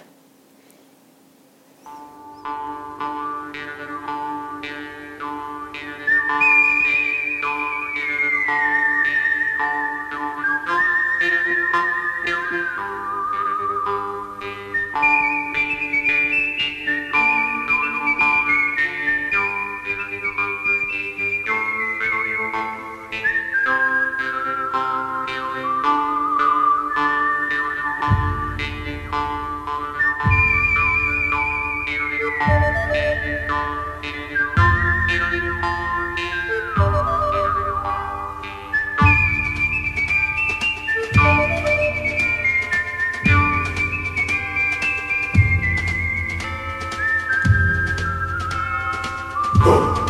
Go! 49.63 50.00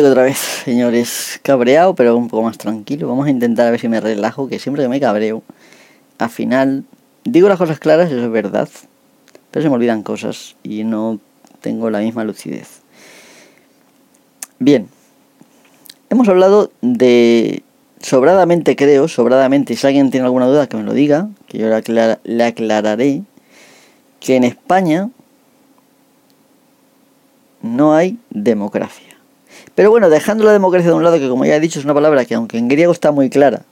Otra 0.00 0.22
vez, 0.22 0.38
señores, 0.38 1.40
cabreado, 1.42 1.94
pero 1.94 2.16
un 2.16 2.28
poco 2.28 2.42
más 2.44 2.58
tranquilo. 2.58 3.08
Vamos 3.08 3.26
a 3.26 3.30
intentar 3.30 3.66
a 3.66 3.70
ver 3.70 3.80
si 3.80 3.88
me 3.88 4.00
relajo, 4.00 4.48
que 4.48 4.58
siempre 4.58 4.82
que 4.82 4.88
me 4.88 5.00
cabreo, 5.00 5.42
al 6.18 6.30
final 6.30 6.84
digo 7.24 7.48
las 7.48 7.58
cosas 7.58 7.78
claras, 7.78 8.10
eso 8.10 8.24
es 8.24 8.30
verdad, 8.30 8.68
pero 9.50 9.62
se 9.62 9.68
me 9.68 9.74
olvidan 9.74 10.02
cosas 10.02 10.56
y 10.62 10.84
no 10.84 11.20
tengo 11.60 11.90
la 11.90 12.00
misma 12.00 12.24
lucidez. 12.24 12.80
Bien, 14.58 14.88
hemos 16.10 16.28
hablado 16.28 16.70
de 16.80 17.62
sobradamente, 18.00 18.76
creo, 18.76 19.08
sobradamente, 19.08 19.76
si 19.76 19.86
alguien 19.86 20.10
tiene 20.10 20.26
alguna 20.26 20.46
duda 20.46 20.68
que 20.68 20.76
me 20.76 20.82
lo 20.82 20.94
diga, 20.94 21.28
que 21.46 21.58
yo 21.58 21.68
le, 21.68 22.18
le 22.24 22.44
aclararé, 22.44 23.22
que 24.20 24.36
en 24.36 24.44
España 24.44 25.10
no 27.62 27.94
hay 27.94 28.18
democracia. 28.30 29.11
Pero 29.74 29.90
bueno, 29.90 30.10
dejando 30.10 30.44
la 30.44 30.52
democracia 30.52 30.90
de 30.90 30.96
un 30.96 31.04
lado, 31.04 31.18
que 31.18 31.28
como 31.28 31.44
ya 31.44 31.56
he 31.56 31.60
dicho 31.60 31.78
es 31.78 31.84
una 31.84 31.94
palabra 31.94 32.24
que 32.24 32.34
aunque 32.34 32.58
en 32.58 32.68
griego 32.68 32.92
está 32.92 33.10
muy 33.10 33.30
clara, 33.30 33.62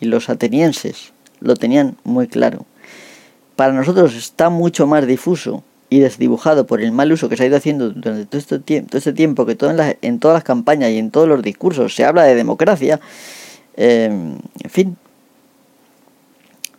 y 0.00 0.06
los 0.06 0.28
atenienses 0.28 1.12
lo 1.40 1.56
tenían 1.56 1.96
muy 2.04 2.26
claro, 2.26 2.64
para 3.56 3.72
nosotros 3.72 4.14
está 4.14 4.48
mucho 4.48 4.86
más 4.86 5.06
difuso 5.06 5.62
y 5.90 6.00
desdibujado 6.00 6.66
por 6.66 6.80
el 6.80 6.90
mal 6.90 7.12
uso 7.12 7.28
que 7.28 7.36
se 7.36 7.44
ha 7.44 7.46
ido 7.46 7.56
haciendo 7.58 7.90
durante 7.90 8.24
todo 8.24 8.38
este 8.38 8.58
tiempo, 8.58 8.88
todo 8.88 8.98
este 8.98 9.12
tiempo 9.12 9.44
que 9.44 9.56
en, 10.00 10.18
todas 10.18 10.34
las 10.34 10.44
campañas 10.44 10.90
y 10.90 10.98
en 10.98 11.10
todos 11.10 11.28
los 11.28 11.42
discursos 11.42 11.94
se 11.94 12.04
habla 12.04 12.22
de 12.22 12.34
democracia, 12.34 12.98
em, 13.76 14.38
en 14.62 14.70
fin, 14.70 14.96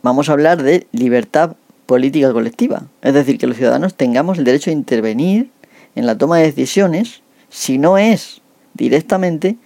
vamos 0.01 0.30
a 0.30 0.34
hablar 0.34 0.63
de 0.63 0.88
libertad 0.91 1.55
política 1.86 2.34
colectiva, 2.34 2.88
es 3.03 3.13
decir, 3.13 3.38
que 3.38 3.45
los 3.45 3.55
ciudadanos 3.55 3.93
tengamos 3.93 4.39
el 4.39 4.45
derecho 4.45 4.71
a 4.71 4.74
intervenir 4.74 5.51
en 5.95 6.07
la 6.07 6.17
toma 6.17 6.39
de 6.39 6.45
decisiones 6.45 7.21
si 7.49 7.78
no 7.78 7.99
es 7.99 8.41
directamente 8.74 9.57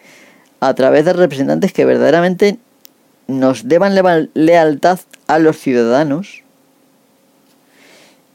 a 0.60 0.74
través 0.74 1.06
de 1.06 1.14
representantes 1.14 1.74
que 1.74 1.86
verdaderamente 1.86 2.58
nos 3.28 3.68
deban 3.68 3.94
lealtad 4.34 5.00
a 5.28 5.40
los 5.40 5.58
ciudadanos 5.58 6.44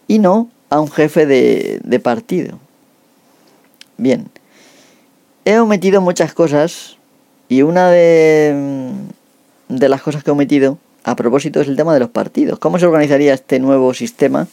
y 0.07 0.19
no 0.19 0.51
a 0.71 0.81
un 0.81 0.91
jefe 0.91 1.27
de, 1.27 1.81
de 1.83 2.01
partido. 2.01 2.59
Bien, 3.97 4.29
he 5.45 5.59
omitido 5.59 6.01
muchas 6.01 6.35
cosas 6.35 6.97
y 7.49 7.63
una 7.63 7.91
de, 7.91 8.93
de 9.69 9.89
las 9.89 10.03
cosas 10.03 10.23
que 10.23 10.31
he 10.31 10.33
omitido 10.33 10.79
a 11.05 11.17
propósito 11.17 11.61
es 11.61 11.69
el 11.69 11.77
tema 11.77 11.95
de 11.95 12.01
los 12.01 12.11
partidos. 12.11 12.59
¿Cómo 12.59 12.79
se 12.79 12.87
organizaría 12.87 13.35
este 13.35 13.59
nuevo 13.59 13.93
sistema 13.95 14.47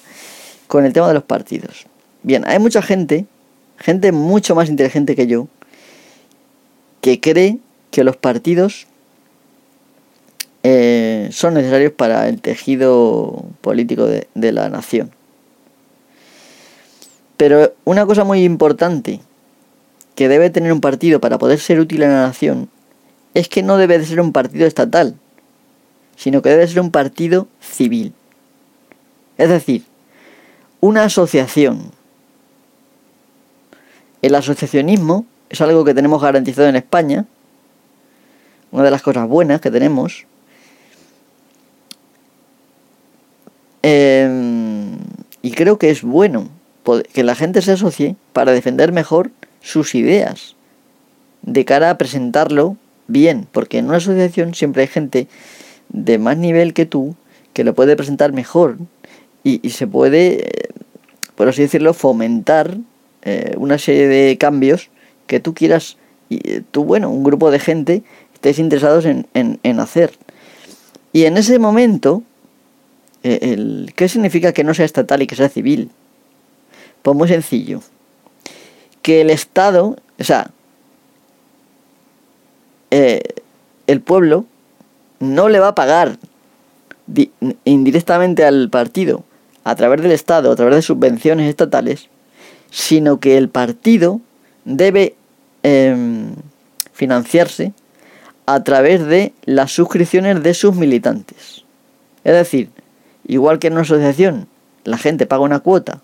con 0.67 0.85
el 0.85 0.93
tema 0.93 1.07
de 1.07 1.13
los 1.13 1.23
partidos? 1.23 1.85
Bien, 2.23 2.43
hay 2.47 2.59
mucha 2.59 2.81
gente, 2.81 3.25
gente 3.77 4.11
mucho 4.11 4.55
más 4.55 4.69
inteligente 4.69 5.15
que 5.15 5.27
yo, 5.27 5.47
que 7.01 7.19
cree 7.19 7.59
que 7.91 8.03
los 8.03 8.17
partidos 8.17 8.87
eh, 10.63 11.29
son 11.31 11.53
necesarios 11.53 11.93
para 11.93 12.27
el 12.27 12.41
tejido 12.41 13.45
político 13.61 14.05
de, 14.05 14.51
la 14.51 14.69
nación. 14.69 15.11
Pero 17.37 17.73
una 17.85 18.05
cosa 18.05 18.25
muy 18.25 18.43
importante 18.43 19.21
que 20.15 20.27
debe 20.27 20.49
tener 20.49 20.73
un 20.73 20.81
partido 20.81 21.21
para 21.21 21.37
poder 21.37 21.59
ser 21.59 21.79
útil 21.79 22.03
a 22.03 22.09
la 22.09 22.21
nación 22.27 22.69
es 23.33 23.47
que 23.47 23.63
no 23.63 23.77
debe 23.77 23.97
de 23.97 24.05
ser 24.05 24.19
un 24.19 24.33
partido 24.33 24.67
estatal, 24.67 25.15
sino 26.17 26.41
que 26.41 26.49
debe 26.49 26.67
ser 26.67 26.81
un 26.81 26.91
partido 26.91 27.47
civil. 27.61 28.13
Es 29.37 29.47
decir, 29.47 29.83
una 30.81 31.05
asociación. 31.05 31.91
El 34.21 34.35
asociacionismo 34.35 35.25
es 35.49 35.61
algo 35.61 35.83
que 35.83 35.93
tenemos 35.93 36.21
garantizado 36.21 36.67
en 36.67 36.75
España, 36.75 37.25
una 38.71 38.83
de 38.83 38.91
las 38.91 39.01
cosas 39.01 39.27
buenas 39.27 39.61
que 39.61 39.71
tenemos. 39.71 40.25
Em, 43.81 44.97
y 45.41 45.51
creo 45.51 45.79
que 45.79 45.89
es 45.89 46.03
bueno, 46.03 46.49
que 47.13 47.23
la 47.23 47.35
gente 47.35 47.61
se 47.61 47.73
asocie 47.73 48.15
para 48.33 48.51
defender 48.51 48.91
mejor 48.91 49.31
sus 49.61 49.95
ideas 49.95 50.55
de 51.41 51.65
cara 51.65 51.89
a 51.89 51.97
presentarlo 51.97 52.77
bien, 53.07 53.47
porque 53.51 53.77
en 53.77 53.85
una 53.85 53.97
asociación 53.97 54.53
siempre 54.53 54.83
hay 54.83 54.87
gente 54.87 55.27
de 55.89 56.17
más 56.17 56.37
nivel 56.37 56.73
que 56.73 56.85
tú 56.85 57.15
que 57.53 57.63
lo 57.63 57.73
puede 57.73 57.95
presentar 57.95 58.31
mejor 58.33 58.77
y, 59.43 59.69
se 59.69 59.87
puede, 59.87 60.45
eh, 60.45 60.69
por 61.35 61.47
así 61.47 61.61
decirlo, 61.61 61.93
fomentar 61.93 62.77
eh, 63.23 63.55
una 63.57 63.77
serie 63.77 64.07
de 64.07 64.37
cambios 64.37 64.89
que 65.29 65.39
tú 65.39 65.53
quieras, 65.53 65.95
y 66.27 66.35
eh, 66.43 66.63
tú, 66.71 66.83
bueno, 66.83 67.09
un 67.09 67.23
grupo 67.23 67.51
de 67.51 67.59
gente 67.59 68.03
estéis 68.33 68.57
interesados 68.57 69.05
en, 69.05 69.27
en, 69.33 69.79
hacer. 69.79 70.11
Y 71.13 71.25
en 71.25 71.37
ese 71.37 71.59
momento, 71.59 72.23
el, 73.21 73.93
¿qué 73.95 74.09
significa 74.09 74.53
que 74.53 74.63
no 74.63 74.73
sea 74.73 74.85
estatal 74.85 75.21
y 75.21 75.27
que 75.27 75.35
sea 75.35 75.49
civil? 75.49 75.91
Pues 77.03 77.15
muy 77.15 77.27
sencillo. 77.27 77.81
Que 79.01 79.21
el 79.21 79.29
Estado, 79.29 79.97
o 80.19 80.23
sea, 80.23 80.51
el 82.91 84.01
pueblo 84.01 84.45
no 85.19 85.49
le 85.49 85.59
va 85.59 85.69
a 85.69 85.75
pagar 85.75 86.17
indirectamente 87.65 88.45
al 88.45 88.69
partido 88.69 89.23
a 89.63 89.75
través 89.75 90.01
del 90.01 90.11
Estado, 90.11 90.51
a 90.51 90.55
través 90.55 90.75
de 90.75 90.81
subvenciones 90.81 91.49
estatales, 91.49 92.09
sino 92.71 93.19
que 93.19 93.37
el 93.37 93.49
partido 93.49 94.21
debe 94.65 95.15
em, 95.63 96.35
financiarse 96.93 97.73
a 98.45 98.63
través 98.63 99.05
de 99.05 99.33
las 99.45 99.71
suscripciones 99.71 100.41
de 100.41 100.53
sus 100.53 100.75
militantes. 100.75 101.63
Es 102.23 102.33
decir, 102.33 102.69
igual 103.27 103.59
que 103.59 103.67
en 103.67 103.73
una 103.73 103.83
asociación, 103.83 104.47
la 104.83 104.97
gente 104.97 105.25
paga 105.25 105.43
una 105.43 105.59
cuota 105.59 106.01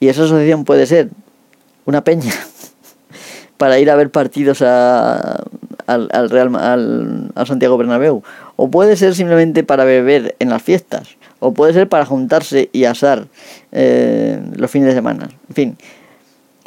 y 0.00 0.08
esa 0.08 0.24
asociación 0.24 0.64
puede 0.64 0.86
ser 0.86 1.10
una 1.84 2.04
peña 2.04 2.32
para 3.56 3.78
ir 3.78 3.90
a 3.90 3.96
ver 3.96 4.10
partidos 4.10 4.62
a, 4.62 5.42
al, 5.86 6.08
al, 6.12 6.30
Real, 6.30 6.54
al, 6.56 7.30
al 7.34 7.46
Santiago 7.46 7.76
Bernabéu. 7.76 8.22
O 8.56 8.70
puede 8.70 8.96
ser 8.96 9.14
simplemente 9.14 9.64
para 9.64 9.84
beber 9.84 10.36
en 10.38 10.50
las 10.50 10.62
fiestas. 10.62 11.16
O 11.40 11.52
puede 11.54 11.72
ser 11.72 11.88
para 11.88 12.04
juntarse 12.04 12.68
y 12.72 12.84
asar 12.84 13.26
eh, 13.72 14.40
los 14.56 14.70
fines 14.70 14.88
de 14.88 14.94
semana. 14.94 15.28
En 15.48 15.54
fin, 15.54 15.78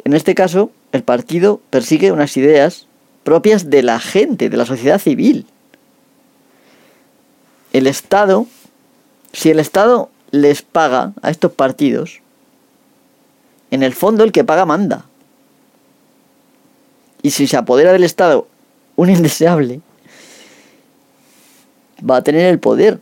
en 0.04 0.14
este 0.14 0.34
caso, 0.34 0.70
el 0.92 1.02
partido 1.02 1.60
persigue 1.70 2.12
unas 2.12 2.36
ideas 2.36 2.86
propias 3.24 3.70
de 3.70 3.82
la 3.82 4.00
gente, 4.00 4.50
de 4.50 4.56
la 4.56 4.66
sociedad 4.66 4.98
civil. 4.98 5.46
El 7.72 7.86
Estado, 7.86 8.46
si 9.32 9.50
el 9.50 9.60
Estado 9.60 10.10
les 10.30 10.62
paga 10.62 11.12
a 11.22 11.30
estos 11.30 11.52
partidos, 11.52 12.20
en 13.70 13.82
el 13.82 13.94
fondo 13.94 14.24
el 14.24 14.32
que 14.32 14.44
paga 14.44 14.66
manda. 14.66 15.06
Y 17.22 17.30
si 17.30 17.46
se 17.46 17.56
apodera 17.56 17.92
del 17.92 18.04
Estado 18.04 18.48
un 18.96 19.10
indeseable 19.16 19.80
va 22.08 22.16
a 22.16 22.24
tener 22.24 22.46
el 22.46 22.58
poder 22.58 23.00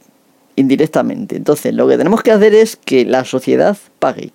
indirectamente. 0.57 1.37
Entonces, 1.37 1.75
lo 1.75 1.89
que 1.89 1.97
tenemos 1.97 2.23
que 2.23 2.33
hacer 2.33 2.55
es 2.55 2.77
que 2.77 3.07
la 3.07 3.25
sociedad 3.25 3.79
pague 3.99 4.33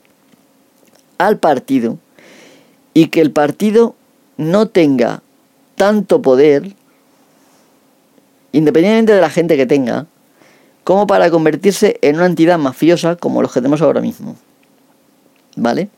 al 1.18 1.38
partido 1.38 1.99
y 2.96 3.10
que 3.10 3.22
el 3.22 3.30
partido 3.30 3.93
no 4.38 4.68
tenga 4.68 5.22
tanto 5.76 6.24
poder, 6.24 6.74
independientemente 8.52 9.14
de 9.14 9.22
la 9.22 9.30
gente 9.30 9.56
que 9.58 9.68
tenga, 9.68 10.08
como 10.84 11.06
para 11.06 11.30
convertirse 11.30 12.00
en 12.02 12.16
una 12.16 12.26
entidad 12.26 12.58
mafiosa 12.58 13.16
como 13.16 13.43
los 13.43 13.52
que 13.52 13.60
tenemos 13.60 13.84
ahora 13.84 14.02
mismo. 14.02 14.36
¿Vale? 15.56 15.89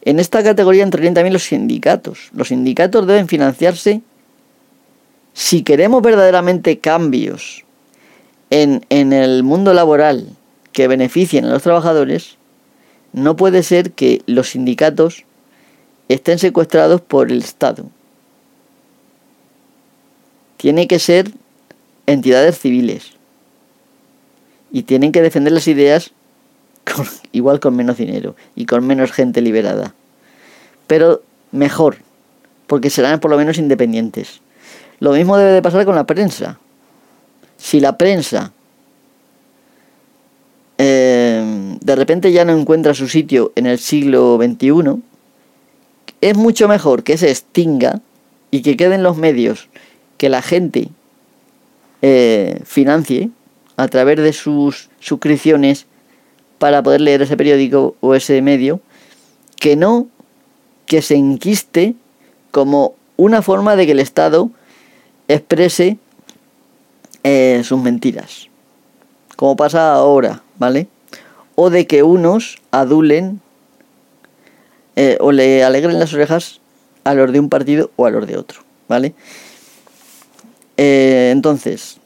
En 0.00 0.18
esta 0.18 0.42
categoría 0.42 0.84
entrarían 0.84 1.14
también 1.14 1.34
los 1.34 1.44
sindicatos. 1.44 2.30
Los 2.32 2.48
sindicatos 2.48 3.06
deben 3.06 3.28
financiarse 3.28 4.00
si 5.36 5.62
queremos 5.62 6.00
verdaderamente 6.02 6.78
cambios 6.78 7.66
en, 8.50 8.82
el 8.90 9.42
mundo 9.42 9.74
laboral 9.74 10.28
que 10.72 10.88
beneficien 10.88 11.44
a 11.44 11.50
los 11.50 11.62
trabajadores, 11.62 12.36
no 13.12 13.36
puede 13.36 13.62
ser 13.62 13.92
que 13.92 14.22
los 14.26 14.50
sindicatos 14.50 15.26
estén 16.08 16.38
secuestrados 16.38 17.00
por 17.00 17.30
el 17.30 17.38
Estado. 17.38 17.86
Tiene 20.56 20.86
que 20.88 20.98
ser 20.98 21.30
entidades 22.06 22.58
civiles. 22.58 23.12
Y 24.72 24.82
tienen 24.82 25.12
que 25.12 25.22
defender 25.22 25.52
las 25.52 25.68
ideas 25.68 26.12
igual 27.32 27.60
con 27.60 27.76
menos 27.76 27.96
dinero 27.96 28.36
y 28.54 28.66
con 28.66 28.86
menos 28.86 29.12
gente 29.12 29.40
liberada. 29.40 29.94
Pero 30.86 31.22
mejor, 31.52 31.98
porque 32.66 32.90
serán 32.90 33.20
por 33.20 33.30
lo 33.30 33.36
menos 33.36 33.58
independientes. 33.58 34.40
Lo 34.98 35.12
mismo 35.12 35.36
debe 35.36 35.52
de 35.52 35.62
pasar 35.62 35.84
con 35.84 35.94
la 35.94 36.04
prensa. 36.04 36.58
Si 37.58 37.80
la 37.80 37.96
prensa 37.96 38.52
eh, 40.78 41.76
de 41.80 41.96
repente 41.96 42.32
ya 42.32 42.44
no 42.44 42.56
encuentra 42.56 42.94
su 42.94 43.08
sitio 43.08 43.52
en 43.56 43.66
el 43.66 43.78
siglo 43.78 44.38
XXI, 44.40 45.02
es 46.20 46.36
mucho 46.36 46.68
mejor 46.68 47.02
que 47.02 47.18
se 47.18 47.30
extinga 47.30 48.00
y 48.50 48.62
que 48.62 48.76
queden 48.76 49.02
los 49.02 49.16
medios 49.16 49.68
que 50.16 50.28
la 50.28 50.42
gente 50.42 50.88
eh, 52.02 52.60
financie 52.64 53.30
a 53.76 53.88
través 53.88 54.16
de 54.18 54.32
sus 54.32 54.88
suscripciones 55.00 55.86
para 56.58 56.82
poder 56.82 57.00
leer 57.00 57.22
ese 57.22 57.36
periódico 57.36 57.96
o 58.00 58.14
ese 58.14 58.40
medio, 58.40 58.80
que 59.56 59.76
no 59.76 60.06
que 60.86 61.02
se 61.02 61.16
enquiste 61.16 61.94
como 62.50 62.94
una 63.16 63.42
forma 63.42 63.76
de 63.76 63.86
que 63.86 63.92
el 63.92 64.00
Estado 64.00 64.50
exprese 65.28 65.98
eh, 67.24 67.62
sus 67.64 67.80
mentiras, 67.82 68.48
como 69.36 69.56
pasa 69.56 69.92
ahora, 69.94 70.42
¿vale? 70.58 70.86
O 71.54 71.70
de 71.70 71.86
que 71.86 72.02
unos 72.02 72.58
adulen 72.70 73.40
eh, 74.96 75.18
o 75.20 75.30
le 75.30 75.62
alegren 75.62 75.98
las 75.98 76.12
orejas 76.14 76.60
a 77.04 77.14
los 77.14 77.30
de 77.32 77.38
un 77.38 77.48
partido 77.48 77.90
o 77.96 78.06
a 78.06 78.10
los 78.10 78.26
de 78.26 78.36
otro, 78.36 78.62
¿vale? 78.88 79.14
Eh, 80.76 81.30
entonces, 81.32 81.98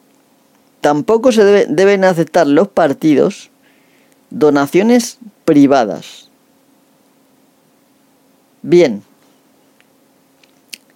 tampoco 0.80 1.32
se 1.32 1.44
deben 1.44 2.04
aceptar 2.04 2.46
los 2.46 2.68
partidos 2.68 3.50
donaciones 4.30 5.18
privadas. 5.44 6.28
Bien, 8.62 9.02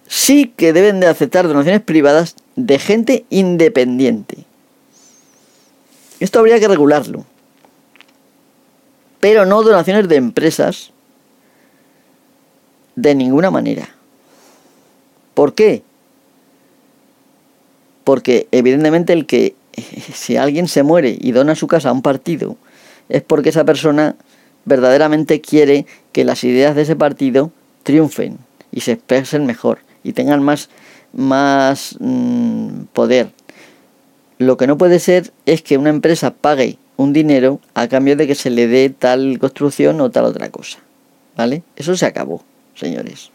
sí 0.07 0.53
que 0.55 0.73
deben 0.73 0.99
de 0.99 1.07
aceptar 1.07 1.47
donaciones 1.47 1.81
privadas 1.81 2.35
de 2.55 2.77
gente 2.77 3.25
independiente. 3.29 4.45
Esto 6.19 6.39
habría 6.39 6.59
que 6.59 6.67
regularlo. 6.67 7.25
Pero 9.19 9.45
no 9.45 9.63
donaciones 9.63 10.07
de 10.07 10.15
empresas 10.17 10.91
de 12.95 13.15
ninguna 13.15 13.51
manera. 13.51 13.89
¿Por 15.33 15.53
qué? 15.53 15.83
Porque 18.03 18.47
evidentemente 18.51 19.13
el 19.13 19.25
que 19.25 19.55
si 20.13 20.37
alguien 20.37 20.67
se 20.67 20.83
muere 20.83 21.17
y 21.19 21.31
dona 21.31 21.55
su 21.55 21.67
casa 21.67 21.89
a 21.89 21.93
un 21.93 22.01
partido 22.01 22.57
es 23.09 23.21
porque 23.21 23.49
esa 23.49 23.65
persona 23.65 24.15
verdaderamente 24.65 25.41
quiere 25.41 25.85
que 26.11 26.25
las 26.25 26.43
ideas 26.43 26.75
de 26.75 26.83
ese 26.83 26.95
partido 26.95 27.51
triunfen 27.83 28.39
y 28.71 28.81
se 28.81 28.93
expresen 28.93 29.45
mejor 29.45 29.79
y 30.03 30.13
tengan 30.13 30.41
más, 30.41 30.69
más 31.13 31.97
mm, 31.99 32.85
poder. 32.93 33.29
Lo 34.37 34.57
que 34.57 34.67
no 34.67 34.77
puede 34.77 34.99
ser 34.99 35.31
es 35.45 35.61
que 35.61 35.77
una 35.77 35.89
empresa 35.89 36.33
pague 36.33 36.77
un 36.97 37.13
dinero 37.13 37.59
a 37.73 37.87
cambio 37.87 38.15
de 38.15 38.27
que 38.27 38.35
se 38.35 38.49
le 38.49 38.67
dé 38.67 38.89
tal 38.89 39.37
construcción 39.39 40.01
o 40.01 40.11
tal 40.11 40.25
otra 40.25 40.49
cosa. 40.49 40.79
¿Vale? 41.35 41.63
Eso 41.75 41.95
se 41.97 42.05
acabó, 42.05 42.43
señores. 42.75 43.31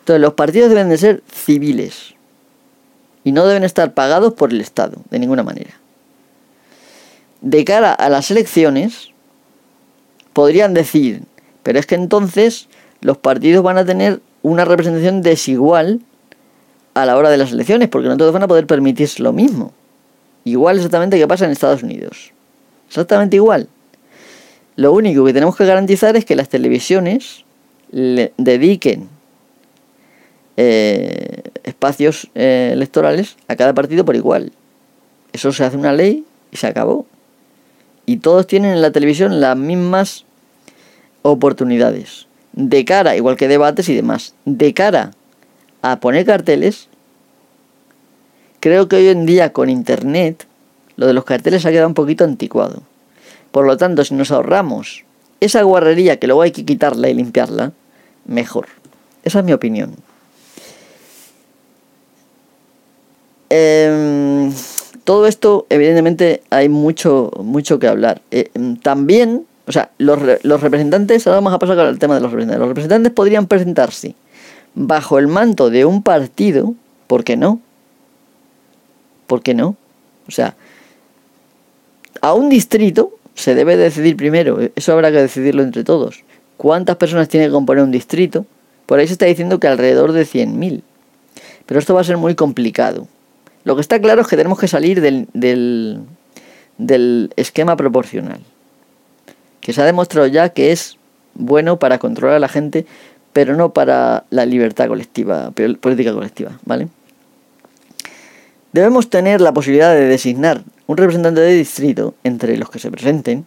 Entonces 0.00 0.20
los 0.20 0.34
partidos 0.34 0.68
deben 0.68 0.88
de 0.88 0.98
ser 0.98 1.22
civiles 1.32 2.14
y 3.24 3.32
no 3.32 3.46
deben 3.46 3.64
estar 3.64 3.94
pagados 3.94 4.34
por 4.34 4.52
el 4.52 4.60
Estado, 4.60 4.98
de 5.10 5.18
ninguna 5.18 5.42
manera. 5.42 5.72
De 7.40 7.64
cara 7.64 7.92
a 7.92 8.08
las 8.08 8.30
elecciones, 8.30 9.10
podrían 10.32 10.74
decir, 10.74 11.22
pero 11.62 11.78
es 11.78 11.86
que 11.86 11.94
entonces 11.94 12.68
los 13.00 13.16
partidos 13.16 13.64
van 13.64 13.78
a 13.78 13.84
tener 13.84 14.20
una 14.42 14.64
representación 14.64 15.22
desigual 15.22 16.02
a 16.94 17.06
la 17.06 17.16
hora 17.16 17.30
de 17.30 17.38
las 17.38 17.52
elecciones, 17.52 17.88
porque 17.88 18.08
no 18.08 18.16
todos 18.16 18.32
van 18.32 18.42
a 18.42 18.48
poder 18.48 18.66
permitirse 18.66 19.22
lo 19.22 19.32
mismo. 19.32 19.72
Igual 20.44 20.76
exactamente 20.76 21.18
que 21.18 21.26
pasa 21.26 21.46
en 21.46 21.50
Estados 21.50 21.82
Unidos. 21.82 22.32
Exactamente 22.86 23.36
igual. 23.36 23.68
Lo 24.76 24.92
único 24.92 25.24
que 25.24 25.32
tenemos 25.32 25.56
que 25.56 25.64
garantizar 25.64 26.16
es 26.16 26.26
que 26.26 26.36
las 26.36 26.50
televisiones 26.50 27.45
le 27.90 28.32
dediquen 28.36 29.08
eh, 30.56 31.42
espacios 31.64 32.28
eh, 32.34 32.70
electorales 32.72 33.36
a 33.48 33.56
cada 33.56 33.74
partido 33.74 34.04
por 34.04 34.16
igual. 34.16 34.52
Eso 35.32 35.52
se 35.52 35.64
hace 35.64 35.76
una 35.76 35.92
ley 35.92 36.24
y 36.50 36.56
se 36.56 36.66
acabó. 36.66 37.06
Y 38.06 38.18
todos 38.18 38.46
tienen 38.46 38.72
en 38.72 38.82
la 38.82 38.92
televisión 38.92 39.40
las 39.40 39.56
mismas 39.56 40.24
oportunidades. 41.22 42.26
De 42.52 42.84
cara, 42.84 43.16
igual 43.16 43.36
que 43.36 43.48
debates 43.48 43.88
y 43.88 43.94
demás, 43.94 44.34
de 44.44 44.72
cara 44.72 45.10
a 45.82 46.00
poner 46.00 46.24
carteles, 46.24 46.88
creo 48.60 48.88
que 48.88 48.96
hoy 48.96 49.08
en 49.08 49.26
día 49.26 49.52
con 49.52 49.68
internet 49.68 50.46
lo 50.96 51.06
de 51.06 51.12
los 51.12 51.24
carteles 51.24 51.66
ha 51.66 51.70
quedado 51.70 51.88
un 51.88 51.94
poquito 51.94 52.24
anticuado. 52.24 52.82
Por 53.50 53.66
lo 53.66 53.76
tanto, 53.76 54.04
si 54.04 54.14
nos 54.14 54.30
ahorramos 54.30 55.05
esa 55.40 55.62
guarrería 55.62 56.18
que 56.18 56.26
luego 56.26 56.42
hay 56.42 56.50
que 56.50 56.64
quitarla 56.64 57.08
y 57.08 57.14
limpiarla, 57.14 57.72
mejor. 58.24 58.66
Esa 59.24 59.40
es 59.40 59.44
mi 59.44 59.52
opinión. 59.52 59.94
Em, 63.48 64.52
todo 65.04 65.26
esto, 65.26 65.66
evidentemente, 65.68 66.42
hay 66.50 66.68
mucho, 66.68 67.30
mucho 67.42 67.78
que 67.78 67.88
hablar. 67.88 68.22
Eh, 68.30 68.50
también, 68.82 69.46
o 69.66 69.72
sea, 69.72 69.90
los, 69.98 70.20
los 70.42 70.60
representantes, 70.60 71.26
ahora 71.26 71.38
vamos 71.38 71.54
a 71.54 71.58
pasar 71.58 71.78
al 71.80 71.98
tema 71.98 72.14
de 72.16 72.20
los 72.20 72.30
representantes. 72.30 72.60
Los 72.60 72.68
representantes 72.68 73.12
podrían 73.12 73.46
presentarse 73.46 74.14
bajo 74.74 75.18
el 75.18 75.26
manto 75.26 75.70
de 75.70 75.84
un 75.84 76.02
partido, 76.02 76.74
¿por 77.06 77.24
qué 77.24 77.36
no? 77.36 77.60
¿Por 79.26 79.42
qué 79.42 79.54
no? 79.54 79.76
O 80.28 80.30
sea, 80.30 80.54
a 82.20 82.34
un 82.34 82.48
distrito 82.48 83.15
se 83.36 83.54
debe 83.54 83.76
decidir 83.76 84.16
primero, 84.16 84.58
eso 84.74 84.92
habrá 84.92 85.12
que 85.12 85.18
decidirlo 85.18 85.62
entre 85.62 85.84
todos. 85.84 86.24
¿Cuántas 86.56 86.96
personas 86.96 87.28
tiene 87.28 87.46
que 87.46 87.52
componer 87.52 87.84
un 87.84 87.92
distrito? 87.92 88.46
Por 88.86 88.98
ahí 88.98 89.06
se 89.06 89.12
está 89.12 89.26
diciendo 89.26 89.60
que 89.60 89.68
alrededor 89.68 90.12
de 90.12 90.22
100.000. 90.22 90.82
Pero 91.66 91.78
esto 91.78 91.94
va 91.94 92.00
a 92.00 92.04
ser 92.04 92.16
muy 92.16 92.34
complicado. 92.34 93.06
Lo 93.64 93.74
que 93.74 93.82
está 93.82 94.00
claro 94.00 94.22
es 94.22 94.26
que 94.26 94.36
tenemos 94.36 94.58
que 94.58 94.68
salir 94.68 95.00
del, 95.00 95.28
del, 95.34 96.00
del 96.78 97.32
esquema 97.36 97.76
proporcional. 97.76 98.40
Que 99.60 99.72
se 99.72 99.82
ha 99.82 99.84
demostrado 99.84 100.26
ya 100.28 100.48
que 100.48 100.72
es 100.72 100.96
bueno 101.34 101.78
para 101.78 101.98
controlar 101.98 102.36
a 102.36 102.40
la 102.40 102.48
gente, 102.48 102.86
pero 103.32 103.54
no 103.54 103.74
para 103.74 104.24
la 104.30 104.46
libertad 104.46 104.88
colectiva, 104.88 105.50
política 105.50 106.14
colectiva, 106.14 106.58
¿vale? 106.64 106.88
Debemos 108.76 109.08
tener 109.08 109.40
la 109.40 109.54
posibilidad 109.54 109.94
de 109.94 110.04
designar 110.04 110.62
un 110.86 110.98
representante 110.98 111.40
de 111.40 111.54
distrito 111.54 112.14
entre 112.24 112.58
los 112.58 112.68
que 112.68 112.78
se 112.78 112.90
presenten 112.90 113.46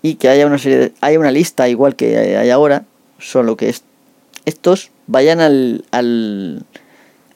y 0.00 0.14
que 0.14 0.30
haya 0.30 0.46
una 0.46 0.56
serie 0.56 0.78
de, 0.78 0.92
haya 1.02 1.20
una 1.20 1.30
lista 1.30 1.68
igual 1.68 1.94
que 1.94 2.16
hay 2.38 2.48
ahora, 2.48 2.86
solo 3.18 3.58
que 3.58 3.74
estos 4.46 4.90
vayan 5.06 5.40
al, 5.40 5.84
al, 5.90 6.64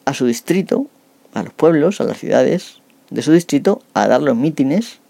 a 0.07 0.14
su 0.14 0.24
distrito, 0.24 0.86
a 1.34 1.43
los 1.43 1.53
pueblos, 1.53 2.01
a 2.01 2.05
las 2.05 2.16
ciudades 2.16 2.80
de 3.11 3.20
su 3.20 3.32
distrito, 3.32 3.82
a 3.93 4.09
dar 4.09 4.22
los 4.22 4.34
mítines 4.34 5.01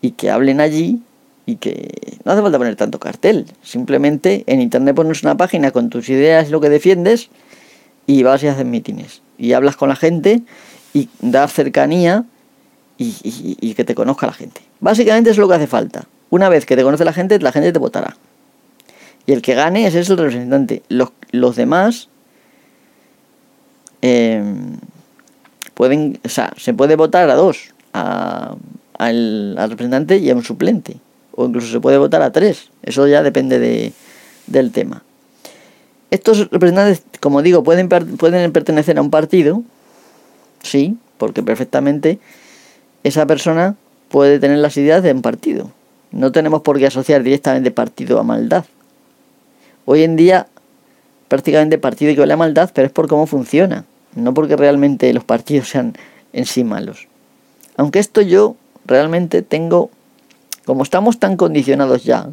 y 0.00 0.10
que 0.10 0.32
hablen 0.32 0.60
allí 0.60 1.00
y 1.46 1.58
que 1.58 2.18
no 2.24 2.32
hace 2.32 2.42
falta 2.42 2.58
poner 2.58 2.74
tanto 2.74 2.98
cartel, 2.98 3.46
simplemente 3.62 4.42
en 4.48 4.60
internet 4.60 4.96
pones 4.96 5.22
una 5.22 5.36
página 5.36 5.70
con 5.70 5.90
tus 5.90 6.08
ideas 6.08 6.50
lo 6.50 6.60
que 6.60 6.70
defiendes 6.70 7.30
y 8.06 8.22
vas 8.22 8.42
y 8.42 8.48
haces 8.48 8.64
mítines 8.64 9.22
y 9.38 9.52
hablas 9.52 9.76
con 9.76 9.88
la 9.88 9.96
gente 9.96 10.42
y 10.92 11.08
das 11.20 11.52
cercanía 11.52 12.24
y, 12.98 13.74
que 13.74 13.84
te 13.84 13.94
conozca 13.94 14.26
la 14.26 14.32
gente. 14.32 14.62
Básicamente 14.80 15.30
es 15.30 15.36
lo 15.36 15.48
que 15.48 15.54
hace 15.54 15.66
falta. 15.66 16.06
Una 16.30 16.48
vez 16.48 16.64
que 16.64 16.76
te 16.76 16.82
conoce 16.82 17.04
la 17.04 17.12
gente, 17.12 17.38
la 17.38 17.52
gente 17.52 17.72
te 17.72 17.78
votará. 17.78 18.16
Y 19.26 19.32
el 19.32 19.42
que 19.42 19.54
gane 19.54 19.86
es 19.86 19.94
el 19.94 20.06
representante. 20.06 20.82
Los, 20.88 21.10
los 21.30 21.56
demás 21.56 22.08
em, 24.00 24.78
pueden, 25.74 26.18
o 26.24 26.28
sea, 26.28 26.54
se 26.56 26.72
puede 26.72 26.96
votar 26.96 27.28
a 27.28 27.34
dos, 27.34 27.74
al, 27.92 28.58
al, 29.58 29.70
representante 29.70 30.16
y 30.16 30.30
a 30.30 30.34
un 30.34 30.42
suplente. 30.42 30.96
O 31.32 31.44
incluso 31.44 31.70
se 31.70 31.80
puede 31.80 31.98
votar 31.98 32.22
a 32.22 32.32
tres. 32.32 32.70
Eso 32.82 33.06
ya 33.06 33.22
depende 33.22 33.58
de, 33.58 33.92
del 34.46 34.72
tema. 34.72 35.02
Estos 36.16 36.50
representantes, 36.50 37.02
como 37.20 37.42
digo, 37.42 37.62
pueden, 37.62 37.90
pueden 37.90 38.50
pertenecer 38.50 38.96
a 38.96 39.02
un 39.02 39.10
partido, 39.10 39.62
sí, 40.62 40.96
porque 41.18 41.42
perfectamente 41.42 42.18
esa 43.04 43.26
persona 43.26 43.76
puede 44.08 44.38
tener 44.38 44.56
las 44.56 44.78
ideas 44.78 45.02
de 45.02 45.12
un 45.12 45.20
partido. 45.20 45.70
No 46.12 46.32
tenemos 46.32 46.62
por 46.62 46.78
qué 46.78 46.86
asociar 46.86 47.22
directamente 47.22 47.70
partido 47.70 48.18
a 48.18 48.22
maldad. 48.22 48.64
Hoy 49.84 50.04
en 50.04 50.16
día 50.16 50.46
prácticamente 51.28 51.76
partido 51.76 52.12
equivale 52.12 52.32
a 52.32 52.38
maldad, 52.38 52.70
pero 52.72 52.86
es 52.86 52.92
por 52.94 53.08
cómo 53.08 53.26
funciona, 53.26 53.84
no 54.14 54.32
porque 54.32 54.56
realmente 54.56 55.12
los 55.12 55.24
partidos 55.24 55.68
sean 55.68 55.92
en 56.32 56.46
sí 56.46 56.64
malos. 56.64 57.08
Aunque 57.76 57.98
esto 57.98 58.22
yo 58.22 58.56
realmente 58.86 59.42
tengo, 59.42 59.90
como 60.64 60.82
estamos 60.82 61.18
tan 61.18 61.36
condicionados 61.36 62.04
ya, 62.04 62.30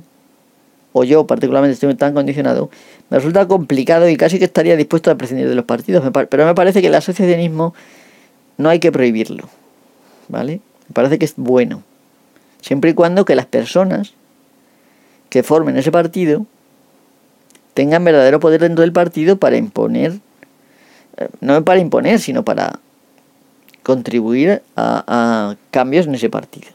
o 0.94 1.04
yo 1.04 1.26
particularmente 1.28 1.74
estoy 1.74 1.94
tan 1.96 2.14
condicionado, 2.14 2.70
me 3.10 3.18
resulta 3.18 3.48
complicado 3.48 4.08
y 4.08 4.16
casi 4.16 4.40
que 4.40 4.46
estaría 4.46 4.78
dispuesto 4.78 5.12
a 5.12 5.16
prescindir 5.16 5.50
de 5.50 5.56
los 5.56 5.66
partidos. 5.66 6.04
Pero 6.30 6.46
me 6.46 6.56
parece 6.56 6.82
que 6.82 6.88
el 6.88 6.96
asociacionismo 6.96 7.74
no 8.58 8.70
hay 8.70 8.80
que 8.80 8.92
prohibirlo. 8.92 9.50
¿Vale? 10.30 10.62
Me 10.88 10.94
parece 10.94 11.20
que 11.20 11.26
es 11.26 11.34
bueno. 11.36 11.84
Siempre 12.62 12.92
y 12.92 12.94
cuando 12.94 13.26
que 13.26 13.36
las 13.36 13.48
personas 13.48 14.14
que 15.30 15.44
formen 15.44 15.78
ese 15.78 15.92
partido 15.92 16.46
tengan 17.74 18.04
verdadero 18.04 18.40
poder 18.40 18.62
dentro 18.62 18.84
del 18.84 18.94
partido 18.94 19.38
para 19.38 19.58
imponer, 19.58 20.14
eh, 21.18 21.28
no 21.42 21.66
para 21.66 21.80
imponer, 21.80 22.20
sino 22.20 22.46
para 22.46 22.80
contribuir 23.82 24.62
a, 24.76 25.04
a 25.08 25.56
cambios 25.72 26.06
en 26.06 26.16
ese 26.16 26.30
partido. 26.30 26.68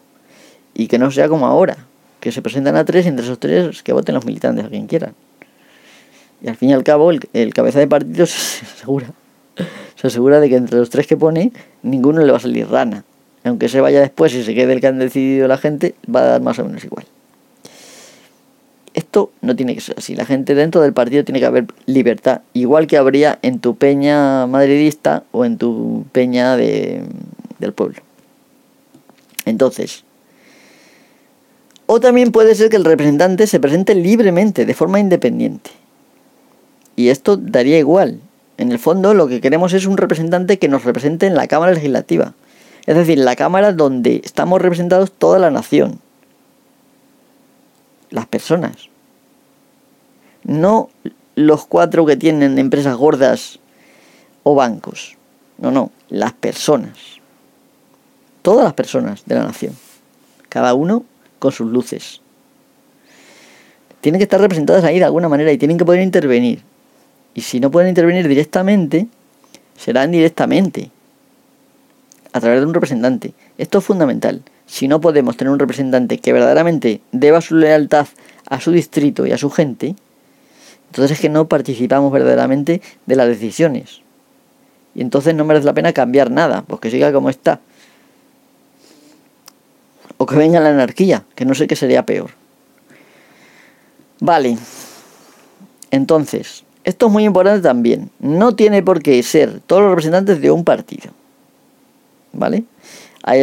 Y 0.74 0.88
que 0.88 0.98
no 0.98 1.10
sea 1.10 1.28
como 1.28 1.46
ahora, 1.46 1.87
que 2.20 2.32
se 2.32 2.42
presentan 2.42 2.76
a 2.76 2.84
tres 2.84 3.06
entre 3.06 3.24
esos 3.24 3.38
tres 3.38 3.82
que 3.82 3.92
voten 3.92 4.14
los 4.14 4.24
militantes 4.24 4.64
a 4.64 4.68
quien 4.68 4.86
quieran. 4.86 5.14
Y 6.42 6.48
al 6.48 6.56
fin 6.56 6.70
y 6.70 6.72
al 6.72 6.84
cabo 6.84 7.10
el, 7.10 7.20
el 7.32 7.52
cabeza 7.54 7.78
de 7.78 7.86
partido 7.86 8.26
se 8.26 8.64
asegura, 8.64 9.12
se 9.96 10.06
asegura 10.06 10.40
de 10.40 10.48
que 10.48 10.56
entre 10.56 10.78
los 10.78 10.90
tres 10.90 11.06
que 11.06 11.16
pone 11.16 11.52
ninguno 11.82 12.22
le 12.22 12.30
va 12.30 12.38
a 12.38 12.40
salir 12.40 12.68
rana. 12.68 13.04
Aunque 13.44 13.68
se 13.68 13.80
vaya 13.80 14.00
después 14.00 14.34
y 14.34 14.42
se 14.42 14.54
quede 14.54 14.72
el 14.72 14.80
que 14.80 14.88
han 14.88 14.98
decidido 14.98 15.48
la 15.48 15.58
gente, 15.58 15.94
va 16.12 16.20
a 16.20 16.24
dar 16.24 16.42
más 16.42 16.58
o 16.58 16.64
menos 16.64 16.84
igual. 16.84 17.06
Esto 18.94 19.30
no 19.42 19.54
tiene 19.54 19.74
que 19.74 19.80
ser 19.80 19.94
así. 19.96 20.16
La 20.16 20.26
gente 20.26 20.56
dentro 20.56 20.80
del 20.80 20.92
partido 20.92 21.24
tiene 21.24 21.38
que 21.38 21.46
haber 21.46 21.66
libertad, 21.86 22.42
igual 22.52 22.88
que 22.88 22.96
habría 22.96 23.38
en 23.42 23.60
tu 23.60 23.76
peña 23.76 24.46
madridista 24.46 25.22
o 25.30 25.44
en 25.44 25.56
tu 25.56 26.04
peña 26.10 26.56
de, 26.56 27.04
del 27.60 27.72
pueblo. 27.72 28.02
Entonces, 29.44 30.04
o 31.90 32.00
también 32.00 32.32
puede 32.32 32.54
ser 32.54 32.68
que 32.68 32.76
el 32.76 32.84
representante 32.84 33.46
se 33.46 33.60
presente 33.60 33.94
libremente, 33.94 34.66
de 34.66 34.74
forma 34.74 35.00
independiente. 35.00 35.70
Y 36.96 37.08
esto 37.08 37.38
daría 37.38 37.78
igual. 37.78 38.20
En 38.58 38.70
el 38.72 38.78
fondo 38.78 39.14
lo 39.14 39.26
que 39.26 39.40
queremos 39.40 39.72
es 39.72 39.86
un 39.86 39.96
representante 39.96 40.58
que 40.58 40.68
nos 40.68 40.84
represente 40.84 41.26
en 41.26 41.34
la 41.34 41.46
Cámara 41.46 41.72
Legislativa. 41.72 42.34
Es 42.84 42.94
decir, 42.94 43.18
la 43.18 43.36
Cámara 43.36 43.72
donde 43.72 44.20
estamos 44.22 44.60
representados 44.60 45.12
toda 45.12 45.38
la 45.38 45.50
nación. 45.50 45.98
Las 48.10 48.26
personas. 48.26 48.90
No 50.44 50.90
los 51.36 51.64
cuatro 51.64 52.04
que 52.04 52.16
tienen 52.16 52.58
empresas 52.58 52.98
gordas 52.98 53.60
o 54.42 54.54
bancos. 54.54 55.16
No, 55.56 55.70
no, 55.70 55.90
las 56.10 56.34
personas. 56.34 56.98
Todas 58.42 58.64
las 58.64 58.74
personas 58.74 59.22
de 59.24 59.36
la 59.36 59.44
nación. 59.44 59.74
Cada 60.50 60.74
uno 60.74 61.04
con 61.38 61.52
sus 61.52 61.70
luces. 61.70 62.20
Tienen 64.00 64.18
que 64.18 64.24
estar 64.24 64.40
representadas 64.40 64.84
ahí 64.84 64.98
de 64.98 65.04
alguna 65.04 65.28
manera 65.28 65.52
y 65.52 65.58
tienen 65.58 65.78
que 65.78 65.84
poder 65.84 66.02
intervenir. 66.02 66.62
Y 67.34 67.40
si 67.42 67.60
no 67.60 67.70
pueden 67.70 67.88
intervenir 67.88 68.28
directamente, 68.28 69.06
será 69.76 70.04
indirectamente, 70.04 70.90
a 72.32 72.40
través 72.40 72.60
de 72.60 72.66
un 72.66 72.74
representante. 72.74 73.32
Esto 73.56 73.78
es 73.78 73.84
fundamental. 73.84 74.42
Si 74.66 74.86
no 74.86 75.00
podemos 75.00 75.36
tener 75.36 75.52
un 75.52 75.58
representante 75.58 76.18
que 76.18 76.32
verdaderamente 76.32 77.00
deba 77.12 77.40
su 77.40 77.56
lealtad 77.56 78.06
a 78.48 78.60
su 78.60 78.70
distrito 78.70 79.26
y 79.26 79.32
a 79.32 79.38
su 79.38 79.50
gente, 79.50 79.94
entonces 80.90 81.16
es 81.16 81.20
que 81.20 81.28
no 81.28 81.48
participamos 81.48 82.12
verdaderamente 82.12 82.82
de 83.06 83.16
las 83.16 83.28
decisiones. 83.28 84.00
Y 84.94 85.00
entonces 85.00 85.34
no 85.34 85.44
merece 85.44 85.66
la 85.66 85.74
pena 85.74 85.92
cambiar 85.92 86.30
nada, 86.30 86.62
pues 86.62 86.80
que 86.80 86.90
siga 86.90 87.12
como 87.12 87.30
está 87.30 87.60
que 90.28 90.36
venga 90.36 90.60
la 90.60 90.70
anarquía, 90.70 91.24
que 91.34 91.44
no 91.44 91.54
sé 91.54 91.66
qué 91.66 91.76
sería 91.76 92.04
peor. 92.04 92.30
Vale. 94.20 94.58
Entonces, 95.90 96.64
esto 96.84 97.06
es 97.06 97.12
muy 97.12 97.24
importante 97.24 97.62
también. 97.62 98.10
No 98.18 98.54
tiene 98.54 98.82
por 98.82 99.02
qué 99.02 99.22
ser 99.22 99.60
todos 99.60 99.82
los 99.82 99.90
representantes 99.90 100.40
de 100.40 100.50
un 100.50 100.64
partido. 100.64 101.12
¿Vale? 102.32 102.64
Hay, 103.22 103.42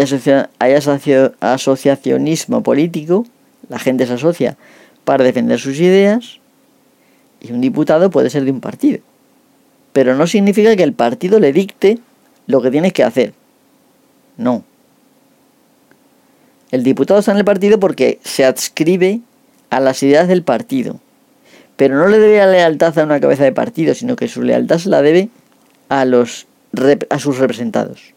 hay 0.60 0.74
asociacionismo 1.40 2.64
político, 2.64 3.26
la 3.70 3.80
gente 3.80 4.06
se 4.06 4.14
asocia 4.14 4.57
para 5.03 5.24
defender 5.24 5.60
sus 5.60 5.80
ideas, 5.80 6.40
y 7.41 7.52
un 7.52 7.62
diputado 7.62 8.10
puede 8.10 8.30
ser 8.30 8.45
de 8.45 8.52
un 8.52 8.62
partido. 8.62 8.99
Pero 9.94 10.16
no 10.16 10.28
significa 10.28 10.76
que 10.76 10.84
el 10.84 10.94
partido 10.94 11.40
le 11.40 11.53
dicte 11.53 11.99
lo 12.48 12.62
que 12.62 12.72
tienes 12.72 12.94
que 12.94 13.03
hacer. 13.03 13.34
No. 14.38 14.64
El 16.72 16.84
diputado 16.84 17.20
está 17.20 17.32
en 17.32 17.38
el 17.38 17.46
partido 17.46 17.80
porque 17.80 18.20
se 18.24 18.46
adscribe 18.46 19.22
a 19.70 19.80
las 19.80 20.02
ideas 20.04 20.28
del 20.28 20.44
partido. 20.44 21.00
Pero 21.76 21.96
no 21.98 22.08
le 22.08 22.20
debe 22.20 22.38
la 22.38 22.48
lealtad 22.48 22.98
a 22.98 23.04
una 23.04 23.20
cabeza 23.20 23.44
de 23.44 23.52
partido, 23.52 23.94
sino 23.94 24.16
que 24.16 24.28
su 24.28 24.42
lealtad 24.42 24.78
se 24.78 24.90
la 24.90 25.02
debe 25.02 25.30
a, 25.90 26.06
los, 26.06 26.48
a 27.10 27.20
sus 27.20 27.38
representados. 27.38 28.14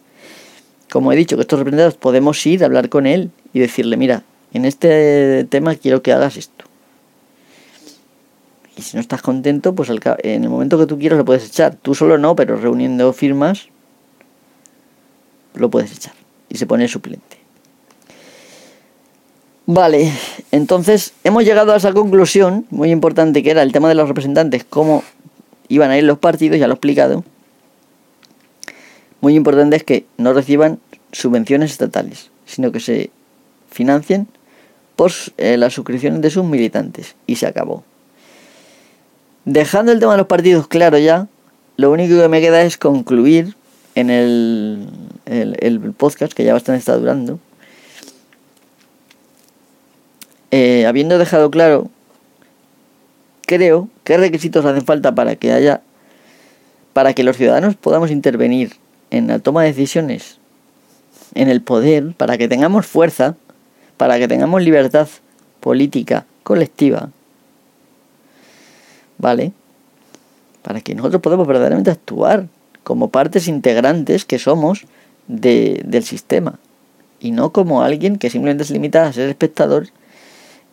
Como 0.89 1.11
he 1.11 1.15
dicho, 1.15 1.35
que 1.35 1.41
estos 1.41 1.59
representados 1.59 1.95
podemos 1.95 2.43
ir 2.45 2.63
a 2.63 2.65
hablar 2.65 2.89
con 2.89 3.05
él 3.05 3.31
y 3.53 3.59
decirle, 3.59 3.97
mira, 3.97 4.23
en 4.53 4.65
este 4.65 5.45
tema 5.49 5.75
quiero 5.75 6.01
que 6.01 6.13
hagas 6.13 6.37
esto. 6.37 6.65
Y 8.75 8.81
si 8.81 8.95
no 8.95 9.01
estás 9.01 9.21
contento, 9.21 9.75
pues 9.75 9.89
en 9.89 10.43
el 10.43 10.49
momento 10.49 10.77
que 10.77 10.85
tú 10.85 10.97
quieras 10.97 11.17
lo 11.17 11.25
puedes 11.25 11.45
echar. 11.45 11.75
Tú 11.75 11.93
solo 11.93 12.17
no, 12.17 12.35
pero 12.35 12.55
reuniendo 12.55 13.11
firmas 13.11 13.67
lo 15.53 15.69
puedes 15.69 15.91
echar. 15.91 16.13
Y 16.47 16.57
se 16.57 16.65
pone 16.65 16.87
suplente. 16.87 17.38
Vale, 19.71 20.11
entonces 20.51 21.13
hemos 21.23 21.45
llegado 21.45 21.73
a 21.73 21.77
esa 21.77 21.93
conclusión 21.93 22.65
muy 22.71 22.89
importante 22.89 23.43
que 23.43 23.51
era 23.51 23.61
el 23.61 23.71
tema 23.71 23.87
de 23.87 23.93
los 23.93 24.07
representantes, 24.07 24.65
cómo 24.67 25.03
iban 25.67 25.91
a 25.91 25.97
ir 25.99 26.05
los 26.05 26.17
partidos, 26.17 26.57
ya 26.57 26.65
lo 26.65 26.73
he 26.73 26.77
explicado. 26.77 27.23
Muy 29.21 29.35
importante 29.35 29.75
es 29.75 29.83
que 29.83 30.07
no 30.17 30.33
reciban 30.33 30.79
subvenciones 31.11 31.69
estatales, 31.69 32.31
sino 32.47 32.71
que 32.71 32.79
se 32.79 33.11
financien 33.69 34.27
por 34.95 35.11
eh, 35.37 35.55
las 35.55 35.75
suscripciones 35.75 36.23
de 36.23 36.31
sus 36.31 36.45
militantes. 36.45 37.15
Y 37.27 37.35
se 37.35 37.45
acabó. 37.45 37.83
Dejando 39.45 39.91
el 39.91 39.99
tema 39.99 40.13
de 40.13 40.17
los 40.17 40.27
partidos 40.27 40.67
claro 40.67 40.97
ya, 40.97 41.27
lo 41.77 41.91
único 41.91 42.19
que 42.19 42.27
me 42.27 42.41
queda 42.41 42.63
es 42.63 42.79
concluir 42.79 43.55
en 43.93 44.09
el, 44.09 44.89
el, 45.27 45.79
podcast, 45.95 46.33
que 46.33 46.43
ya 46.43 46.53
bastante 46.53 46.79
está 46.79 46.97
durando, 46.97 47.39
eh, 50.51 50.85
habiendo 50.85 51.17
dejado 51.17 51.51
claro, 51.51 51.89
creo, 53.45 53.89
qué 54.03 54.17
requisitos 54.17 54.65
hacen 54.65 54.85
falta 54.85 55.13
para 55.13 55.35
que 55.35 55.51
haya, 55.51 55.81
para 56.93 57.13
que 57.13 57.23
los 57.23 57.37
ciudadanos 57.37 57.75
podamos 57.75 58.11
intervenir 58.11 58.73
en 59.11 59.27
la 59.27 59.39
toma 59.39 59.63
de 59.63 59.69
decisiones, 59.69 60.37
en 61.35 61.49
el 61.49 61.61
poder, 61.61 62.13
para 62.15 62.37
que 62.37 62.47
tengamos 62.47 62.85
fuerza, 62.85 63.35
para 63.97 64.17
que 64.17 64.27
tengamos 64.27 64.61
libertad 64.61 65.07
política 65.59 66.25
colectiva, 66.43 67.09
¿vale? 69.17 69.51
Para 70.63 70.81
que 70.81 70.95
nosotros 70.95 71.21
podamos 71.21 71.47
verdaderamente 71.47 71.91
actuar 71.91 72.47
como 72.83 73.09
partes 73.09 73.47
integrantes 73.47 74.25
que 74.25 74.39
somos 74.39 74.85
de, 75.27 75.83
del 75.85 76.03
sistema 76.03 76.59
y 77.19 77.31
no 77.31 77.51
como 77.51 77.83
alguien 77.83 78.17
que 78.17 78.29
simplemente 78.29 78.63
se 78.63 78.73
limita 78.73 79.05
a 79.05 79.13
ser 79.13 79.29
espectador 79.29 79.89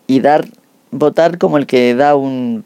y 0.07 0.21
dar 0.21 0.47
votar 0.91 1.39
como 1.39 1.59
el 1.59 1.67
que 1.67 1.95
da 1.95 2.17
un, 2.17 2.65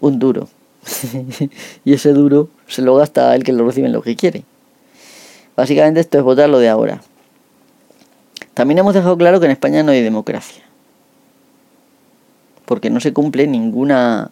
un 0.00 0.18
duro. 0.18 0.48
Y 1.84 1.92
ese 1.92 2.12
duro 2.12 2.48
se 2.66 2.82
lo 2.82 2.94
gasta 2.94 3.34
el 3.34 3.44
que 3.44 3.52
lo 3.52 3.66
recibe 3.66 3.86
en 3.86 3.92
lo 3.92 4.02
que 4.02 4.16
quiere. 4.16 4.44
Básicamente 5.56 6.00
esto 6.00 6.18
es 6.18 6.24
votar 6.24 6.48
lo 6.48 6.58
de 6.58 6.68
ahora. 6.68 7.02
También 8.54 8.78
hemos 8.78 8.94
dejado 8.94 9.16
claro 9.16 9.40
que 9.40 9.46
en 9.46 9.52
España 9.52 9.82
no 9.82 9.92
hay 9.92 10.02
democracia. 10.02 10.62
Porque 12.64 12.90
no 12.90 13.00
se 13.00 13.12
cumple 13.12 13.46
ninguna 13.46 14.30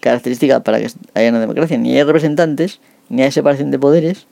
característica 0.00 0.60
para 0.60 0.78
que 0.78 0.90
haya 1.14 1.30
una 1.30 1.40
democracia. 1.40 1.78
Ni 1.78 1.96
hay 1.96 2.02
representantes 2.02 2.80
ni 3.08 3.22
hay 3.22 3.32
separación 3.32 3.70
de 3.70 3.78
poderes. 3.78 4.26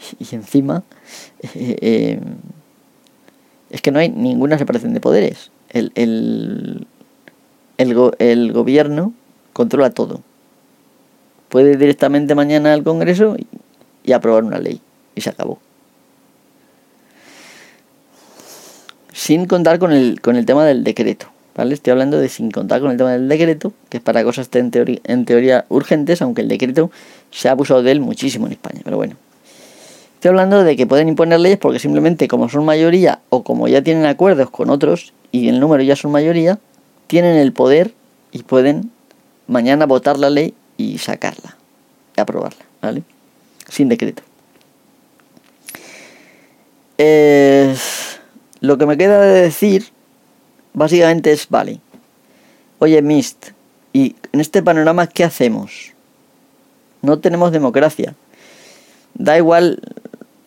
Y 0.20 0.34
encima 0.34 0.84
eh, 1.54 1.76
eh, 1.80 2.20
es 3.70 3.82
que 3.82 3.90
no 3.90 3.98
hay 3.98 4.08
ninguna 4.08 4.58
separación 4.58 4.94
de 4.94 5.00
poderes. 5.00 5.50
El, 5.70 5.92
el, 5.94 6.86
el, 7.76 8.52
gobierno 8.52 9.12
controla 9.52 9.90
todo. 9.90 10.22
Puede 11.48 11.72
ir 11.72 11.78
directamente 11.78 12.34
mañana 12.34 12.72
al 12.72 12.82
Congreso 12.82 13.36
y, 13.38 13.46
y 14.04 14.12
aprobar 14.12 14.44
una 14.44 14.58
ley. 14.58 14.80
Y 15.14 15.20
se 15.20 15.30
acabó. 15.30 15.58
Sin 19.12 19.46
contar 19.46 19.78
con 19.78 19.92
el, 19.92 20.20
con 20.20 20.36
el 20.36 20.46
tema 20.46 20.64
del 20.64 20.84
decreto. 20.84 21.26
¿vale? 21.56 21.74
Estoy 21.74 21.90
hablando 21.90 22.18
de 22.18 22.28
sin 22.28 22.50
contar 22.50 22.80
con 22.80 22.92
el 22.92 22.96
tema 22.96 23.12
del 23.12 23.28
decreto, 23.28 23.72
que 23.88 23.96
es 23.98 24.02
para 24.02 24.22
cosas 24.22 24.48
en 24.54 24.70
teoría, 24.70 25.00
en 25.04 25.24
teoría 25.24 25.66
urgentes, 25.68 26.22
aunque 26.22 26.42
el 26.42 26.48
decreto 26.48 26.90
se 27.30 27.48
ha 27.48 27.52
abusado 27.52 27.82
de 27.82 27.90
él 27.92 28.00
muchísimo 28.00 28.46
en 28.46 28.52
España. 28.52 28.80
Pero 28.84 28.96
bueno. 28.96 29.16
Estoy 30.14 30.30
hablando 30.30 30.64
de 30.64 30.76
que 30.76 30.84
pueden 30.84 31.08
imponer 31.08 31.38
leyes 31.38 31.58
porque 31.58 31.78
simplemente 31.78 32.26
como 32.26 32.48
son 32.48 32.64
mayoría 32.64 33.20
o 33.28 33.44
como 33.44 33.68
ya 33.68 33.82
tienen 33.82 34.04
acuerdos 34.04 34.50
con 34.50 34.68
otros 34.68 35.12
y 35.32 35.48
el 35.48 35.60
número 35.60 35.82
ya 35.82 35.96
son 35.96 36.12
mayoría, 36.12 36.58
tienen 37.06 37.36
el 37.36 37.52
poder 37.52 37.94
y 38.32 38.42
pueden 38.42 38.90
mañana 39.46 39.86
votar 39.86 40.18
la 40.18 40.30
ley 40.30 40.54
y 40.76 40.98
sacarla 40.98 41.56
y 42.16 42.20
aprobarla, 42.20 42.64
¿vale? 42.82 43.02
Sin 43.68 43.88
decreto. 43.88 44.22
lo 48.60 48.76
que 48.76 48.86
me 48.86 48.96
queda 48.96 49.20
de 49.20 49.42
decir 49.42 49.86
básicamente 50.74 51.32
es, 51.32 51.48
vale, 51.48 51.80
oye 52.78 53.00
Mist, 53.02 53.50
¿y 53.92 54.16
en 54.32 54.40
este 54.40 54.62
panorama 54.62 55.06
qué 55.06 55.24
hacemos? 55.24 55.92
No 57.02 57.18
tenemos 57.20 57.52
democracia. 57.52 58.14
Da 59.14 59.36
igual 59.36 59.80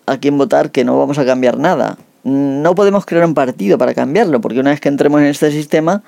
a 0.05 0.17
quién 0.17 0.37
votar 0.37 0.71
que 0.71 0.83
no 0.83 0.97
vamos 0.97 1.17
a 1.17 1.25
cambiar 1.25 1.57
nada. 1.57 1.97
No 2.23 2.75
podemos 2.75 3.05
crear 3.05 3.25
un 3.25 3.33
partido 3.33 3.77
para 3.77 3.93
cambiarlo, 3.93 4.41
porque 4.41 4.59
una 4.59 4.71
vez 4.71 4.79
que 4.79 4.89
entremos 4.89 5.21
en 5.21 5.27
este 5.27 5.51
sistema 5.51 6.03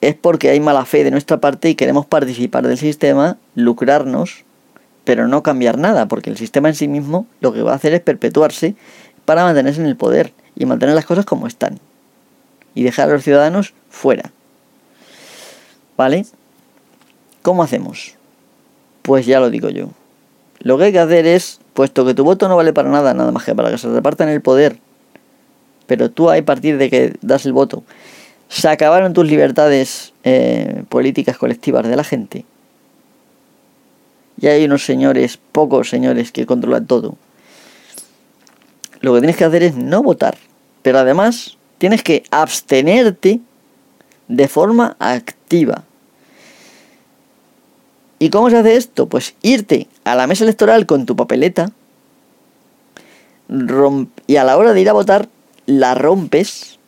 es 0.00 0.14
porque 0.14 0.50
hay 0.50 0.60
mala 0.60 0.84
fe 0.84 1.04
de 1.04 1.10
nuestra 1.10 1.40
parte 1.40 1.70
y 1.70 1.74
queremos 1.74 2.06
participar 2.06 2.66
del 2.66 2.76
sistema, 2.76 3.38
lucrarnos, 3.54 4.44
pero 5.04 5.28
no 5.28 5.42
cambiar 5.42 5.78
nada, 5.78 6.08
porque 6.08 6.30
el 6.30 6.36
sistema 6.36 6.68
en 6.68 6.74
sí 6.74 6.88
mismo 6.88 7.26
lo 7.40 7.52
que 7.52 7.62
va 7.62 7.72
a 7.72 7.76
hacer 7.76 7.94
es 7.94 8.00
perpetuarse 8.00 8.74
para 9.24 9.44
mantenerse 9.44 9.80
en 9.80 9.86
el 9.86 9.96
poder 9.96 10.32
y 10.54 10.66
mantener 10.66 10.94
las 10.94 11.06
cosas 11.06 11.24
como 11.24 11.46
están 11.46 11.80
y 12.74 12.82
dejar 12.82 13.08
a 13.08 13.14
los 13.14 13.24
ciudadanos 13.24 13.72
fuera. 13.88 14.30
¿Vale? 15.96 16.26
¿Cómo 17.42 17.62
hacemos? 17.62 18.14
Pues 19.02 19.24
ya 19.24 19.40
lo 19.40 19.50
digo 19.50 19.70
yo. 19.70 19.90
Lo 20.60 20.76
que 20.76 20.84
hay 20.84 20.92
que 20.92 20.98
hacer 20.98 21.26
es, 21.26 21.60
puesto 21.76 22.06
que 22.06 22.14
tu 22.14 22.24
voto 22.24 22.48
no 22.48 22.56
vale 22.56 22.72
para 22.72 22.88
nada, 22.88 23.14
nada 23.14 23.30
más 23.30 23.44
que 23.44 23.54
para 23.54 23.70
que 23.70 23.78
se 23.78 23.88
repartan 23.88 24.30
el 24.30 24.40
poder, 24.40 24.78
pero 25.86 26.10
tú 26.10 26.30
a 26.30 26.42
partir 26.42 26.78
de 26.78 26.90
que 26.90 27.14
das 27.20 27.44
el 27.44 27.52
voto, 27.52 27.84
se 28.48 28.68
acabaron 28.68 29.12
tus 29.12 29.26
libertades 29.26 30.14
eh, 30.24 30.84
políticas 30.88 31.36
colectivas 31.36 31.86
de 31.86 31.94
la 31.94 32.02
gente. 32.02 32.44
Y 34.40 34.46
hay 34.48 34.64
unos 34.64 34.84
señores, 34.84 35.38
pocos 35.52 35.88
señores, 35.88 36.32
que 36.32 36.46
controlan 36.46 36.86
todo. 36.86 37.16
Lo 39.00 39.14
que 39.14 39.20
tienes 39.20 39.36
que 39.36 39.44
hacer 39.44 39.62
es 39.62 39.76
no 39.76 40.02
votar, 40.02 40.36
pero 40.82 40.98
además 40.98 41.58
tienes 41.78 42.02
que 42.02 42.22
abstenerte 42.30 43.40
de 44.28 44.48
forma 44.48 44.96
activa. 44.98 45.84
¿Y 48.18 48.30
cómo 48.30 48.50
se 48.50 48.56
hace 48.56 48.76
esto? 48.76 49.08
Pues 49.08 49.34
irte 49.42 49.88
a 50.04 50.14
la 50.14 50.26
mesa 50.26 50.44
electoral 50.44 50.86
con 50.86 51.06
tu 51.06 51.16
papeleta 51.16 51.70
y 54.26 54.36
a 54.36 54.44
la 54.44 54.56
hora 54.56 54.72
de 54.72 54.80
ir 54.80 54.88
a 54.88 54.94
votar 54.94 55.28
la 55.66 55.94
rompes. 55.94 56.78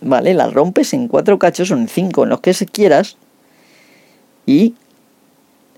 ¿Vale? 0.00 0.34
La 0.34 0.48
rompes 0.48 0.92
en 0.92 1.08
cuatro 1.08 1.38
cachos 1.38 1.70
o 1.70 1.74
en 1.74 1.88
cinco, 1.88 2.24
en 2.24 2.28
los 2.28 2.40
que 2.40 2.52
se 2.52 2.66
quieras. 2.66 3.16
Y 4.46 4.74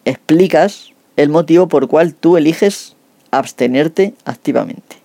explicas 0.04 0.92
el 1.16 1.28
motivo 1.28 1.68
por 1.68 1.86
cual 1.88 2.14
tú 2.14 2.36
eliges 2.36 2.96
abstenerte 3.30 4.14
activamente. 4.24 4.96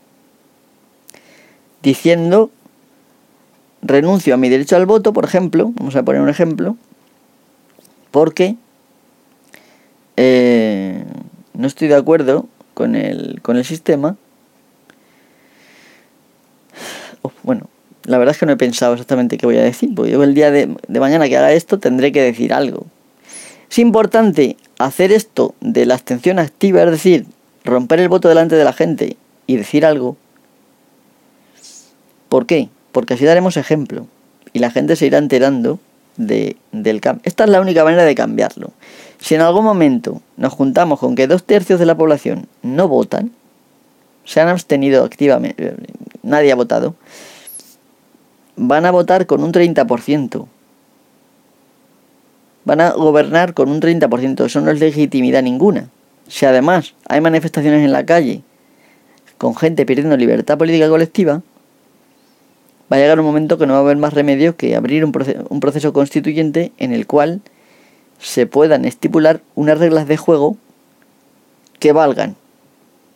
Diciendo, 1.84 2.50
renuncio 3.82 4.34
a 4.34 4.38
mi 4.38 4.50
derecho 4.50 4.76
al 4.76 4.86
voto, 4.86 5.14
por 5.14 5.26
ejemplo, 5.26 5.72
vamos 5.76 5.96
a 5.96 6.04
poner 6.04 6.22
un 6.22 6.30
ejemplo, 6.30 6.76
porque 8.12 8.56
eh, 10.18 11.04
no 11.54 11.68
estoy 11.68 11.88
de 11.88 11.96
acuerdo 11.96 12.48
con 12.74 12.96
el, 12.96 13.42
con 13.42 13.58
el 13.58 13.66
sistema. 13.66 14.18
bueno, 17.44 17.68
la 18.04 18.18
verdad 18.18 18.34
es 18.34 18.40
que 18.40 18.46
no 18.46 18.52
he 18.52 18.58
pensado 18.58 18.94
exactamente 18.94 19.38
qué 19.38 19.46
voy 19.46 19.58
a 19.58 19.64
decir, 19.64 19.94
porque 19.96 20.12
yo 20.12 20.24
el 20.24 20.34
día 20.34 20.52
de, 20.52 20.76
de 20.88 21.00
mañana 21.00 21.28
que 21.28 21.38
haga 21.38 21.54
esto 21.54 21.80
tendré 21.80 22.12
que 22.12 22.22
decir 22.22 22.54
algo. 22.54 22.86
Es 23.70 23.80
importante 23.80 24.58
hacer 24.80 25.12
esto 25.12 25.56
de 25.62 25.86
la 25.86 25.94
abstención 25.94 26.40
activa, 26.40 26.84
es 26.84 26.92
decir, 26.92 27.26
romper 27.64 28.00
el 28.00 28.10
voto 28.10 28.28
delante 28.28 28.56
de 28.56 28.64
la 28.64 28.74
gente 28.74 29.16
y 29.48 29.56
decir 29.56 29.86
algo. 29.86 30.18
¿Por 32.30 32.46
qué? 32.46 32.70
Porque 32.92 33.14
así 33.14 33.26
daremos 33.26 33.58
ejemplo 33.58 34.08
y 34.54 34.60
la 34.60 34.72
gente 34.72 34.96
se 34.96 35.06
irá 35.06 35.18
enterando 35.18 35.80
de, 36.28 36.58
del 36.72 37.02
cambio. 37.02 37.22
Esta 37.26 37.44
es 37.44 37.50
la 37.50 37.62
única 37.62 37.84
manera 37.84 38.04
de 38.04 38.16
cambiarlo. 38.16 38.72
Si 39.20 39.36
en 39.36 39.42
algún 39.42 39.64
momento 39.64 40.22
nos 40.38 40.54
juntamos 40.54 41.00
con 41.00 41.16
que 41.16 41.28
dos 41.28 41.44
tercios 41.44 41.80
de 41.80 41.86
la 41.86 41.96
población 41.96 42.48
no 42.62 42.88
votan, 42.88 43.32
se 44.24 44.40
han 44.40 44.48
abstenido 44.48 45.04
activamente, 45.04 45.76
nadie 46.24 46.52
ha 46.52 46.56
votado, 46.56 46.96
van 48.56 48.86
a 48.86 48.92
votar 48.92 49.26
con 49.26 49.44
un 49.44 49.52
30%. 49.52 50.48
Van 52.64 52.82
a 52.82 52.92
gobernar 52.92 53.54
con 53.56 53.70
un 53.70 53.82
30%. 53.82 54.46
Eso 54.46 54.62
no 54.62 54.70
es 54.70 54.80
legitimidad 54.80 55.42
ninguna. 55.42 55.90
Si 56.28 56.46
además 56.46 56.94
hay 57.08 57.22
manifestaciones 57.22 57.84
en 57.84 57.92
la 57.92 58.06
calle 58.06 58.44
con 59.38 59.56
gente 59.56 59.88
perdiendo 59.88 60.16
libertad 60.16 60.60
política 60.60 60.88
colectiva, 60.88 61.42
va 62.92 62.98
a 62.98 63.00
llegar 63.00 63.20
un 63.20 63.26
momento 63.26 63.58
que 63.58 63.66
no 63.66 63.74
va 63.74 63.80
a 63.80 63.82
haber 63.84 63.98
más 63.98 64.14
remedio 64.14 64.58
que 64.58 64.76
abrir 64.76 65.06
un, 65.06 65.12
proceso, 65.14 65.94
constituyente 65.94 66.74
en 66.78 66.92
el 66.92 67.08
cual 67.08 67.42
se 68.20 68.46
puedan 68.48 68.84
estipular 68.86 69.42
unas 69.56 69.78
reglas 69.78 70.08
de 70.08 70.18
juego 70.18 70.58
que 71.80 71.94
valgan, 71.94 72.36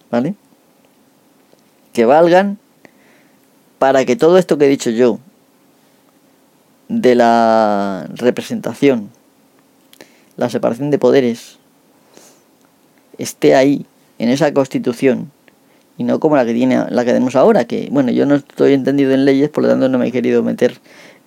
¿vale? 0.09 0.35
Que 1.91 2.05
valgan 2.05 2.57
para 3.77 4.05
que 4.05 4.15
todo 4.15 4.37
esto 4.37 4.57
que 4.57 4.65
he 4.65 4.69
dicho 4.69 4.89
yo 4.89 5.19
de 6.87 7.15
la 7.15 8.07
representación, 8.13 9.09
la 10.37 10.49
separación 10.49 10.89
de 10.89 10.99
poderes, 10.99 11.57
esté 13.17 13.55
ahí, 13.55 13.85
en 14.19 14.29
esa 14.29 14.53
constitución, 14.53 15.31
y 15.97 16.03
no 16.03 16.19
como 16.19 16.35
la 16.35 16.45
que 16.45 16.53
tiene 16.53 16.85
la 16.89 17.05
que 17.05 17.13
tenemos 17.13 17.35
ahora, 17.35 17.65
que 17.65 17.87
bueno, 17.91 18.11
yo 18.11 18.25
no 18.25 18.35
estoy 18.35 18.73
entendido 18.73 19.13
en 19.13 19.25
leyes, 19.25 19.49
por 19.49 19.63
lo 19.63 19.69
tanto 19.69 19.87
no 19.89 19.97
me 19.97 20.07
he 20.07 20.11
querido 20.11 20.43
meter 20.43 20.77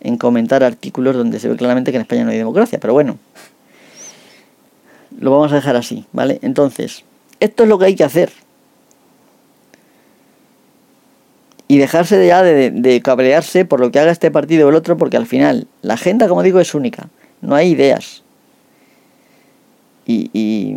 en 0.01 0.17
comentar 0.17 0.63
artículos 0.63 1.17
donde 1.17 1.41
se 1.41 1.49
ve 1.49 1.57
claramente 1.57 1.91
que 1.91 1.97
en 1.97 2.03
España 2.03 2.25
no 2.25 2.31
hay 2.31 2.39
democracia, 2.39 2.79
pero 2.79 2.93
bueno, 2.93 3.19
lo 5.19 5.31
vamos 5.31 5.53
a 5.53 5.57
dejar 5.57 5.77
así, 5.77 6.07
¿vale? 6.13 6.39
Entonces, 6.43 7.05
esto 7.41 7.63
es 7.63 7.69
lo 7.69 7.79
que 7.79 7.87
hay 7.87 7.97
que 7.97 8.05
hacer. 8.05 8.31
Y 11.67 11.79
dejarse 11.79 12.25
ya 12.27 12.43
de, 12.43 12.71
de, 12.71 13.03
cabrearse 13.03 13.67
por 13.67 13.81
lo 13.81 13.91
que 13.91 13.99
haga 13.99 14.11
este 14.11 14.31
partido 14.31 14.67
o 14.67 14.71
el 14.71 14.77
otro, 14.77 14.97
porque 14.97 15.19
al 15.19 15.27
final 15.27 15.67
la 15.83 15.95
agenda, 15.95 16.27
como 16.27 16.43
digo, 16.43 16.61
es 16.61 16.75
única. 16.75 17.09
No 17.43 17.55
hay 17.55 17.71
ideas. 17.71 18.23
Y, 20.07 20.31
y 20.33 20.77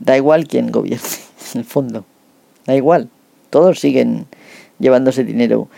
da 0.00 0.16
igual 0.16 0.48
quién 0.48 0.72
gobierne, 0.72 1.06
en 1.54 1.60
el 1.60 1.64
fondo. 1.64 2.04
Da 2.66 2.74
igual 2.74 3.08
todos 3.54 3.78
siguen 3.78 4.26
llevándose 4.80 5.22
dinero 5.22 5.68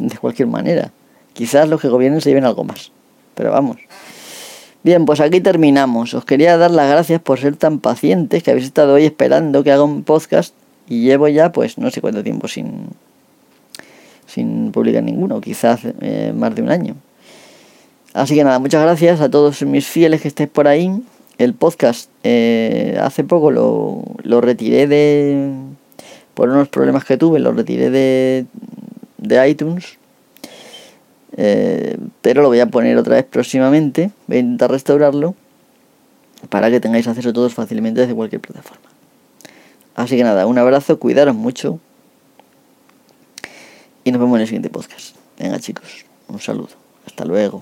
de 0.00 0.18
cualquier 0.18 0.48
manera. 0.48 0.90
Quizás 1.32 1.68
los 1.68 1.80
que 1.80 1.86
gobiernen 1.86 2.20
se 2.20 2.30
lleven 2.30 2.44
algo 2.44 2.64
más. 2.64 2.90
Pero 3.36 3.52
vamos. 3.52 3.76
Bien, 4.82 5.04
pues 5.04 5.20
aquí 5.20 5.40
terminamos. 5.40 6.12
Os 6.12 6.24
quería 6.24 6.56
dar 6.56 6.72
las 6.72 6.90
gracias 6.90 7.22
por 7.22 7.38
ser 7.38 7.54
tan 7.54 7.78
pacientes 7.78 8.42
que 8.42 8.50
habéis 8.50 8.66
estado 8.66 8.94
hoy 8.94 9.04
esperando 9.04 9.62
que 9.62 9.70
haga 9.70 9.84
un 9.84 10.02
podcast 10.02 10.52
y 10.88 11.02
llevo 11.02 11.28
ya 11.28 11.52
pues 11.52 11.78
no 11.78 11.92
sé 11.92 12.00
cuánto 12.00 12.24
tiempo 12.24 12.48
sin 12.48 12.88
sin 14.26 14.72
publicar 14.72 15.04
ninguno, 15.04 15.40
quizás 15.40 15.82
eh, 16.00 16.32
más 16.34 16.52
de 16.56 16.62
un 16.62 16.70
año. 16.70 16.96
Así 18.12 18.34
que 18.34 18.42
nada, 18.42 18.58
muchas 18.58 18.82
gracias 18.82 19.20
a 19.20 19.30
todos 19.30 19.62
mis 19.62 19.86
fieles 19.86 20.20
que 20.20 20.28
estéis 20.28 20.48
por 20.48 20.66
ahí. 20.66 20.90
El 21.38 21.54
podcast 21.54 22.10
eh, 22.24 22.98
hace 23.00 23.22
poco 23.22 23.52
lo, 23.52 24.02
lo 24.24 24.40
retiré 24.40 24.88
de, 24.88 25.52
por 26.34 26.48
unos 26.48 26.68
problemas 26.68 27.04
que 27.04 27.16
tuve, 27.16 27.38
lo 27.40 27.52
retiré 27.52 27.90
de, 27.90 28.46
de 29.18 29.48
iTunes. 29.48 29.98
Eh, 31.36 31.96
pero 32.22 32.42
lo 32.42 32.48
voy 32.48 32.60
a 32.60 32.66
poner 32.66 32.96
otra 32.96 33.16
vez 33.16 33.24
próximamente. 33.24 34.10
Voy 34.26 34.38
a 34.38 34.40
intentar 34.40 34.70
restaurarlo 34.70 35.34
para 36.48 36.70
que 36.70 36.80
tengáis 36.80 37.06
acceso 37.06 37.32
todos 37.32 37.54
fácilmente 37.54 38.00
desde 38.00 38.14
cualquier 38.14 38.40
plataforma. 38.40 38.88
Así 39.94 40.16
que 40.16 40.24
nada, 40.24 40.46
un 40.46 40.58
abrazo, 40.58 40.98
cuidaros 40.98 41.34
mucho 41.34 41.78
y 44.04 44.12
nos 44.12 44.20
vemos 44.20 44.36
en 44.36 44.40
el 44.42 44.46
siguiente 44.46 44.70
podcast. 44.70 45.16
Venga 45.38 45.58
chicos, 45.58 46.04
un 46.28 46.40
saludo. 46.40 46.70
Hasta 47.06 47.24
luego. 47.24 47.60